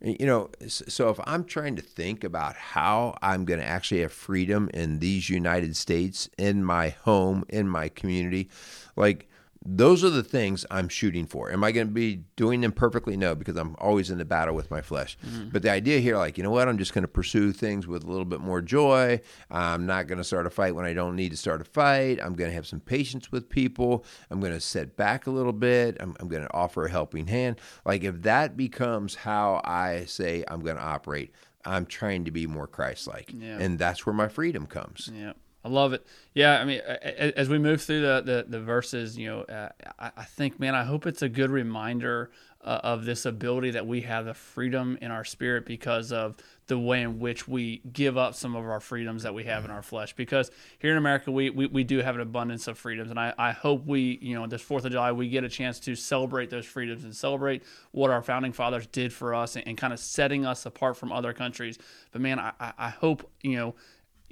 You 0.00 0.26
know, 0.26 0.50
so 0.68 1.08
if 1.08 1.18
I'm 1.24 1.42
trying 1.44 1.74
to 1.74 1.82
think 1.82 2.22
about 2.22 2.54
how 2.54 3.16
I'm 3.20 3.44
going 3.44 3.58
to 3.58 3.66
actually 3.66 4.02
have 4.02 4.12
freedom 4.12 4.70
in 4.72 5.00
these 5.00 5.28
United 5.28 5.76
States, 5.76 6.28
in 6.38 6.62
my 6.62 6.90
home, 6.90 7.44
in 7.48 7.68
my 7.68 7.88
community, 7.88 8.48
like 8.94 9.28
those 9.66 10.04
are 10.04 10.10
the 10.10 10.22
things 10.22 10.66
I'm 10.70 10.88
shooting 10.88 11.26
for. 11.26 11.50
Am 11.50 11.64
I 11.64 11.72
going 11.72 11.86
to 11.86 11.92
be 11.92 12.24
doing 12.36 12.60
them 12.60 12.72
perfectly? 12.72 13.16
No, 13.16 13.34
because 13.34 13.56
I'm 13.56 13.74
always 13.78 14.10
in 14.10 14.18
the 14.18 14.24
battle 14.24 14.54
with 14.54 14.70
my 14.70 14.82
flesh. 14.82 15.16
Mm-hmm. 15.26 15.48
But 15.48 15.62
the 15.62 15.70
idea 15.70 16.00
here, 16.00 16.18
like, 16.18 16.36
you 16.36 16.44
know 16.44 16.50
what? 16.50 16.68
I'm 16.68 16.76
just 16.76 16.92
going 16.92 17.02
to 17.02 17.08
pursue 17.08 17.52
things 17.52 17.86
with 17.86 18.04
a 18.04 18.06
little 18.06 18.26
bit 18.26 18.40
more 18.40 18.60
joy. 18.60 19.22
I'm 19.50 19.86
not 19.86 20.06
going 20.06 20.18
to 20.18 20.24
start 20.24 20.46
a 20.46 20.50
fight 20.50 20.74
when 20.74 20.84
I 20.84 20.92
don't 20.92 21.16
need 21.16 21.30
to 21.30 21.36
start 21.36 21.62
a 21.62 21.64
fight. 21.64 22.18
I'm 22.22 22.34
going 22.34 22.50
to 22.50 22.54
have 22.54 22.66
some 22.66 22.80
patience 22.80 23.32
with 23.32 23.48
people. 23.48 24.04
I'm 24.30 24.40
going 24.40 24.52
to 24.52 24.60
set 24.60 24.96
back 24.96 25.26
a 25.26 25.30
little 25.30 25.52
bit. 25.52 25.96
I'm, 25.98 26.14
I'm 26.20 26.28
going 26.28 26.42
to 26.42 26.54
offer 26.54 26.84
a 26.84 26.90
helping 26.90 27.28
hand. 27.28 27.58
Like, 27.86 28.04
if 28.04 28.20
that 28.22 28.56
becomes 28.58 29.14
how 29.14 29.62
I 29.64 30.04
say 30.04 30.44
I'm 30.46 30.60
going 30.60 30.76
to 30.76 30.82
operate, 30.82 31.32
I'm 31.64 31.86
trying 31.86 32.26
to 32.26 32.30
be 32.30 32.46
more 32.46 32.66
Christ 32.66 33.06
like. 33.06 33.32
Yeah. 33.32 33.58
And 33.58 33.78
that's 33.78 34.04
where 34.04 34.12
my 34.12 34.28
freedom 34.28 34.66
comes. 34.66 35.10
Yeah, 35.12 35.32
I 35.64 35.68
love 35.70 35.94
it. 35.94 36.06
Yeah, 36.34 36.60
I 36.60 36.64
mean, 36.64 36.80
as 36.80 37.48
we 37.48 37.58
move 37.58 37.80
through 37.80 38.02
the 38.02 38.22
the, 38.24 38.44
the 38.46 38.60
verses, 38.60 39.16
you 39.16 39.28
know, 39.28 39.40
uh, 39.42 39.70
I, 39.98 40.10
I 40.18 40.24
think, 40.24 40.60
man, 40.60 40.74
I 40.74 40.84
hope 40.84 41.06
it's 41.06 41.22
a 41.22 41.28
good 41.28 41.50
reminder 41.50 42.30
uh, 42.64 42.80
of 42.82 43.04
this 43.04 43.26
ability 43.26 43.70
that 43.72 43.86
we 43.86 44.00
have 44.02 44.24
the 44.24 44.34
freedom 44.34 44.98
in 45.00 45.10
our 45.10 45.24
spirit 45.24 45.66
because 45.66 46.12
of 46.12 46.36
the 46.66 46.78
way 46.78 47.02
in 47.02 47.18
which 47.18 47.46
we 47.46 47.82
give 47.92 48.16
up 48.16 48.34
some 48.34 48.56
of 48.56 48.64
our 48.64 48.80
freedoms 48.80 49.22
that 49.22 49.34
we 49.34 49.44
have 49.44 49.66
in 49.66 49.70
our 49.70 49.82
flesh. 49.82 50.14
Because 50.14 50.50
here 50.78 50.90
in 50.90 50.96
America, 50.96 51.30
we 51.30 51.50
we, 51.50 51.66
we 51.66 51.84
do 51.84 51.98
have 51.98 52.14
an 52.14 52.20
abundance 52.20 52.66
of 52.66 52.76
freedoms, 52.76 53.10
and 53.10 53.18
I, 53.18 53.32
I 53.38 53.52
hope 53.52 53.86
we, 53.86 54.18
you 54.20 54.34
know, 54.34 54.46
this 54.46 54.62
Fourth 54.62 54.84
of 54.84 54.92
July, 54.92 55.12
we 55.12 55.28
get 55.28 55.44
a 55.44 55.48
chance 55.48 55.78
to 55.80 55.94
celebrate 55.94 56.50
those 56.50 56.66
freedoms 56.66 57.04
and 57.04 57.14
celebrate 57.14 57.62
what 57.92 58.10
our 58.10 58.22
founding 58.22 58.52
fathers 58.52 58.86
did 58.86 59.12
for 59.12 59.34
us 59.34 59.56
and, 59.56 59.66
and 59.66 59.78
kind 59.78 59.92
of 59.92 59.98
setting 59.98 60.44
us 60.44 60.66
apart 60.66 60.96
from 60.96 61.12
other 61.12 61.32
countries. 61.32 61.78
But 62.12 62.20
man, 62.20 62.38
I, 62.38 62.52
I 62.60 62.72
I 62.78 62.88
hope 62.90 63.30
you 63.42 63.56
know 63.56 63.74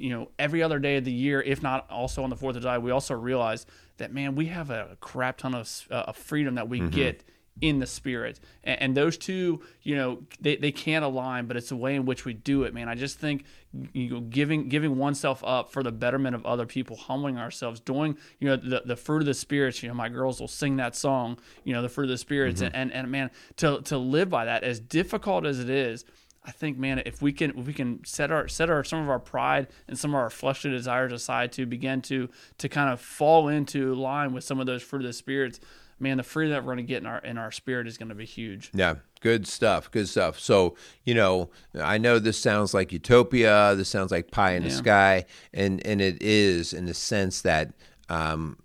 you 0.03 0.11
know, 0.11 0.29
every 0.37 0.63
other 0.63 0.81
day 0.81 0.97
of 0.97 1.05
the 1.05 1.13
year, 1.13 1.41
if 1.41 1.63
not 1.63 1.89
also 1.89 2.25
on 2.25 2.31
the 2.31 2.37
Fourth 2.37 2.57
of 2.57 2.63
July, 2.63 2.79
we 2.79 2.91
also 2.91 3.15
realize 3.15 3.67
that 3.99 4.13
man, 4.13 4.35
we 4.35 4.47
have 4.47 4.71
a 4.71 4.97
crap 5.01 5.39
ton 5.39 5.55
of, 5.55 5.87
uh, 5.91 5.95
of 6.09 6.17
freedom 6.17 6.57
that 6.57 6.69
we 6.69 6.81
get 6.91 7.23
in 7.61 7.79
the 7.79 7.87
spirit, 7.87 8.41
and, 8.65 8.81
and 8.83 8.97
those 8.97 9.17
two, 9.17 9.61
you 9.83 9.95
know, 9.95 10.23
they, 10.41 10.57
they 10.57 10.73
can't 10.73 11.05
align, 11.05 11.47
but 11.47 11.57
it's 11.57 11.69
the 11.69 11.77
way 11.77 11.95
in 11.95 12.05
which 12.05 12.25
we 12.25 12.33
do 12.33 12.65
it, 12.65 12.75
man. 12.75 12.89
I 12.89 12.95
just 12.97 13.19
think 13.19 13.45
you 13.93 14.11
know, 14.11 14.21
giving 14.21 14.69
giving 14.69 14.97
oneself 14.97 15.45
up 15.47 15.71
for 15.71 15.83
the 15.85 15.93
betterment 15.93 16.35
of 16.35 16.45
other 16.45 16.67
people, 16.67 16.97
humbling 16.97 17.39
ourselves, 17.39 17.79
doing 17.79 18.17
you 18.41 18.49
know 18.49 18.57
the, 18.57 18.83
the 18.85 18.97
fruit 18.97 19.21
of 19.21 19.27
the 19.27 19.35
spirits. 19.35 19.83
You 19.83 19.89
know, 19.89 19.95
my 19.95 20.09
girls 20.09 20.41
will 20.41 20.49
sing 20.49 20.77
that 20.77 20.97
song, 20.97 21.39
you 21.63 21.73
know, 21.73 21.83
the 21.83 21.89
fruit 21.89 22.05
of 22.05 22.11
the 22.11 22.19
spirits, 22.19 22.61
and, 22.61 22.75
and 22.75 22.93
and 22.93 23.11
man, 23.11 23.31
to 23.59 23.81
to 23.83 23.99
live 23.99 24.29
by 24.31 24.47
that, 24.47 24.65
as 24.65 24.81
difficult 24.81 25.47
as 25.47 25.61
it 25.61 25.71
is. 25.71 26.05
I 26.45 26.51
think, 26.51 26.77
man, 26.77 27.03
if 27.07 27.23
we 27.23 27.33
can 27.33 27.57
if 27.59 27.67
we 27.67 27.73
can 27.73 28.05
set 28.05 28.33
our 28.33 28.49
set 28.49 28.69
our 28.69 28.83
some 28.83 29.03
of 29.03 29.09
our 29.09 29.21
pride 29.21 29.69
and 29.87 29.99
some 29.99 30.11
of 30.11 30.17
our 30.17 30.31
fleshly 30.31 30.71
desires 30.71 31.13
aside 31.13 31.53
to 31.53 31.67
begin 31.67 32.03
to 32.03 32.29
to 32.59 32.69
kind 32.69 32.91
of 32.91 33.01
fall 33.01 33.49
into 33.49 33.95
line 33.95 34.33
with 34.33 34.45
some 34.45 34.59
of 34.59 34.67
those 34.67 34.83
fruit 34.83 35.03
of 35.03 35.07
the 35.07 35.13
spirits, 35.13 35.61
man, 36.01 36.17
the 36.17 36.23
freedom 36.23 36.53
that 36.53 36.63
we're 36.65 36.75
going 36.75 36.79
to 36.79 36.83
get 36.83 37.01
in 37.01 37.07
our 37.07 37.19
in 37.19 37.39
our 37.39 37.53
spirit 37.53 37.87
is 37.87 37.97
going 37.97 38.09
to 38.09 38.15
be 38.15 38.27
huge. 38.27 38.71
Yeah. 38.75 38.97
Good 39.21 39.47
stuff. 39.47 39.89
Good 39.89 40.09
stuff. 40.09 40.41
So, 40.41 40.75
you 41.05 41.15
know, 41.15 41.51
I 41.81 41.97
know 41.99 42.19
this 42.19 42.41
sounds 42.41 42.75
like 42.75 42.91
utopia. 42.91 43.75
This 43.77 43.89
sounds 43.89 44.11
like 44.11 44.33
pie 44.33 44.55
in 44.55 44.65
the 44.65 44.71
sky, 44.71 45.27
and 45.55 45.85
and 45.87 46.01
it 46.01 46.21
is 46.21 46.73
in 46.73 46.87
the 46.87 46.95
sense 46.95 47.43
that 47.43 47.73
um, 48.09 48.59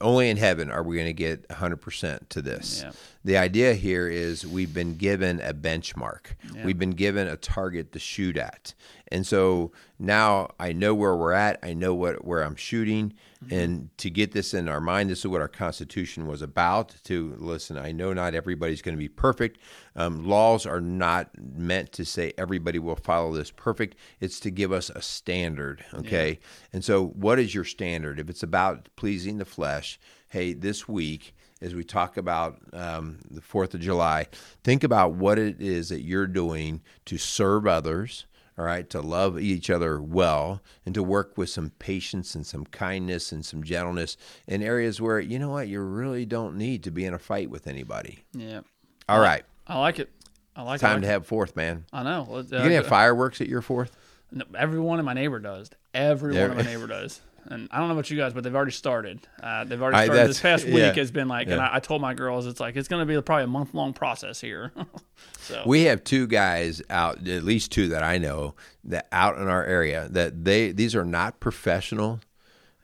only 0.00 0.30
in 0.30 0.36
heaven 0.36 0.70
are 0.70 0.82
we 0.82 0.96
going 0.96 1.06
to 1.06 1.12
get 1.12 1.48
100% 1.48 2.28
to 2.28 2.42
this. 2.42 2.82
Yeah. 2.84 2.92
The 3.24 3.36
idea 3.36 3.74
here 3.74 4.08
is 4.08 4.46
we've 4.46 4.72
been 4.72 4.96
given 4.96 5.40
a 5.40 5.52
benchmark. 5.52 6.34
Yeah. 6.54 6.64
We've 6.64 6.78
been 6.78 6.92
given 6.92 7.26
a 7.28 7.36
target 7.36 7.92
to 7.92 7.98
shoot 7.98 8.36
at. 8.36 8.74
And 9.08 9.26
so 9.26 9.72
now 9.98 10.50
I 10.58 10.72
know 10.72 10.94
where 10.94 11.16
we're 11.16 11.32
at. 11.32 11.58
I 11.62 11.74
know 11.74 11.94
what 11.94 12.24
where 12.24 12.42
I'm 12.42 12.56
shooting. 12.56 13.14
And 13.50 13.96
to 13.98 14.10
get 14.10 14.32
this 14.32 14.52
in 14.52 14.68
our 14.68 14.80
mind, 14.80 15.10
this 15.10 15.20
is 15.20 15.26
what 15.28 15.40
our 15.40 15.48
Constitution 15.48 16.26
was 16.26 16.42
about. 16.42 16.94
To 17.04 17.34
listen, 17.38 17.78
I 17.78 17.92
know 17.92 18.12
not 18.12 18.34
everybody's 18.34 18.82
going 18.82 18.96
to 18.96 18.98
be 18.98 19.08
perfect. 19.08 19.58
Um, 19.94 20.26
laws 20.26 20.66
are 20.66 20.80
not 20.80 21.30
meant 21.38 21.92
to 21.92 22.04
say 22.04 22.32
everybody 22.36 22.78
will 22.78 22.96
follow 22.96 23.32
this 23.32 23.50
perfect. 23.50 23.96
It's 24.20 24.40
to 24.40 24.50
give 24.50 24.72
us 24.72 24.90
a 24.90 25.00
standard. 25.00 25.84
Okay. 25.94 26.40
And 26.72 26.84
so, 26.84 27.06
what 27.06 27.38
is 27.38 27.54
your 27.54 27.64
standard? 27.64 28.18
If 28.18 28.28
it's 28.28 28.42
about 28.42 28.88
pleasing 28.96 29.38
the 29.38 29.44
flesh, 29.44 30.00
hey, 30.30 30.52
this 30.52 30.88
week 30.88 31.34
as 31.60 31.74
we 31.74 31.84
talk 31.84 32.16
about 32.16 32.58
um, 32.72 33.18
the 33.30 33.40
Fourth 33.40 33.74
of 33.74 33.80
July, 33.80 34.26
think 34.62 34.84
about 34.84 35.14
what 35.14 35.38
it 35.38 35.60
is 35.60 35.88
that 35.88 36.02
you're 36.02 36.26
doing 36.26 36.80
to 37.06 37.18
serve 37.18 37.66
others 37.66 38.26
all 38.58 38.64
right, 38.64 38.90
to 38.90 39.00
love 39.00 39.38
each 39.38 39.70
other 39.70 40.00
well 40.00 40.60
and 40.84 40.94
to 40.94 41.02
work 41.02 41.38
with 41.38 41.48
some 41.48 41.70
patience 41.78 42.34
and 42.34 42.44
some 42.44 42.64
kindness 42.66 43.30
and 43.30 43.44
some 43.46 43.62
gentleness 43.62 44.16
in 44.48 44.62
areas 44.62 45.00
where, 45.00 45.20
you 45.20 45.38
know 45.38 45.50
what, 45.50 45.68
you 45.68 45.80
really 45.80 46.26
don't 46.26 46.56
need 46.56 46.82
to 46.82 46.90
be 46.90 47.04
in 47.04 47.14
a 47.14 47.18
fight 47.18 47.50
with 47.50 47.66
anybody. 47.68 48.24
Yeah. 48.32 48.60
All 49.08 49.20
right, 49.20 49.44
I 49.66 49.78
like 49.78 49.98
it. 50.00 50.10
I 50.56 50.62
like 50.62 50.80
time 50.80 50.90
it. 50.90 50.94
Time 50.94 51.02
to 51.02 51.08
have 51.08 51.26
fourth, 51.26 51.54
man. 51.54 51.84
I 51.92 52.02
know. 52.02 52.26
Well, 52.28 52.42
You 52.42 52.50
gonna 52.50 52.72
have 52.74 52.86
uh, 52.86 52.88
fireworks 52.88 53.40
at 53.40 53.46
your 53.48 53.62
fourth? 53.62 53.96
No, 54.32 54.44
Everyone 54.56 54.98
in 54.98 55.04
my 55.04 55.14
neighbor 55.14 55.38
does. 55.38 55.70
Everyone 55.94 56.50
in 56.50 56.56
my 56.56 56.62
neighbor 56.74 56.86
does. 56.88 57.20
And 57.50 57.68
I 57.70 57.78
don't 57.78 57.88
know 57.88 57.94
about 57.94 58.10
you 58.10 58.16
guys, 58.16 58.32
but 58.34 58.44
they've 58.44 58.54
already 58.54 58.72
started. 58.72 59.20
Uh, 59.42 59.64
they've 59.64 59.80
already 59.80 59.96
started. 60.04 60.12
that's- 60.12 60.28
this 60.28 60.40
past 60.40 60.64
week 60.66 60.74
yeah. 60.76 60.92
has 60.92 61.10
been 61.10 61.28
like, 61.28 61.48
and 61.48 61.60
I, 61.60 61.76
I 61.76 61.80
told 61.80 62.02
my 62.02 62.14
girls, 62.14 62.46
it's 62.46 62.60
like 62.60 62.76
it's 62.76 62.88
going 62.88 63.06
to 63.06 63.06
be 63.06 63.20
probably 63.22 63.44
a 63.44 63.48
month 63.48 63.72
long 63.74 63.92
process 63.94 64.40
here. 64.40 64.72
so 65.38 65.62
We 65.66 65.84
have 65.84 66.04
two 66.04 66.26
guys 66.26 66.82
out, 66.90 67.26
at 67.26 67.44
least 67.44 67.72
two 67.72 67.88
that 67.88 68.02
I 68.02 68.18
know, 68.18 68.54
that 68.84 69.08
out 69.12 69.38
in 69.38 69.48
our 69.48 69.64
area 69.64 70.08
that 70.10 70.44
they 70.44 70.72
these 70.72 70.94
are 70.94 71.04
not 71.04 71.40
professional, 71.40 72.20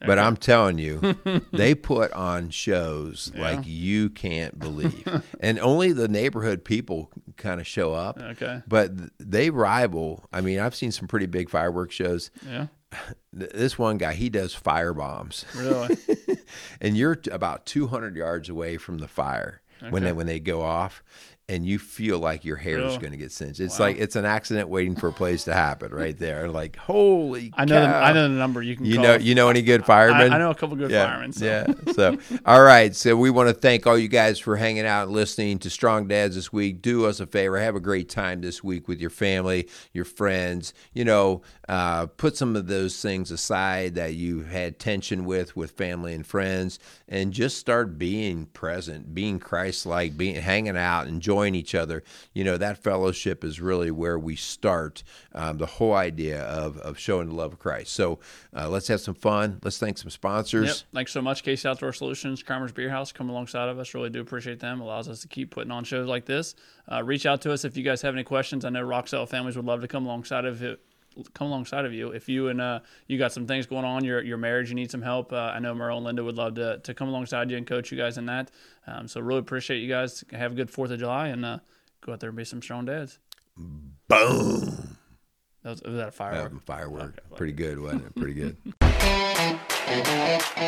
but 0.07 0.19
I'm 0.19 0.37
telling 0.37 0.77
you, 0.79 1.15
they 1.53 1.75
put 1.75 2.13
on 2.13 2.51
shows 2.51 3.33
like 3.35 3.61
you 3.65 4.11
can't 4.11 4.59
believe, 4.59 5.23
and 5.41 5.59
only 5.59 5.93
the 5.93 6.09
neighborhood 6.09 6.65
people 6.65 7.11
kind 7.37 7.61
of 7.61 7.67
show 7.67 7.95
up. 7.95 8.19
okay, 8.21 8.63
But 8.69 8.93
they 9.19 9.51
rival. 9.51 10.25
I 10.33 10.41
mean, 10.43 10.59
I've 10.59 10.75
seen 10.75 10.91
some 10.93 11.09
pretty 11.09 11.27
big 11.27 11.49
fireworks 11.49 11.95
shows. 11.95 12.31
yeah, 12.47 12.67
This 13.33 13.79
one 13.79 13.99
guy, 13.99 14.15
he 14.15 14.29
does 14.29 14.55
fire 14.55 14.95
bombs, 14.95 15.45
really, 15.57 15.97
and 16.81 16.97
you're 16.97 17.19
about 17.31 17.67
200 17.67 18.17
yards 18.17 18.49
away 18.49 18.77
from 18.77 18.99
the 18.99 19.09
fire 19.09 19.61
when 19.91 20.05
they 20.05 20.13
when 20.13 20.27
they 20.27 20.41
go 20.41 20.63
off, 20.63 21.03
and 21.49 21.67
you 21.67 21.79
feel 21.79 22.19
like 22.19 22.45
your 22.45 22.57
hair 22.57 22.79
is 22.81 22.97
going 22.97 23.11
to 23.11 23.19
get 23.19 23.31
singed. 23.31 23.61
It's 23.61 23.79
Wow. 23.79 23.87
like 23.87 23.99
it's 23.99 24.17
an 24.17 24.25
accident 24.25 24.69
waiting 24.71 24.97
for 24.97 25.09
a 25.09 25.13
place 25.13 25.45
to 25.45 25.53
happen 25.53 25.93
right 25.93 26.19
there. 26.19 26.49
Like 26.55 26.77
holy, 26.77 27.53
I 27.57 27.65
know. 27.65 27.81
The. 27.81 27.87
I 27.89 28.13
know 28.13 28.23
the 28.29 28.35
number 28.35 28.63
you 28.63 28.77
can. 28.77 28.87
You 28.87 28.95
call. 28.97 29.05
know, 29.05 29.15
you 29.17 29.35
know 29.35 29.49
any 29.49 29.61
good 29.63 29.83
I, 29.83 29.85
firemen? 29.85 30.33
I 30.33 30.39
know 30.39 30.51
a 30.51 30.55
couple 30.55 30.77
good 30.77 30.91
yeah, 30.91 31.07
firemen. 31.07 31.33
So. 31.33 31.45
Yeah. 31.45 31.93
So, 31.93 32.17
all 32.47 32.63
right. 32.63 32.95
So, 32.95 33.17
we 33.17 33.29
want 33.31 33.49
to 33.49 33.55
thank 33.55 33.87
all 33.87 33.99
you 33.99 34.07
guys 34.09 34.39
for 34.39 34.57
hanging 34.57 34.87
out 34.87 35.09
and 35.09 35.13
listening 35.13 35.59
to 35.61 35.71
Strong 35.71 36.09
Dads 36.09 36.37
this 36.37 36.53
week. 36.53 36.81
Do 36.81 37.07
us 37.07 37.19
a 37.19 37.27
favor. 37.27 37.59
Have 37.59 37.75
a 37.75 37.81
great 37.81 38.09
time 38.09 38.41
this 38.41 38.63
week 38.63 38.87
with 38.87 39.01
your 39.01 39.11
family, 39.11 39.69
your 39.93 40.05
friends. 40.05 40.73
You 40.93 41.05
know, 41.05 41.43
uh, 41.69 42.07
put 42.07 42.37
some 42.37 42.55
of 42.55 42.69
those 42.69 43.01
things 43.03 43.31
aside 43.33 43.97
that 43.97 44.15
you 44.15 44.43
had 44.45 44.79
tension 44.79 45.25
with, 45.25 45.57
with 45.57 45.73
family 45.73 46.15
and 46.15 46.25
friends, 46.25 46.79
and 47.09 47.33
just 47.33 47.59
start 47.59 47.99
being 47.99 48.47
present, 48.47 49.13
being 49.15 49.41
Christ 49.41 49.87
like, 49.87 50.17
being 50.17 50.37
hanging 50.37 50.77
out, 50.77 51.09
enjoying 51.09 51.34
each 51.55 51.75
other. 51.75 52.03
You 52.33 52.45
know, 52.45 52.57
that 52.57 52.83
fellowship 52.83 53.43
is 53.45 53.61
really 53.61 53.91
where 53.91 54.19
we 54.19 54.37
start 54.37 55.03
um, 55.35 55.59
the 55.59 55.67
whole 55.67 55.95
idea 55.95 56.43
of, 56.43 56.79
of 56.79 56.99
showing 56.99 57.29
the 57.29 57.35
love 57.35 57.53
of 57.55 57.59
Christ. 57.59 57.93
So, 57.93 58.21
uh, 58.57 58.69
let's 58.69 58.89
have 58.89 59.01
some 59.01 59.15
fun. 59.15 59.61
Let's 59.63 59.79
thank 59.79 59.99
some 59.99 60.11
sponsors. 60.11 60.67
Yep. 60.67 60.77
Thanks 60.93 61.13
so 61.13 61.23
much, 61.23 61.43
Case 61.43 61.67
Outdoor 61.67 61.93
Solutions, 61.93 62.43
Kramer's 62.43 62.73
Beer 62.73 62.91
House, 62.91 63.13
come 63.13 63.29
alongside 63.31 63.69
of 63.69 63.79
us. 63.79 63.95
Really 63.95 64.11
do 64.11 64.21
appreciate 64.21 64.61
them. 64.61 64.81
Allows 64.81 65.09
us 65.09 65.21
to 65.21 65.29
keep 65.29 65.51
putting 65.51 65.71
on 65.71 65.85
shows 65.85 66.09
like 66.09 66.27
this. 66.27 66.55
Uh, 66.91 67.03
reach 67.03 67.27
out 67.27 67.41
to 67.43 67.53
us 67.53 67.65
if 67.65 67.77
you 67.77 67.83
guys 67.83 68.03
have 68.03 68.15
any 68.15 68.25
questions. 68.25 68.65
I 68.65 68.71
know 68.71 69.03
Solid 69.07 69.29
Families 69.29 69.57
would 69.57 69.65
love 69.65 69.81
to 69.81 69.89
come 69.89 70.07
alongside 70.07 70.45
of 70.45 70.63
it. 70.63 70.81
Come 71.35 71.47
alongside 71.49 71.85
of 71.85 71.93
you 71.93 72.11
if 72.11 72.29
you 72.29 72.49
and 72.49 72.61
uh, 72.61 72.81
you 73.07 73.19
got 73.19 73.33
some 73.33 73.47
things 73.47 73.67
going 73.67 73.85
on 73.85 74.05
your 74.05 74.23
your 74.23 74.37
marriage 74.37 74.69
you 74.69 74.75
need 74.75 74.91
some 74.91 75.03
help 75.03 75.33
uh, 75.33 75.53
I 75.55 75.59
know 75.61 75.75
Merle 75.75 75.99
and 75.99 76.07
Linda 76.07 76.25
would 76.25 76.37
love 76.37 76.55
to, 76.55 76.79
to 76.79 76.95
come 76.95 77.09
alongside 77.09 77.51
you 77.51 77.57
and 77.57 77.67
coach 77.67 77.93
you 77.93 77.99
guys 77.99 78.19
in 78.19 78.27
that 78.27 78.51
um, 78.87 79.07
so 79.09 79.21
really 79.21 79.41
appreciate 79.41 79.79
you 79.79 79.89
guys 79.89 80.25
have 80.33 80.53
a 80.53 80.55
good 80.55 80.71
Fourth 80.71 80.91
of 80.91 80.99
July 80.99 81.29
and 81.29 81.45
uh, 81.45 81.59
go 82.01 82.13
out 82.13 82.21
there 82.21 82.31
and 82.31 82.37
be 82.37 82.45
some 82.45 82.61
strong 82.63 82.85
dads 82.85 83.19
Boom. 83.57 83.97
that 85.63 85.71
was, 85.71 85.83
was 85.83 85.95
that 85.97 86.09
a 86.09 86.13
firework 86.13 86.53
Um, 86.53 86.61
firework. 86.67 87.21
Okay. 87.27 87.37
Pretty 87.37 87.53
good, 87.53 87.79
wasn't 87.79 88.07
it? 88.07 88.15
Pretty 88.17 88.35
good. 88.35 88.57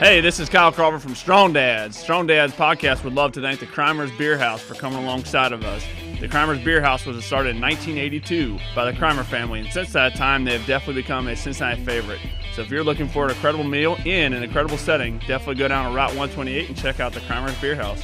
Hey, 0.00 0.20
this 0.20 0.38
is 0.38 0.50
Kyle 0.50 0.70
Crawford 0.70 1.00
from 1.00 1.14
Strong 1.14 1.54
Dads. 1.54 1.96
Strong 1.96 2.26
Dads 2.26 2.52
podcast 2.52 3.04
would 3.04 3.14
love 3.14 3.32
to 3.32 3.40
thank 3.40 3.60
the 3.60 3.66
Kreimer's 3.66 4.10
Beer 4.18 4.36
House 4.36 4.60
for 4.60 4.74
coming 4.74 4.98
alongside 4.98 5.52
of 5.52 5.64
us. 5.64 5.82
The 6.20 6.28
Kreimer's 6.28 6.64
Beer 6.64 6.80
House 6.80 7.04
was 7.04 7.22
started 7.24 7.56
in 7.56 7.60
1982 7.60 8.58
by 8.74 8.90
the 8.90 8.96
Kreimer 8.96 9.24
family, 9.24 9.60
and 9.60 9.72
since 9.72 9.92
that 9.92 10.14
time, 10.14 10.44
they 10.44 10.56
have 10.56 10.66
definitely 10.66 11.02
become 11.02 11.28
a 11.28 11.36
Cincinnati 11.36 11.84
favorite. 11.84 12.20
So 12.54 12.62
if 12.62 12.70
you're 12.70 12.84
looking 12.84 13.08
for 13.08 13.24
an 13.24 13.30
incredible 13.30 13.64
meal 13.64 13.96
in 14.04 14.32
an 14.32 14.42
incredible 14.42 14.78
setting, 14.78 15.18
definitely 15.26 15.56
go 15.56 15.68
down 15.68 15.90
to 15.90 15.96
Route 15.96 16.10
128 16.10 16.68
and 16.68 16.78
check 16.78 17.00
out 17.00 17.12
the 17.12 17.20
Kreimer's 17.20 17.60
Beer 17.60 17.74
House. 17.74 18.02